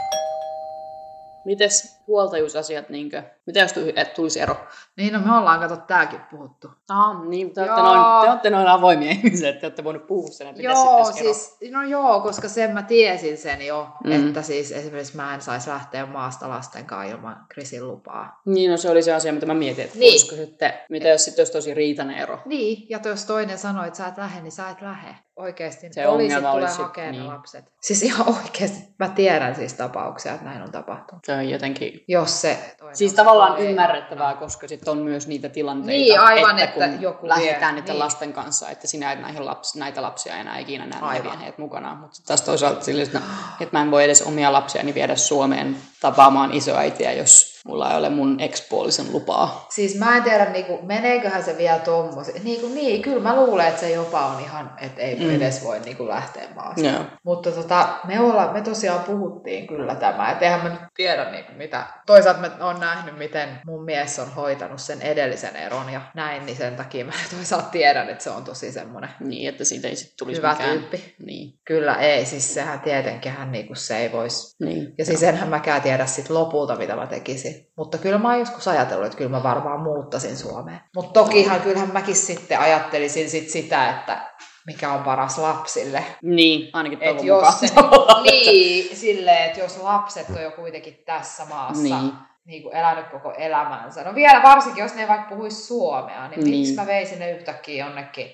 Mites 1.45 1.94
huoltajuusasiat, 2.07 2.89
niin 2.89 3.11
kuin, 3.11 3.23
mitä 3.47 3.61
jos 3.61 3.75
tulisi 4.17 4.41
ero? 4.41 4.57
Niin, 4.97 5.13
no 5.13 5.19
me 5.21 5.39
ollaan, 5.39 5.61
kato, 5.61 5.77
tääkin 5.77 6.21
puhuttu. 6.31 6.71
Ah, 6.89 7.25
niin, 7.29 7.55
te 7.55 7.61
olette, 7.61 7.81
Joo. 7.81 7.95
noin, 7.95 8.23
te 8.25 8.31
olette 8.31 8.51
noin 8.51 8.67
avoimia 8.67 9.11
ihmisiä, 9.25 9.49
että 9.49 9.61
te 9.61 9.67
olette 9.67 9.85
voinut 9.85 10.07
puhua 10.07 10.31
sen, 10.31 10.47
että 10.47 10.63
Joo, 10.63 11.05
sitten 11.05 11.25
ero. 11.27 11.35
siis, 11.35 11.57
no 11.73 11.83
joo, 11.83 12.21
koska 12.21 12.49
sen 12.49 12.71
mä 12.71 12.83
tiesin 12.83 13.39
sen 13.39 13.67
jo, 13.67 13.89
Mm. 14.05 14.29
että 14.29 14.43
siis 14.43 14.73
esimerkiksi 14.73 15.17
mä 15.17 15.35
en 15.35 15.41
saisi 15.41 15.71
lähteä 15.71 16.07
maasta 16.07 16.49
lasten 16.49 16.85
kanssa 16.85 17.13
ilman 17.17 17.47
Krisin 17.49 17.89
lupaa. 17.89 18.41
Niin, 18.47 18.71
no 18.71 18.77
se 18.77 18.91
oli 18.91 19.03
se 19.03 19.13
asia, 19.15 19.33
mitä 19.33 19.47
mä 19.47 19.55
mietin, 19.55 19.85
että 19.85 19.99
Niin. 19.99 20.21
sitten, 20.21 20.73
mitä 20.89 21.09
jos 21.09 21.25
sitten 21.25 21.41
olisi 21.43 21.53
tosi 21.53 21.75
riitainen 21.75 22.19
ero? 22.19 22.39
Niin, 22.45 22.87
ja 22.91 23.01
jos 23.05 23.25
toinen 23.25 23.59
sanoo, 23.59 23.85
että 23.85 23.97
sä 23.97 24.07
et 24.07 24.19
lähde, 24.19 24.41
niin 24.43 24.53
sä 24.53 24.69
et 24.71 24.81
lähde. 24.83 25.15
Oikeasti 25.37 25.93
Se 25.93 26.03
poliisit 26.05 26.39
tulee 26.39 26.53
olisi 26.53 26.79
hakemaan 26.83 27.13
niin. 27.13 27.27
lapset. 27.29 27.65
Siis 27.81 28.03
ihan 28.03 28.29
oikeasti, 28.29 28.79
mä 28.99 29.09
tiedän 29.09 29.55
siis 29.55 29.75
tapauksia, 29.75 30.33
että 30.33 30.45
näin 30.45 30.63
on 30.63 30.71
tapahtunut. 30.73 31.25
Se 31.25 31.33
on 31.33 31.49
jotenkin, 31.51 32.05
jos 32.09 32.41
se... 32.41 32.75
Siis 32.93 33.13
tavallaan 33.15 33.59
ei- 33.59 33.67
ymmärrettävää, 33.67 34.35
koska 34.35 34.69
sitten 34.69 34.93
on 34.93 34.99
myös 34.99 35.27
niitä 35.29 35.49
tilanteita, 35.49 35.91
Niin, 35.91 36.21
aivan, 36.21 36.59
että, 36.59 36.65
että 36.85 36.89
kun 36.95 37.03
joku 37.03 37.29
lähdetään 37.29 37.75
vie- 37.75 37.81
niiden 37.81 37.93
niin. 37.95 37.99
lasten 37.99 38.33
kanssa, 38.33 38.71
että 38.71 38.87
sinä 38.87 39.13
et 39.13 39.21
näihin 39.21 39.47
laps, 39.47 39.75
näitä 39.77 40.03
lapsia 40.03 40.37
enää 40.37 40.59
ikinä 40.59 40.87
näe, 40.87 41.01
Aivan. 41.03 41.39
heidät 41.39 41.59
mukana. 41.59 41.95
Mutta 41.95 42.19
taas 42.27 42.43
toisaalta 42.43 42.85
silleen, 42.85 43.07
että, 43.07 43.19
no, 43.19 43.25
että 43.61 43.77
mä 43.79 43.83
en 43.83 43.91
voi 43.91 44.05
edes 44.05 44.23
omia 44.23 44.53
lapsiani 44.53 44.95
viedä 44.95 45.17
Suomeen 45.17 45.77
tapaamaan 46.01 46.53
isoäitiä, 46.53 47.13
jos 47.13 47.54
mulla 47.65 47.91
ei 47.91 47.99
ole 47.99 48.09
mun 48.09 48.41
ekspuolisen 48.41 49.13
lupaa. 49.13 49.67
Siis 49.71 49.99
mä 49.99 50.17
en 50.17 50.23
tiedä, 50.23 50.45
niin 50.45 50.65
kuin, 50.65 50.87
meneeköhän 50.87 51.43
se 51.45 51.59
vielä 51.59 51.79
tommosi. 51.79 52.33
Niin, 52.45 52.61
kuin, 52.61 52.75
niin, 52.75 53.03
kyllä 53.03 53.23
mä 53.23 53.37
luulen, 53.37 53.67
että 53.67 53.81
se 53.81 53.91
jopa 53.91 54.27
on 54.27 54.41
ihan, 54.41 54.71
että 54.81 55.01
ei 55.01 55.15
Mm. 55.15 55.31
edes 55.37 55.65
voi 55.65 55.81
niin 55.81 55.97
kuin, 55.97 56.09
lähteä 56.09 56.45
maasta. 56.55 56.81
Joo. 56.87 57.05
Mutta 57.23 57.51
tota, 57.51 57.89
me, 58.05 58.21
olla, 58.21 58.53
me 58.53 58.61
tosiaan 58.61 59.01
puhuttiin 59.05 59.67
kyllä 59.67 59.95
tämä, 59.95 60.31
että 60.31 60.45
eihän 60.45 60.63
mä 60.63 60.69
nyt 60.69 60.81
tiedä 60.97 61.31
niin 61.31 61.45
kuin, 61.45 61.57
mitä. 61.57 61.87
Toisaalta 62.07 62.41
mä 62.41 62.67
oon 62.67 62.81
nähnyt, 62.81 63.19
miten 63.19 63.49
mun 63.67 63.85
mies 63.85 64.19
on 64.19 64.35
hoitanut 64.35 64.81
sen 64.81 65.03
edellisen 65.03 65.57
eron 65.57 65.93
ja 65.93 66.01
näin, 66.15 66.47
niin 66.47 66.57
sen 66.57 66.77
takia 66.77 67.05
mä 67.05 67.13
toisaalta 67.37 67.69
tiedän, 67.69 68.09
että 68.11 68.25
se 68.25 68.31
on 68.31 68.45
tosi 68.45 68.73
semmoinen 68.73 69.11
Niin, 69.21 69.49
että 69.49 69.65
siitä 69.65 69.89
ei 69.89 69.97
sitten 69.97 70.17
tulisi 70.19 70.39
hyvä 70.39 70.51
mikään. 70.53 70.71
tyyppi. 70.71 71.15
Niin, 71.27 71.59
Kyllä 71.65 71.95
ei, 71.95 72.25
siis 72.27 72.55
sehän 72.55 72.81
tietenkin 72.81 73.33
niin 73.51 73.67
kuin 73.67 73.77
se 73.77 73.97
ei 73.97 74.13
voisi 74.13 74.57
niin. 74.65 74.95
Ja 74.99 75.05
siis 75.05 75.23
enhän 75.23 75.49
mäkään 75.49 75.83
tiedä 75.83 76.07
sit 76.07 76.31
lopulta, 76.31 76.77
mitä 76.77 76.97
mä 76.97 77.07
tekisin. 77.07 77.54
Mutta 77.77 77.99
kyllä 77.99 78.19
mä 78.19 78.29
oon 78.31 78.39
joskus 78.39 78.69
ajatellut, 78.69 79.07
että 79.07 79.19
kyllä 79.19 79.31
mä 79.31 79.43
varmaan 79.43 79.81
muuttaisin 79.81 80.37
Suomeen. 80.37 80.81
Mutta 80.95 81.13
tokihan 81.21 81.61
kyllähän 81.61 81.93
mäkin 81.93 82.17
sitten 82.17 82.59
ajattelisin 82.61 83.31
sit 83.31 83.51
sitä, 83.51 83.91
että 83.91 84.19
mikä 84.67 84.93
on 84.93 85.03
paras 85.03 85.39
lapsille. 85.39 86.05
Niin, 86.23 86.71
ainakin 86.73 86.99
Et 87.03 87.23
jos 87.25 87.61
se, 87.61 87.67
niin, 88.31 88.97
silleen, 88.97 89.45
että 89.45 89.61
jos 89.61 89.77
lapset 89.83 90.27
on 90.37 90.43
jo 90.43 90.51
kuitenkin 90.51 91.03
tässä 91.07 91.45
maassa 91.45 91.83
Niin. 91.83 92.13
niin. 92.45 92.63
Kuin 92.63 92.77
elänyt 92.77 93.07
koko 93.09 93.33
elämänsä. 93.39 94.05
No 94.05 94.15
vielä 94.15 94.43
varsinkin, 94.43 94.83
jos 94.83 94.95
ne 94.95 95.03
ei 95.03 95.09
vaikka 95.09 95.29
puhuisi 95.35 95.67
suomea, 95.67 96.29
niin, 96.29 96.41
Niin. 96.45 96.59
miksi 96.59 96.75
mä 96.75 96.87
veisin 96.87 97.19
ne 97.19 97.31
yhtäkkiä 97.31 97.85
jonnekin, 97.87 98.31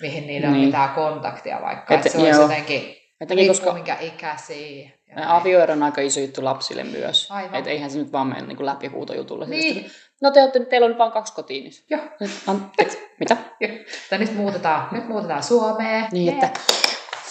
mihin 0.00 0.26
niillä 0.26 0.46
on 0.48 0.52
Niin. 0.54 0.66
mitään 0.66 0.90
kontaktia 0.90 1.58
vaikka. 1.62 1.94
Et- 1.94 2.06
Et, 2.06 2.12
se 2.12 2.18
olisi 2.18 2.38
joo. 2.40 2.48
Jotenkin, 3.20 3.48
koska 3.48 3.72
minkä 3.72 3.96
ikäisiä. 4.00 4.90
avioero 5.26 5.72
on 5.72 5.82
aika 5.82 6.00
iso 6.00 6.20
juttu 6.20 6.44
lapsille 6.44 6.84
myös. 6.84 7.28
Aivan. 7.30 7.54
Että 7.54 7.70
eihän 7.70 7.90
se 7.90 7.98
nyt 7.98 8.12
vaan 8.12 8.26
mene 8.26 8.42
niin 8.42 8.66
läpihuutojutulla. 8.66 9.44
Niin. 9.44 9.90
No 10.20 10.30
te 10.30 10.42
olette, 10.42 10.64
teillä 10.64 10.84
on 10.84 10.90
nyt 10.90 10.98
vaan 10.98 11.12
kaksi 11.12 11.32
kotiin. 11.34 11.72
Joo. 11.90 12.00
Nyt, 12.20 12.30
anteeksi, 12.46 12.98
mitä? 13.20 13.36
Tai 14.10 14.18
nyt 14.18 14.34
muutetaan, 14.34 14.88
nyt 14.92 15.08
muutetaan 15.08 15.42
Suomeen. 15.42 16.06
Niin, 16.12 16.32
että 16.32 16.50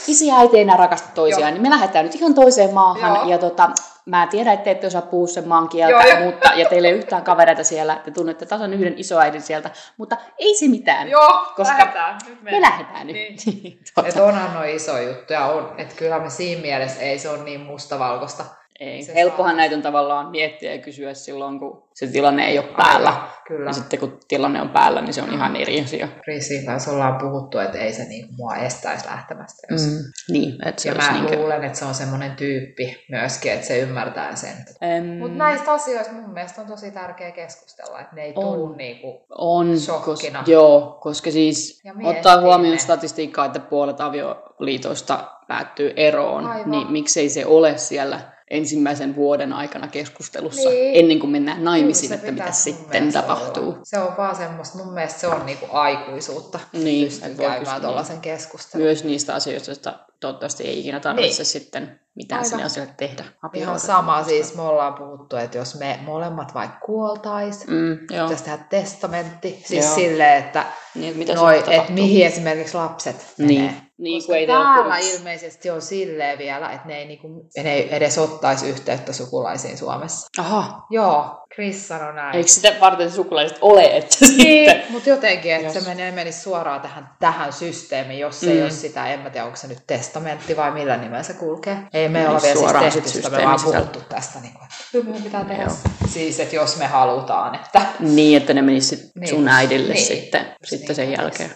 isi 0.07 0.27
ja 0.27 0.37
äiti 0.37 0.55
ei 0.55 0.61
enää 0.61 0.77
rakasta 0.77 1.09
toisiaan, 1.15 1.41
Joo. 1.41 1.51
niin 1.51 1.61
me 1.61 1.69
lähdetään 1.69 2.05
nyt 2.05 2.15
ihan 2.15 2.33
toiseen 2.33 2.73
maahan. 2.73 3.15
Joo. 3.15 3.29
Ja 3.29 3.37
tota, 3.37 3.69
mä 4.09 4.27
tiedän, 4.27 4.53
että 4.53 4.63
te 4.63 4.71
ette 4.71 4.87
osaa 4.87 5.01
puhua 5.01 5.27
sen 5.27 5.47
maan 5.47 5.69
kieltä, 5.69 6.07
Joo, 6.07 6.19
mutta, 6.25 6.51
ja 6.55 6.69
teillä 6.69 6.87
ei 6.87 6.93
ole 6.93 6.99
yhtään 6.99 7.23
kavereita 7.23 7.63
siellä, 7.63 8.01
te 8.05 8.11
tunnette 8.11 8.45
tasan 8.45 8.73
yhden 8.73 8.93
isoäidin 8.97 9.41
sieltä, 9.41 9.69
mutta 9.97 10.17
ei 10.37 10.55
se 10.55 10.67
mitään. 10.67 11.09
Joo, 11.09 11.53
Koska 11.55 11.77
lähdetään. 11.77 12.19
Nyt 12.27 12.41
Me 12.41 12.61
lähdetään 12.61 13.07
nyt. 13.07 13.15
Niin. 13.15 13.79
Tota, 13.95 14.07
Et 14.07 14.15
onhan 14.15 14.53
noin 14.53 14.75
iso 14.75 14.97
juttu 14.97 15.33
ja 15.33 15.45
on, 15.45 15.73
että 15.77 15.95
kyllä 15.95 16.19
me 16.19 16.29
siinä 16.29 16.61
mielessä 16.61 17.01
ei 17.01 17.19
se 17.19 17.29
ole 17.29 17.43
niin 17.43 17.61
mustavalkoista. 17.61 18.45
Ei. 18.79 19.03
se 19.03 19.13
Helppohan 19.15 19.51
saa- 19.51 19.57
näitä 19.57 19.75
on 19.75 19.81
tavallaan 19.81 20.29
miettiä 20.31 20.75
ja 20.75 20.81
kysyä 20.81 21.13
silloin, 21.13 21.59
kun 21.59 21.83
se 21.93 22.07
tilanne 22.07 22.45
ei 22.47 22.59
ole 22.59 22.67
päällä. 22.77 23.13
Kyllä. 23.47 23.69
Ja 23.69 23.73
sitten 23.73 23.99
kun 23.99 24.19
tilanne 24.27 24.61
on 24.61 24.69
päällä, 24.69 25.01
niin 25.01 25.13
se 25.13 25.21
on 25.21 25.33
ihan 25.33 25.55
eri 25.55 25.81
asia. 25.81 26.07
Risin 26.27 26.65
kanssa 26.65 26.91
ollaan 26.91 27.15
puhuttu, 27.17 27.57
että 27.59 27.77
ei 27.77 27.93
se 27.93 28.03
niin 28.03 28.27
mua 28.37 28.55
estäisi 28.55 29.05
lähtemästä. 29.05 29.67
Jos... 29.71 29.81
Mm. 29.85 29.97
Niin, 30.33 30.67
että 30.67 30.81
se 30.81 30.89
Ja 30.89 30.95
mä 30.95 31.11
niinkö... 31.11 31.35
luulen, 31.35 31.63
että 31.63 31.77
se 31.79 31.85
on 31.85 31.93
semmoinen 31.93 32.31
tyyppi 32.35 33.05
myöskin, 33.09 33.51
että 33.51 33.65
se 33.67 33.79
ymmärtää 33.79 34.35
sen. 34.35 34.53
Em, 34.81 35.05
Mutta 35.05 35.37
näistä 35.37 35.71
asioista 35.71 36.13
mun 36.13 36.29
mielestä 36.33 36.61
on 36.61 36.67
tosi 36.67 36.91
tärkeä 36.91 37.31
keskustella, 37.31 37.99
että 37.99 38.15
ne 38.15 38.23
ei 38.23 38.33
On. 38.35 38.43
tuu 38.57 38.75
niinku... 38.75 39.25
On, 39.37 39.79
shokkina. 39.79 40.39
kos, 40.39 40.47
joo, 40.49 40.97
koska 41.01 41.31
siis 41.31 41.81
ottaa 42.03 42.41
huomioon 42.41 42.73
ne. 42.75 42.79
statistiikkaa, 42.79 43.45
että 43.45 43.59
puolet 43.59 44.01
avioliitoista 44.01 45.23
päättyy 45.47 45.93
eroon, 45.95 46.47
Aivan. 46.47 46.71
niin 46.71 46.91
miksei 46.91 47.29
se 47.29 47.45
ole 47.45 47.77
siellä 47.77 48.19
ensimmäisen 48.49 49.15
vuoden 49.15 49.53
aikana 49.53 49.87
keskustelussa, 49.87 50.69
Niin. 50.69 50.99
ennen 50.99 51.19
kuin 51.19 51.29
mennään 51.29 51.63
naimisiin, 51.63 52.09
Kyllä 52.09 52.15
että 52.29 52.31
mitä 52.43 52.51
sitten 52.51 53.13
tapahtuu. 53.13 53.63
olla. 53.69 53.79
Se 53.83 53.99
on 53.99 54.17
vaan 54.17 54.35
semmoista, 54.35 54.77
mun 54.77 54.93
mielestä 54.93 55.19
se 55.19 55.27
on 55.27 55.45
niinku 55.45 55.65
aikuisuutta. 55.71 56.59
Niin, 56.73 57.05
Pystyy 57.07 57.35
käymään 57.35 57.59
pystyä- 57.59 57.79
tuollaisen 57.79 58.21
keskustelun. 58.21 58.85
Myös 58.85 59.03
niistä 59.03 59.35
asioista, 59.35 59.69
joista 59.71 59.99
toivottavasti 60.19 60.63
ei 60.63 60.79
ikinä 60.79 60.99
tarvitse 60.99 61.37
Niin. 61.41 61.45
sitten 61.45 61.99
mitään 62.15 62.39
Aivan. 62.39 62.49
sinne 62.49 62.63
asialle 62.63 62.93
tehdä. 62.97 63.23
Ihan 63.53 63.75
Avioero- 63.75 63.79
sama, 63.79 64.23
siis 64.23 64.55
me 64.55 64.61
ollaan 64.61 64.93
puhuttu, 64.93 65.35
että 65.35 65.57
jos 65.57 65.79
me 65.79 65.99
molemmat 66.05 66.53
vaikka 66.53 66.79
kuoltais, 66.85 67.67
Mm, 67.67 67.97
pitäisi 67.97 68.43
tehdä 68.43 68.57
testamentti, 68.69 69.63
siis 69.65 69.85
Joo. 69.85 69.95
silleen, 69.95 70.37
että, 70.45 70.65
Niin, 70.95 71.05
että 71.07 71.17
mitä 71.19 71.33
noi, 71.33 71.57
että 71.67 71.91
mihin 71.91 72.25
esimerkiksi 72.25 72.77
lapset 72.77 73.15
Niin. 73.37 73.47
menee. 73.61 73.71
Niin, 73.71 73.88
Koska 74.15 74.25
kun 74.27 74.35
ei 74.35 74.47
täällä 74.47 74.73
ole- 74.85 74.99
ilmeisesti 74.99 75.69
on 75.69 75.81
silleen 75.81 76.37
vielä, 76.37 76.71
että 76.71 76.87
ne 76.87 76.97
ei, 76.97 77.05
niinku, 77.05 77.27
ne 77.63 77.73
ei 77.73 77.95
edes 77.95 78.17
ottaisi 78.17 78.69
yhteyttä 78.69 79.13
sukulaisiin 79.13 79.77
Suomessa. 79.77 80.27
Aha, 80.39 80.85
Joo, 80.89 81.45
Chris 81.53 81.87
sanoi 81.87 82.13
näin. 82.13 82.35
eikö 82.35 82.49
sitä 82.49 82.75
varten 82.81 83.11
sukulaiset 83.11 83.57
ole, 83.61 83.83
että 83.97 84.15
Niin, 84.21 84.69
sitten... 84.71 84.83
mutta 84.89 85.09
jotenkin, 85.09 85.51
että 85.53 85.65
Jos- 85.67 85.73
se 85.83 85.89
menee, 85.89 86.11
menisi 86.11 86.39
suoraan 86.41 86.81
tähän, 86.81 87.09
tähän 87.19 87.53
systeemiin, 87.53 88.19
jos 88.19 88.39
se 88.39 88.51
ei 88.51 88.57
Mm. 88.57 88.61
ole 88.63 88.71
sitä, 88.71 89.07
en 89.07 89.19
mä 89.19 89.29
tiedä, 89.29 89.45
onko 89.45 89.57
se 89.57 89.67
nyt 89.67 89.83
testamentti 89.87 90.57
vai 90.57 90.71
millä 90.71 90.97
nimellä 90.97 91.23
se 91.23 91.33
kulkee. 91.33 91.77
Ei 91.93 92.09
me 92.09 92.19
Niin, 92.19 92.29
olla 92.29 92.41
vielä 92.41 92.91
siis 92.91 93.13
sitä, 93.13 93.29
me 93.29 93.43
vaan 93.43 93.59
puhuttu 93.63 93.99
tästä, 94.09 94.39
niin 94.39 94.53
kuin, 94.53 94.63
että 94.63 94.75
kyllä 94.91 95.05
meidän 95.05 95.23
pitää 95.23 95.45
tehdä. 95.45 95.63
Joo. 95.63 95.73
Siis, 96.07 96.39
että 96.39 96.55
jos 96.55 96.77
me 96.77 96.85
halutaan, 96.87 97.55
että... 97.55 97.81
Niin, 97.99 98.37
että 98.37 98.53
ne 98.53 98.61
menisivät 98.61 99.01
sit 99.03 99.11
Niin. 99.15 99.29
sun 99.29 99.47
äidille 99.47 99.93
Niin. 99.93 100.05
sitten, 100.05 100.41
Just 100.45 100.69
sitten 100.69 100.87
niin 100.87 100.95
sen 100.95 101.05
kävisi. 101.05 101.21
jälkeen. 101.21 101.51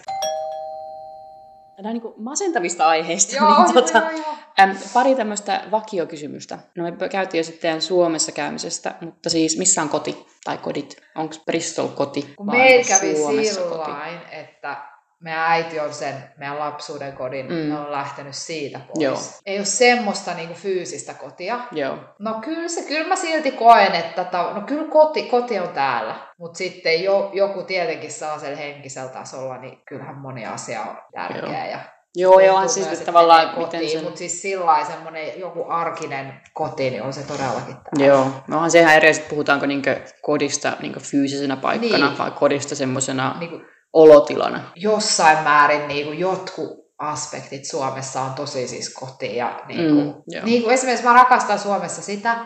Näin 1.82 1.94
niin 1.94 2.14
masentavista 2.16 2.88
aiheista. 2.88 3.36
Joo, 3.36 3.48
niin, 3.48 3.74
joo, 3.74 3.82
tota, 3.82 3.98
joo, 3.98 4.10
joo. 4.10 4.36
äm, 4.60 4.76
pari 4.92 5.14
tämmöistä 5.14 5.64
vakiokysymystä. 5.70 6.58
No 6.76 6.84
me 6.84 7.08
käytiin 7.08 7.38
jo 7.38 7.44
sitten 7.44 7.82
Suomessa 7.82 8.32
käymisestä, 8.32 8.94
mutta 9.00 9.30
siis 9.30 9.58
missä 9.58 9.82
on 9.82 9.88
koti 9.88 10.26
tai 10.44 10.58
kodit? 10.58 10.96
Onko 11.14 11.34
Bristol 11.46 11.88
koti 11.88 12.34
Kun 12.36 12.46
vai 12.46 12.76
onko 12.76 12.88
kävi 12.88 13.16
Suomessa 13.16 13.60
koti? 13.60 13.84
sillain, 13.84 14.20
että 14.30 14.76
meidän 15.24 15.42
äiti 15.46 15.80
on 15.80 15.94
sen 15.94 16.14
meidän 16.38 16.58
lapsuuden 16.58 17.12
kodin, 17.12 17.46
Mm. 17.46 17.52
me 17.54 17.78
on 17.78 17.92
lähtenyt 17.92 18.34
siitä 18.34 18.78
pois. 18.86 19.02
Joo. 19.02 19.18
Ei 19.46 19.56
ole 19.58 19.64
semmoista 19.64 20.34
niinku 20.34 20.54
fyysistä 20.54 21.14
kotia. 21.14 21.60
Joo, 21.72 21.98
No 22.18 22.34
kyllä, 22.44 22.68
se, 22.68 22.82
kyllä 22.82 23.08
mä 23.08 23.16
silti 23.16 23.50
koen, 23.52 23.94
että 23.94 24.24
ta, 24.24 24.50
no 24.54 24.60
kyllä 24.60 24.88
koti, 24.90 25.22
koti 25.22 25.58
on 25.58 25.68
täällä, 25.68 26.14
mutta 26.38 26.58
sitten 26.58 27.02
jo, 27.04 27.30
joku 27.32 27.62
tietenkin 27.62 28.12
saa 28.12 28.38
sen 28.38 28.56
henkisellä 28.58 29.08
tasolla, 29.08 29.56
niin 29.58 29.78
kyllähän 29.88 30.16
moni 30.18 30.46
asia 30.46 30.82
on 30.82 30.96
tärkeä. 31.14 31.66
Ja 31.66 31.78
joo, 32.16 32.40
joo 32.40 32.54
tuntuu 32.54 32.68
siis 32.68 33.00
tavallaan 33.00 33.40
menee 33.46 33.54
miten 33.56 33.64
kotiin, 33.80 33.90
sen... 33.90 34.04
Mutta 34.04 34.18
siis 34.18 34.42
sillä 34.42 34.84
semmoinen 34.84 35.40
joku 35.40 35.64
arkinen 35.68 36.40
koti, 36.52 36.90
niin 36.90 37.02
on 37.02 37.12
se 37.12 37.22
todellakin 37.22 37.74
täällä. 37.74 38.06
Joo, 38.06 38.24
no 38.48 38.56
onhan 38.56 38.70
sehän 38.70 38.96
eri, 38.96 39.08
että 39.08 39.28
puhutaanko 39.30 39.66
niinkö 39.66 40.00
kodista 40.22 40.72
niinkö 40.80 41.00
fyysisenä 41.00 41.56
paikkana 41.56 42.06
Niin. 42.08 42.18
vai 42.18 42.30
kodista 42.30 42.74
semmoisena 42.74 43.36
Niin 43.38 43.50
kuin 43.50 43.66
olotilana. 43.94 44.60
jossain 44.76 45.38
määrin 45.38 45.88
niin 45.88 46.06
kuin 46.06 46.18
jotkut 46.18 46.84
aspektit 46.98 47.64
Suomessa 47.64 48.20
on 48.20 48.32
tosi 48.34 48.68
siis 48.68 48.94
koti. 48.94 49.36
Ja 49.36 49.60
niin 49.68 49.94
kuin, 49.94 50.06
Mm, 50.06 50.14
joo. 50.28 50.44
niin 50.44 50.62
kuin 50.62 50.74
esimerkiksi 50.74 51.06
mä 51.06 51.12
rakastan 51.12 51.58
Suomessa 51.58 52.02
sitä, 52.02 52.36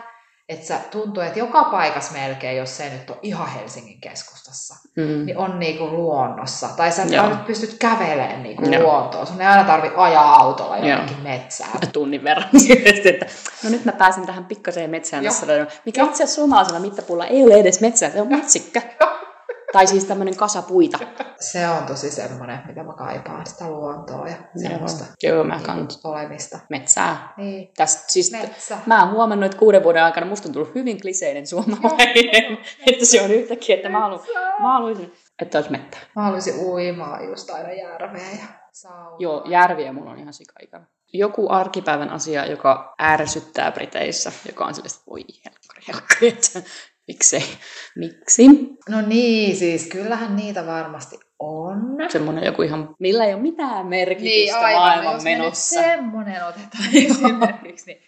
että 0.49 0.65
se 0.67 0.75
tuntuu, 0.91 1.23
että 1.23 1.39
joka 1.39 1.63
paikassa 1.63 2.13
melkein, 2.13 2.57
jos 2.57 2.77
se 2.77 2.83
ei 2.83 2.89
nyt 2.89 3.09
ole 3.09 3.17
ihan 3.21 3.47
Helsingin 3.47 4.01
keskustassa, 4.01 4.75
Mm. 4.97 5.25
niin 5.25 5.37
on 5.37 5.59
niinku 5.59 5.87
luonnossa. 5.87 6.67
Tai 6.77 6.91
sä 6.91 7.01
Joo. 7.03 7.29
nyt 7.29 7.45
pystyt 7.45 7.75
kävelemään 7.79 8.43
niinku 8.43 8.65
Joo. 8.69 8.83
luontoon. 8.83 9.27
Sun 9.27 9.41
ei 9.41 9.47
aina 9.47 9.63
tarvi 9.63 9.91
ajaa 9.95 10.35
autolla 10.35 10.77
Joo. 10.77 10.87
jonnekin 10.89 11.23
metsään. 11.23 11.69
tunnin 11.93 12.23
verran. 12.23 12.49
Että 13.05 13.25
no 13.63 13.69
nyt 13.69 13.85
mä 13.85 13.91
pääsen 13.91 14.25
tähän 14.25 14.45
pikkaseen 14.45 14.89
metsään 14.89 15.23
tässä. 15.23 15.45
Mikä 15.85 16.03
itse 16.03 16.13
asiassa 16.23 16.35
suomalaisella 16.35 16.79
mittapuulla 16.79 17.25
ei 17.25 17.43
ole 17.43 17.53
edes 17.53 17.81
metsää, 17.81 18.09
se 18.09 18.21
on 18.21 18.27
metsikkä. 18.27 18.81
Tai 19.71 19.87
siis 19.87 20.05
tämmöinen 20.05 20.35
kasa 20.35 20.61
puita. 20.61 20.99
Se 21.39 21.69
on 21.69 21.83
tosi 21.83 22.11
semmoinen, 22.11 22.59
mitä 22.67 22.83
mä 22.83 22.93
kaipaan, 22.93 23.45
sitä 23.45 23.69
luontoa 23.69 24.27
ja 24.27 24.35
semmoista 24.61 25.05
Joo, 25.23 25.43
mä 25.43 25.59
kans 25.65 26.05
olemista. 26.05 26.59
metsää. 26.69 27.33
Niin, 27.37 27.71
Tästä, 27.77 28.03
siis 28.07 28.31
metsä. 28.31 28.77
Mä 28.85 29.03
oon 29.03 29.11
huomannut, 29.13 29.45
että 29.45 29.57
kuuden 29.57 29.83
vuoden 29.83 30.03
aikana 30.03 30.25
musta 30.25 30.49
on 30.49 30.53
tullut 30.53 30.75
hyvin 30.75 31.01
kliseinen 31.01 31.47
suomalainen, 31.47 32.57
että 32.87 33.05
se 33.05 33.21
on 33.21 33.31
yhtäkkiä, 33.31 33.75
että 33.75 33.89
mä, 33.89 33.99
haluan, 33.99 34.21
mä 34.59 34.73
haluaisin, 34.73 35.13
että 35.41 35.57
olisi 35.57 35.71
mettä. 35.71 35.97
Mä 36.15 36.23
haluaisin 36.23 36.55
uimaa 36.65 37.23
just 37.23 37.49
aina 37.49 37.73
järveen 37.73 38.37
ja 38.39 38.45
saunaa. 38.71 39.15
Joo, 39.19 39.43
järviä 39.49 39.93
mulla 39.93 40.11
on 40.11 40.19
ihan 40.19 40.33
sikaikävä. 40.33 40.85
Joku 41.13 41.49
arkipäivän 41.49 42.09
asia, 42.09 42.45
joka 42.45 42.95
ärsyttää 43.01 43.71
Briteissä, 43.71 44.31
joka 44.47 44.65
on 44.65 44.73
sellaista, 44.73 45.03
voi 45.09 45.21
helkkari, 45.45 45.83
helkkari, 45.87 46.27
että 46.27 46.69
miksei, 47.09 47.43
miksi? 47.95 48.47
No 48.89 49.01
niin, 49.01 49.55
siis 49.55 49.87
kyllähän 49.87 50.35
niitä 50.35 50.65
varmasti 50.65 51.19
on. 51.39 51.79
Semmoinen 52.09 52.43
joku 52.43 52.61
ihan, 52.61 52.95
millä 52.99 53.25
ei 53.25 53.33
ole 53.33 53.41
mitään 53.41 53.85
merkitystä 53.85 54.29
Niin, 54.29 54.55
aivan. 54.55 54.81
maailman 54.81 55.13
jos 55.13 55.23
me 55.23 55.29
nyt 55.29 55.39
menossa. 55.39 55.81
semmonen 55.81 56.45
otetaan 56.45 56.89
esimerkiksi, 57.05 57.85
niin 57.85 58.01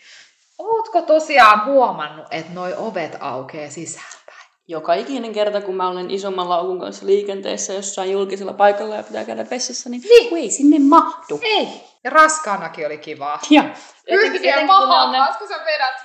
Ootko 0.57 1.01
tosiaan 1.01 1.65
huomannut, 1.65 2.27
että 2.31 2.53
noi 2.53 2.73
ovet 2.77 3.17
aukeaa 3.19 3.69
sisäänpäin? 3.69 4.20
Joka 4.67 4.93
ikinen 4.93 5.33
kerta, 5.33 5.61
kun 5.61 5.75
mä 5.75 5.89
olen 5.89 6.11
isomman 6.11 6.49
laukun 6.49 6.79
kanssa 6.79 7.05
liikenteessä 7.05 7.73
jossain 7.73 8.11
julkisella 8.11 8.53
paikalla 8.53 8.95
ja 8.95 9.03
pitää 9.03 9.23
käydä 9.25 9.45
vessassa, 9.51 9.89
niin, 9.89 10.01
Niin. 10.01 10.29
kun 10.29 10.37
ei 10.37 10.51
sinne 10.51 10.79
mahdu. 10.79 11.39
Ei. 11.41 11.67
Ja 12.03 12.09
raskaanakin 12.11 12.85
oli 12.85 12.97
kivaa. 12.97 13.39
Ja, 13.49 13.63
Yhtäkkiä 14.07 14.53
kun 14.53 14.61
ne 14.61 14.67
mahaa, 14.67 15.35
kun 15.39 15.47
sä 15.47 15.55
vedät 15.65 15.95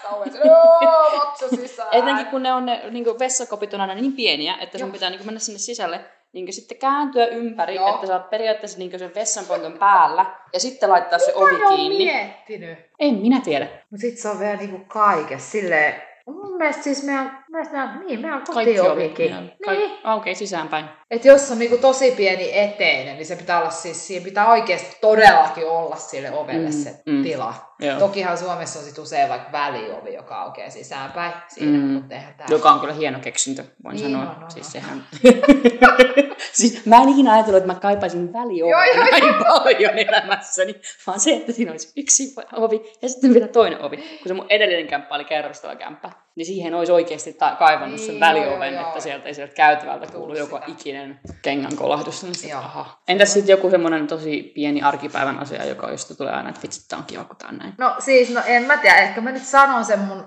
sitä 1.39 1.57
sisään. 1.57 1.89
etenkin 1.93 2.27
kun 2.27 2.43
ne 2.43 2.53
on 2.53 2.67
ne 2.67 2.91
niin 2.91 3.05
vessakopit 3.19 3.75
on 3.75 3.81
aina 3.81 3.95
niin 3.95 4.13
pieniä, 4.13 4.57
että 4.61 4.79
sun 4.79 4.87
Joo. 4.89 4.93
pitää 4.93 5.11
niin 5.11 5.27
mennä 5.27 5.41
sinne 5.41 5.59
sisälle, 5.59 6.01
niin 6.33 6.53
sitten 6.53 6.79
kääntyä 6.79 7.27
ympäri, 7.27 7.75
Joo. 7.75 7.95
että 7.95 8.07
sä 8.07 8.13
oot 8.13 8.31
periaatteessa 8.31 8.79
niin 8.79 8.99
sen 8.99 9.15
vessanponkon 9.15 9.73
päällä 9.79 10.27
ja 10.53 10.61
sitten 10.61 10.91
laittaa 10.91 11.19
se 11.19 11.33
ovi 11.35 11.77
kiinni. 11.77 11.97
miettinyt. 11.99 12.79
En 12.99 13.15
minä 13.15 13.41
tiedä. 13.41 13.69
Mut 13.91 14.01
sit 14.01 14.19
se 14.19 14.29
on 14.29 14.39
vielä 14.39 14.57
niinku 14.57 14.79
kaikessa 14.89 15.51
silleen, 15.51 16.03
mun 16.27 16.57
mielestä 16.57 16.83
siis 16.83 17.03
meidän, 17.03 17.45
mielestä 17.53 17.73
meidän, 17.75 18.07
niin, 18.07 18.23
Kaikki 18.55 18.81
ovi. 18.81 19.09
kotiovikin. 19.09 19.35
on 19.35 19.51
Niin. 19.67 19.91
Aukeaa 20.05 20.35
sisäänpäin. 20.35 20.85
Et 21.11 21.25
jos 21.25 21.51
on 21.51 21.59
niinku 21.59 21.77
tosi 21.79 22.11
pieni 22.11 22.59
eteinen, 22.59 23.17
niin 23.17 23.27
se 23.27 23.37
pitää 23.37 23.61
olla 23.61 23.71
siis, 23.71 24.07
siinä 24.07 24.25
pitää 24.25 24.51
oikeasti 24.51 24.97
todellakin 25.01 25.67
olla 25.67 25.97
sille 25.97 26.31
ovelle 26.33 26.67
Mm, 26.69 26.73
se 26.73 27.03
mm. 27.07 27.23
tila. 27.23 27.55
Joo. 27.81 27.99
Tokihan 27.99 28.39
Suomessa 28.39 28.79
on 28.79 28.85
sit 28.85 28.99
usein 28.99 29.29
vaikka 29.29 29.53
väliovi, 29.53 30.15
joka 30.15 30.43
aukeaa 30.43 30.71
sisäänpäin 30.71 31.33
siinä, 31.49 31.79
Mm. 31.79 31.85
mutta 31.85 32.15
eihän 32.15 32.35
tää... 32.35 32.47
Joka 32.51 32.71
on 32.71 32.81
kyllä 32.81 32.95
hieno 32.95 33.19
keksintö, 33.19 33.65
voin 33.85 33.97
Niin 33.97 34.13
sanoa. 34.13 34.31
on, 34.31 34.43
on, 34.45 34.51
siis 34.51 34.67
on. 34.67 34.73
sehän... 34.73 35.05
siis 36.53 36.87
mä 36.87 36.97
en 37.03 37.09
ikinä 37.09 37.33
ajatellut, 37.33 37.57
että 37.63 37.73
mä 37.75 37.81
kaipaisin 37.81 38.33
väliovea 38.33 38.85
Joo, 38.87 38.95
joo, 38.95 39.05
näin 39.11 39.35
paljon 39.45 39.99
elämässäni, 39.99 40.75
vaan 41.07 41.21
se, 41.21 41.31
että 41.37 41.53
siinä 41.53 41.71
olisi 41.71 41.93
yksi 41.97 42.35
ovi 42.53 42.93
ja 43.03 43.09
sitten 43.09 43.35
vielä 43.35 43.49
toinen 43.49 43.83
ovi. 43.85 43.97
Kun 43.97 44.29
se 44.29 44.35
mun 44.35 44.47
edellinen 44.49 44.87
kämppä 44.87 45.15
oli 45.15 45.25
kerrostava 45.25 45.77
kämppä, 45.77 46.11
niin 46.37 46.47
siihen 46.47 46.75
olisi 46.75 46.93
oikeasti 46.93 47.33
ta- 47.39 47.57
kaivannut 47.59 47.97
Niin, 48.01 48.07
sen 48.07 48.15
joo, 48.15 48.21
välioven, 48.21 48.75
joo, 48.75 48.87
että 48.87 49.01
sieltä 49.01 49.29
ei 49.29 49.35
sieltä 49.35 49.55
käytävältä 49.55 50.07
kuulu 50.07 50.27
Tuu 50.27 50.37
joka 50.39 50.57
sitä. 50.57 50.73
ikinen 50.73 51.21
kengän 51.43 51.77
kolahdus. 51.77 52.23
Niin 52.23 52.35
sit, 52.35 52.55
aha. 52.55 52.99
Entäs 53.09 53.33
sitten 53.33 53.53
joku 53.53 53.71
semmoinen 53.71 54.07
tosi 54.07 54.53
pieni 54.55 54.83
arkipäivän 54.83 55.39
asia, 55.39 55.65
joka 55.65 55.91
josta 55.91 56.15
tulee 56.15 56.33
aina, 56.33 56.49
että 56.49 56.63
vitsi, 56.63 56.89
tää 56.89 56.99
on 56.99 57.05
kiva, 57.05 57.25
kun 57.25 57.37
tää 57.37 57.49
on 57.49 57.59
näin. 57.59 57.75
No 57.79 57.95
siis, 57.99 58.31
no 58.31 58.41
en 58.47 58.63
mä 58.63 58.77
tiedä, 58.77 58.97
ehkä 58.97 59.21
mä 59.21 59.33
nyt 59.33 59.45
sanon 59.45 59.85
sen 59.85 59.99
mun, 59.99 60.25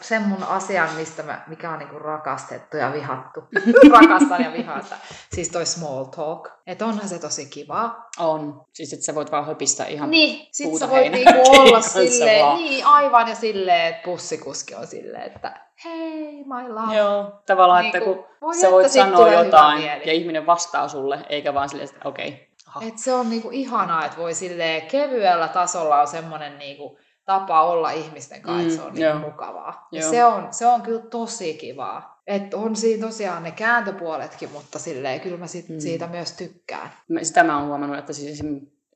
sen 0.00 0.22
mun 0.22 0.42
asian, 0.42 0.88
mistä 0.96 1.22
mä, 1.22 1.44
mikä 1.46 1.70
on 1.70 1.78
niinku 1.78 1.98
rakastettu 1.98 2.76
ja 2.76 2.92
vihattu. 2.92 3.40
Rakastan 4.00 4.44
ja 4.44 4.52
vihaan 4.52 4.82
sitä. 4.84 4.96
Siis 5.32 5.48
toi 5.48 5.66
small 5.66 6.04
talk. 6.04 6.48
Että 6.66 6.86
onhan 6.86 7.08
se 7.08 7.18
tosi 7.18 7.46
kivaa. 7.46 8.08
On. 8.18 8.64
Siis, 8.72 8.92
että 8.92 9.04
sä 9.04 9.14
voit 9.14 9.32
vaan 9.32 9.46
höpistää 9.46 9.86
ihan 9.86 10.10
Niin, 10.10 10.48
sit 10.52 10.78
sä 10.78 10.90
voit 10.90 11.12
niinku 11.12 11.32
olla 11.58 11.80
silleen, 12.10 12.44
vaan. 12.44 12.56
niin 12.56 12.86
aivan 12.86 13.28
ja 13.28 13.34
silleen, 13.34 13.86
että 13.86 14.02
bussikuski 14.04 14.74
on 14.74 14.86
silleen, 14.86 15.22
että 15.22 15.60
hei 15.84 16.44
my 16.44 16.68
love. 16.68 16.96
Joo, 16.96 17.32
tavallaan, 17.46 17.82
Niinku, 17.82 17.98
että 17.98 18.10
kun 18.10 18.24
voi 18.40 18.54
sä 18.54 18.70
voit 18.70 18.90
sanoa 18.90 19.32
jotain 19.32 19.84
ja 19.84 20.12
ihminen 20.12 20.46
vastaa 20.46 20.88
sulle, 20.88 21.18
eikä 21.28 21.54
vaan 21.54 21.68
silleen, 21.68 21.88
että 21.88 22.08
okei, 22.08 22.28
okay. 22.28 22.88
Et 22.88 22.98
se 22.98 23.14
on 23.14 23.30
niinku 23.30 23.50
ihanaa, 23.52 24.04
että 24.04 24.18
voi 24.18 24.34
silleen 24.34 24.82
kevyellä 24.82 25.48
tasolla 25.48 26.00
on 26.00 26.06
semmoinen 26.06 26.58
niinku 26.58 26.98
tapa 27.28 27.62
olla 27.62 27.90
ihmisten 27.90 28.42
kanssa, 28.42 28.62
että 28.66 28.76
se 28.76 28.82
on 28.82 28.92
Mm, 28.94 29.00
joo. 29.00 29.18
mukavaa. 29.30 29.88
Ja 29.92 30.10
se 30.10 30.24
on, 30.24 30.48
se 30.50 30.66
on 30.66 30.82
kyllä 30.82 31.00
tosi 31.00 31.54
kivaa. 31.54 32.22
Et 32.26 32.54
on 32.54 32.76
siinä 32.76 33.06
tosiaan 33.06 33.42
ne 33.42 33.50
kääntöpuoletkin, 33.50 34.52
mutta 34.52 34.78
silleen 34.78 35.20
kyllä 35.20 35.36
mä 35.36 35.46
sit 35.46 35.68
Mm. 35.68 35.80
siitä 35.80 36.06
myös 36.06 36.32
tykkään. 36.32 36.92
Mä- 37.08 37.24
Sitä 37.24 37.44
mä 37.44 37.58
oon 37.58 37.68
huomannut, 37.68 37.98
että 37.98 38.12
siis 38.12 38.42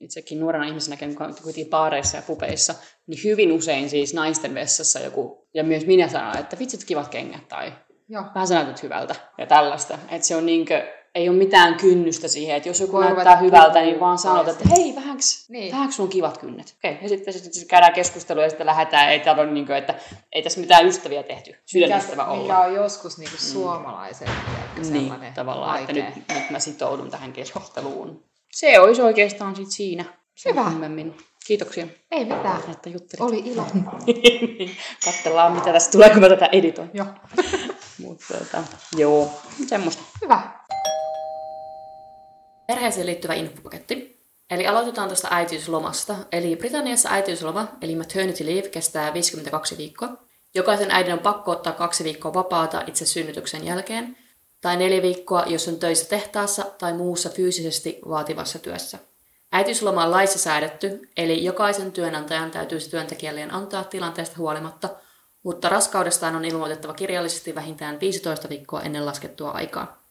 itsekin 0.00 0.40
nuorena 0.40 0.64
ihmisenä 0.64 0.96
käynyt 0.96 1.18
kuitenkin 1.18 1.70
baareissa 1.70 2.16
ja 2.16 2.22
pubeissa, 2.26 2.74
niin 3.06 3.20
hyvin 3.24 3.52
usein 3.52 3.90
siis 3.90 4.14
naisten 4.14 4.54
vessassa 4.54 4.98
joku, 5.00 5.48
ja 5.54 5.64
myös 5.64 5.86
minä 5.86 6.08
sanon, 6.08 6.38
että 6.38 6.58
vitsit 6.58 6.84
kivat 6.84 7.08
kengät 7.08 7.48
tai 7.48 7.72
Joo. 8.08 8.24
vähän 8.34 8.48
sä 8.48 8.54
näytät 8.54 8.82
hyvältä 8.82 9.14
ja 9.38 9.46
tällaista. 9.46 9.98
Että 10.10 10.26
se 10.26 10.36
on 10.36 10.46
niinkö, 10.46 10.86
ei 11.14 11.28
ole 11.28 11.36
mitään 11.38 11.74
kynnystä 11.74 12.28
siihen, 12.28 12.56
että 12.56 12.68
jos 12.68 12.80
joku 12.80 12.92
Voi 12.92 13.04
näyttää 13.04 13.36
hyvältä, 13.36 13.80
niin 13.80 14.00
vaan 14.00 14.18
sanot, 14.18 14.48
että 14.48 14.64
hei, 14.76 14.94
vähäks, 14.94 15.48
Niin. 15.48 15.60
niin. 15.60 15.72
vähäks 15.72 15.96
sulla 15.96 16.06
on 16.06 16.12
kivat 16.12 16.38
kynnet. 16.38 16.74
Okei, 16.78 16.98
ja 17.02 17.08
sitten, 17.08 17.34
sitten 17.34 17.66
käydään 17.68 17.92
keskustelua 17.92 18.42
ja 18.42 18.48
sitten 18.48 18.66
lähdetään, 18.66 19.08
ei, 19.10 19.20
täällä 19.20 19.42
ole, 19.42 19.50
niinkö, 19.50 19.76
että 19.76 19.94
ei 20.32 20.42
tässä 20.42 20.60
mitään 20.60 20.86
ystäviä 20.86 21.22
tehty, 21.22 21.54
sydänystävä 21.66 22.24
olla. 22.24 22.42
mikä 22.42 22.58
on 22.58 22.74
joskus 22.74 23.18
niinku 23.18 23.36
suomalaisen 23.36 24.28
mm. 24.76 24.92
Niin, 24.92 25.12
tavallaan, 25.34 25.78
vaikea. 25.78 26.04
että 26.08 26.18
nyt, 26.20 26.28
nyt 26.40 26.50
mä 26.50 26.58
sitoudun 26.58 27.10
tähän 27.10 27.32
keskusteluun. 27.32 28.24
Se 28.52 28.80
olisi 28.80 29.02
oikeastaan 29.02 29.56
sit 29.56 29.70
siinä. 29.70 30.04
sen 30.34 30.52
Hyvä. 30.52 30.64
kummemmin. 30.64 31.16
Kiitoksia, 31.46 31.86
Ei 32.10 32.24
mitään. 32.24 32.60
että 32.72 32.88
juttelit. 32.90 33.20
Oli 33.20 33.38
ilo. 33.44 33.66
Katsellaan, 35.04 35.52
mitä 35.52 35.72
tästä 35.72 35.92
tulee, 35.92 36.10
kun 36.10 36.20
mä 36.20 36.28
tätä 36.28 36.48
editoin. 36.52 36.90
Joo. 36.94 37.06
Mutta 38.02 38.24
tota, 38.38 38.62
joo, 38.96 39.30
semmoista. 39.66 40.02
Hyvä. 40.22 40.40
Perheeseen 42.72 43.06
liittyvä 43.06 43.34
infopaketti. 43.34 44.22
Eli 44.50 44.66
aloitetaan 44.66 45.08
tuosta 45.08 45.28
äitiyslomasta. 45.30 46.14
Eli 46.32 46.56
Britanniassa 46.56 47.08
äitiysloma, 47.10 47.68
eli 47.82 47.96
maternity 47.96 48.46
leave, 48.46 48.68
kestää 48.68 49.14
52 49.14 49.78
viikkoa. 49.78 50.08
Jokaisen 50.54 50.90
äidin 50.90 51.12
on 51.12 51.18
pakko 51.18 51.50
ottaa 51.50 51.72
kaksi 51.72 52.04
viikkoa 52.04 52.34
vapaata 52.34 52.82
itse 52.86 53.06
synnytyksen 53.06 53.66
jälkeen, 53.66 54.16
tai 54.60 54.76
neljä 54.76 55.02
viikkoa, 55.02 55.44
jos 55.46 55.68
on 55.68 55.78
töissä 55.78 56.08
tehtaassa 56.08 56.64
tai 56.78 56.92
muussa 56.92 57.30
fyysisesti 57.30 57.98
vaativassa 58.08 58.58
työssä. 58.58 58.98
Äitiysloma 59.52 60.04
on 60.04 60.10
laissa 60.10 60.38
säädetty, 60.38 61.08
eli 61.16 61.44
jokaisen 61.44 61.92
työnantajan 61.92 62.50
täytyisi 62.50 62.90
työntekijälleen 62.90 63.54
antaa 63.54 63.84
tilanteesta 63.84 64.36
huolimatta, 64.38 64.88
mutta 65.42 65.68
raskaudestaan 65.68 66.36
on 66.36 66.44
ilmoitettava 66.44 66.94
kirjallisesti 66.94 67.54
vähintään 67.54 68.00
15 68.00 68.48
viikkoa 68.48 68.82
ennen 68.82 69.06
laskettua 69.06 69.50
aikaa. 69.50 70.01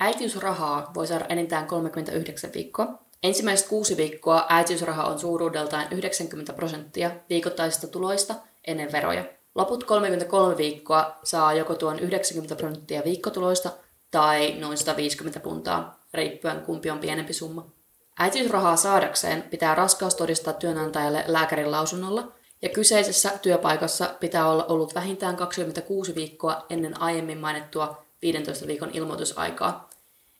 Äitiysrahaa 0.00 0.90
voi 0.94 1.06
saada 1.06 1.26
enintään 1.28 1.66
39 1.66 2.50
viikkoa. 2.54 2.98
Ensimmäiset 3.22 3.68
kuusi 3.68 3.96
viikkoa 3.96 4.46
äitiysraha 4.48 5.04
on 5.04 5.18
suuruudeltaan 5.18 5.86
90 5.90 6.52
prosenttia 6.52 7.10
viikoittaisista 7.30 7.86
tuloista 7.86 8.34
ennen 8.66 8.92
veroja. 8.92 9.24
Loput 9.54 9.84
33 9.84 10.56
viikkoa 10.56 11.18
saa 11.24 11.52
joko 11.52 11.74
tuon 11.74 11.98
90 11.98 12.56
prosenttia 12.56 13.02
viikkotuloista 13.04 13.70
tai 14.10 14.56
noin 14.58 14.78
150 14.78 15.40
puntaa, 15.40 16.04
riippuen 16.14 16.60
kumpi 16.60 16.90
on 16.90 16.98
pienempi 16.98 17.32
summa. 17.32 17.70
Äitiysrahaa 18.18 18.76
saadakseen 18.76 19.42
pitää 19.42 19.74
raskaus 19.74 20.14
todistaa 20.14 20.52
työnantajalle 20.52 21.24
lääkärin 21.26 21.70
lausunnolla, 21.70 22.32
ja 22.62 22.68
kyseisessä 22.68 23.38
työpaikassa 23.42 24.14
pitää 24.20 24.50
olla 24.50 24.64
ollut 24.64 24.94
vähintään 24.94 25.36
26 25.36 26.14
viikkoa 26.14 26.66
ennen 26.70 27.00
aiemmin 27.00 27.38
mainittua 27.38 28.04
15 28.22 28.66
viikon 28.66 28.90
ilmoitusaikaa. 28.92 29.89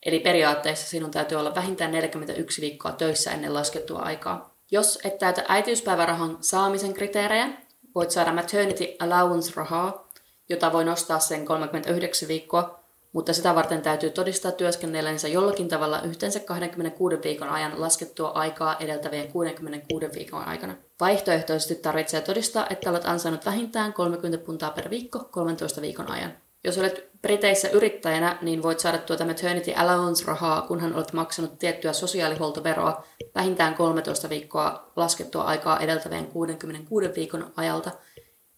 Eli 0.06 0.20
periaatteessa 0.20 0.86
sinun 0.86 1.10
täytyy 1.10 1.38
olla 1.38 1.54
vähintään 1.54 1.92
41 1.92 2.60
viikkoa 2.60 2.92
töissä 2.92 3.30
ennen 3.30 3.54
laskettua 3.54 3.98
aikaa. 3.98 4.54
Jos 4.70 4.98
et 5.04 5.18
täytä 5.18 5.44
äitiyspäivärahan 5.48 6.38
saamisen 6.40 6.94
kriteerejä, 6.94 7.48
voit 7.94 8.10
saada 8.10 8.32
maternity 8.32 8.84
allowance-rahaa, 8.98 10.08
jota 10.48 10.72
voi 10.72 10.84
nostaa 10.84 11.18
sen 11.18 11.44
39 11.44 12.28
viikkoa, 12.28 12.80
mutta 13.12 13.32
sitä 13.32 13.54
varten 13.54 13.82
täytyy 13.82 14.10
todistaa 14.10 14.52
työskennellensä 14.52 15.28
jollakin 15.28 15.68
tavalla 15.68 16.02
yhteensä 16.02 16.40
26 16.40 17.16
viikon 17.24 17.48
ajan 17.48 17.80
laskettua 17.80 18.28
aikaa 18.28 18.76
edeltävien 18.78 19.32
66 19.32 20.06
viikon 20.14 20.44
aikana. 20.44 20.76
Vaihtoehtoisesti 21.00 21.74
tarvitsee 21.74 22.20
todistaa, 22.20 22.66
että 22.70 22.90
olet 22.90 23.06
ansainnut 23.06 23.46
vähintään 23.46 23.92
30 23.92 24.46
puntaa 24.46 24.70
per 24.70 24.90
viikko 24.90 25.28
13 25.30 25.80
viikon 25.80 26.10
ajan. 26.10 26.32
Jos 26.64 26.78
olet 26.78 27.10
Briteissä 27.22 27.68
yrittäjänä, 27.68 28.38
niin 28.42 28.62
voit 28.62 28.80
saada 28.80 28.98
tuota 28.98 29.24
maternity 29.24 29.72
allowance-rahaa, 29.72 30.62
kunhan 30.62 30.94
olet 30.94 31.12
maksanut 31.12 31.58
tiettyä 31.58 31.92
sosiaalihuoltoveroa 31.92 33.04
vähintään 33.34 33.74
13 33.74 34.28
viikkoa 34.28 34.92
laskettua 34.96 35.42
aikaa 35.42 35.80
edeltävien 35.80 36.26
66 36.26 37.08
viikon 37.16 37.52
ajalta, 37.56 37.90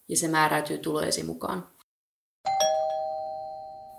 ja 0.08 0.16
se 0.16 0.28
määräytyy 0.28 0.78
tulojesi 0.78 1.22
mukaan. 1.22 1.68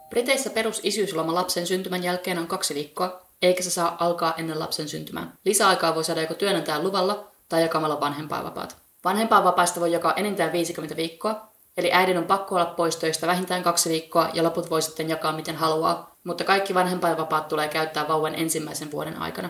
Briteissä 0.10 0.50
perusisyysloma 0.50 1.34
lapsen 1.34 1.68
syntymän 1.68 2.04
jälkeen 2.04 2.40
on 2.40 2.48
kaksi 2.48 2.76
viikkoa, 2.76 3.22
eikä 3.42 3.64
se 3.64 3.70
saa 3.70 3.98
alkaa 4.00 4.34
ennen 4.38 4.60
lapsen 4.60 4.90
syntymää. 4.90 5.36
Lisäaikaa 5.46 5.96
voi 5.96 6.04
saada 6.04 6.22
joko 6.22 6.34
työnantajan 6.34 6.84
luvalla 6.84 7.32
tai 7.50 7.62
jakamalla 7.62 8.00
vanhempainvapaat. 8.00 8.78
Vanhempainvapaista 9.04 9.80
voi 9.80 9.92
jakaa 9.92 10.14
enintään 10.14 10.52
50 10.52 10.96
viikkoa, 10.96 11.53
eli 11.78 11.94
äidin 11.94 12.18
on 12.18 12.26
pakko 12.26 12.56
olla 12.56 12.66
pois 12.66 12.96
töistä 12.96 13.28
vähintään 13.28 13.64
kaksi 13.64 13.90
viikkoa 13.90 14.30
ja 14.34 14.44
loput 14.44 14.70
voi 14.70 14.82
sitten 14.82 15.10
jakaa 15.10 15.32
miten 15.32 15.56
haluaa, 15.56 16.16
mutta 16.24 16.44
kaikki 16.44 16.74
vanhempainvapaat 16.74 17.48
tulee 17.48 17.68
käyttää 17.68 18.08
vauvan 18.08 18.36
ensimmäisen 18.36 18.92
vuoden 18.92 19.22
aikana. 19.22 19.50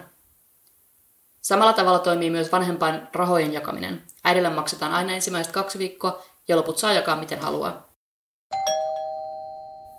Samalla 1.41 1.73
tavalla 1.73 1.99
toimii 1.99 2.29
myös 2.29 2.51
vanhempain 2.51 3.07
rahojen 3.13 3.53
jakaminen. 3.53 4.03
Äidille 4.23 4.49
maksetaan 4.49 4.93
aina 4.93 5.13
ensimmäiset 5.13 5.53
kaksi 5.53 5.79
viikkoa 5.79 6.23
ja 6.47 6.57
loput 6.57 6.77
saa 6.77 6.93
jakaa 6.93 7.15
miten 7.15 7.39
haluaa. 7.39 7.87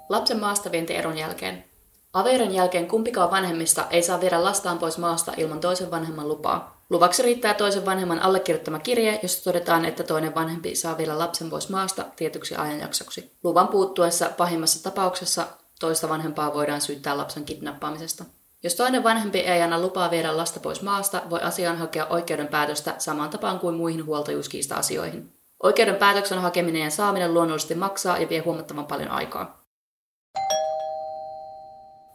Lapsen 0.09 0.41
maastavientieron 0.41 1.19
jälkeen. 1.19 1.65
Avioeron 2.13 2.55
jälkeen 2.55 2.89
kumpikaan 2.89 3.31
vanhemmista 3.31 3.87
ei 3.91 4.03
saa 4.03 4.21
viedä 4.21 4.45
lastaan 4.45 4.79
pois 4.79 4.99
maasta 4.99 5.33
ilman 5.37 5.61
toisen 5.61 5.91
vanhemman 5.91 6.29
lupaa. 6.29 6.74
Luvaksi 6.91 7.23
riittää 7.23 7.55
toisen 7.55 7.87
vanhemman 7.87 8.19
allekirjoittama 8.19 8.79
kirje, 8.79 9.21
jossa 9.23 9.45
todetaan, 9.45 9.85
että 9.85 10.03
toinen 10.03 10.35
vanhempi 10.35 10.75
saa 10.75 10.99
vielä 10.99 11.19
lapsen 11.19 11.51
pois 11.51 11.69
maasta 11.69 12.05
tietyksi 12.17 12.57
ajanjaksoksi. 12.57 13.31
Luvan 13.45 13.69
puuttuessa 13.69 14.31
pahimmassa 14.37 14.83
tapauksessa 14.83 15.47
toista 15.81 16.09
vanhempaa 16.09 16.55
voidaan 16.55 16.81
syyttää 16.81 17.17
lapsen 17.17 17.45
kidnappaamisesta. 17.45 18.25
Jos 18.63 18.75
toinen 18.75 19.05
vanhempi 19.05 19.39
ei 19.39 19.63
anna 19.63 19.81
lupaa 19.81 20.11
viedä 20.11 20.37
lasta 20.37 20.61
pois 20.61 20.83
maasta, 20.83 21.23
voi 21.31 21.41
asiaan 21.41 21.79
hakea 21.79 22.07
oikeuden 22.07 22.49
päätöstä 22.49 22.95
samaan 22.99 23.31
tapaan 23.31 23.59
kuin 23.59 23.75
muihin 23.75 24.07
huoltajuuskiista-asioihin. 24.07 25.33
Oikeuden 25.63 25.97
päätöksen 25.97 26.39
hakeminen 26.39 26.83
ja 26.83 26.91
saaminen 26.91 27.35
luonnollisesti 27.35 27.75
maksaa 27.75 28.19
ja 28.19 28.29
vie 28.29 28.39
huomattavan 28.39 28.87
paljon 28.87 29.11
aikaa. 29.11 29.65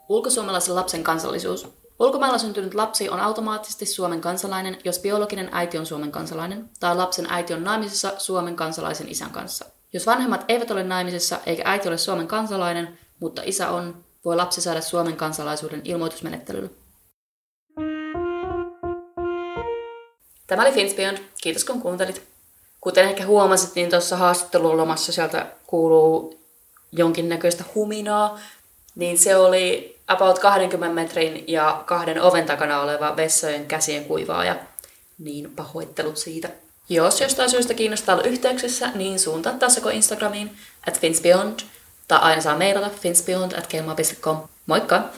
Ulkosuomalaisen 0.10 0.76
lapsen 0.76 1.04
kansallisuus. 1.04 1.79
Ulkomailla 2.00 2.38
syntynyt 2.38 2.74
lapsi 2.74 3.10
on 3.10 3.20
automaattisesti 3.20 3.86
Suomen 3.86 4.22
kansalainen, 4.22 4.78
jos 4.84 5.00
biologinen 5.00 5.50
äiti 5.52 5.78
on 5.78 5.86
Suomen 5.86 6.12
kansalainen, 6.12 6.70
tai 6.80 6.95
lapsen 6.95 7.28
äiti 7.30 7.54
on 7.54 7.64
naimisissa 7.64 8.14
Suomen 8.18 8.56
kansalaisen 8.56 9.10
isän 9.10 9.30
kanssa. 9.30 9.66
Jos 9.93 10.06
vanhemmat 10.06 10.45
eivät 10.47 10.72
ole 10.72 10.84
naimisissa 10.84 11.39
eikä 11.45 11.64
äiti 11.66 11.88
ole 11.88 11.97
Suomen 11.97 12.28
kansalainen, 12.28 13.00
mutta 13.20 13.41
isä 13.45 13.70
on, 13.70 14.04
voi 14.26 14.36
lapsi 14.36 14.62
saada 14.62 14.82
Suomen 14.82 15.18
kansalaisuuden 15.18 15.82
ilmoitusmenettelyllä. 15.84 16.70
Tämä 20.47 20.62
oli 20.62 20.72
Finspion. 20.72 21.18
Kiitos 21.41 21.66
kun 21.66 21.82
kuuntelit. 21.82 22.24
Kuten 22.82 23.06
ehkä 23.06 23.26
huomasit, 23.26 23.76
niin 23.76 23.89
tuossa 23.89 24.18
haastattelun 24.18 24.78
lomassa 24.78 25.12
sieltä 25.12 25.45
kuuluu 25.68 26.39
jonkinnäköistä 26.91 27.64
huminaa. 27.76 28.39
Niin 28.95 29.18
se 29.18 29.36
oli 29.36 29.99
about 30.10 30.39
20 30.39 30.95
metrin 30.95 31.43
ja 31.47 31.84
kahden 31.86 32.22
oven 32.22 32.45
takana 32.45 32.82
oleva 32.82 33.16
vessojen 33.16 33.66
käsien 33.66 34.05
kuivaaja. 34.05 34.55
Niin 35.20 35.51
pahoittelut 35.55 36.18
siitä. 36.18 36.49
Jos 36.89 37.22
jostain 37.22 37.49
syystä 37.49 37.74
kiinnostaa 37.74 38.16
olla 38.16 38.28
yhteyksissä, 38.28 38.91
niin 38.95 39.20
suuntaa 39.20 39.53
tassako 39.53 39.89
Instagramiin 39.89 40.57
at 40.88 40.99
finsbeyond, 40.99 41.60
tai 42.07 42.20
aina 42.22 42.41
saa 42.41 42.57
mailata 42.57 42.89
finsbeyond 42.89 43.51
at 43.51 43.68
Moikka! 44.66 45.10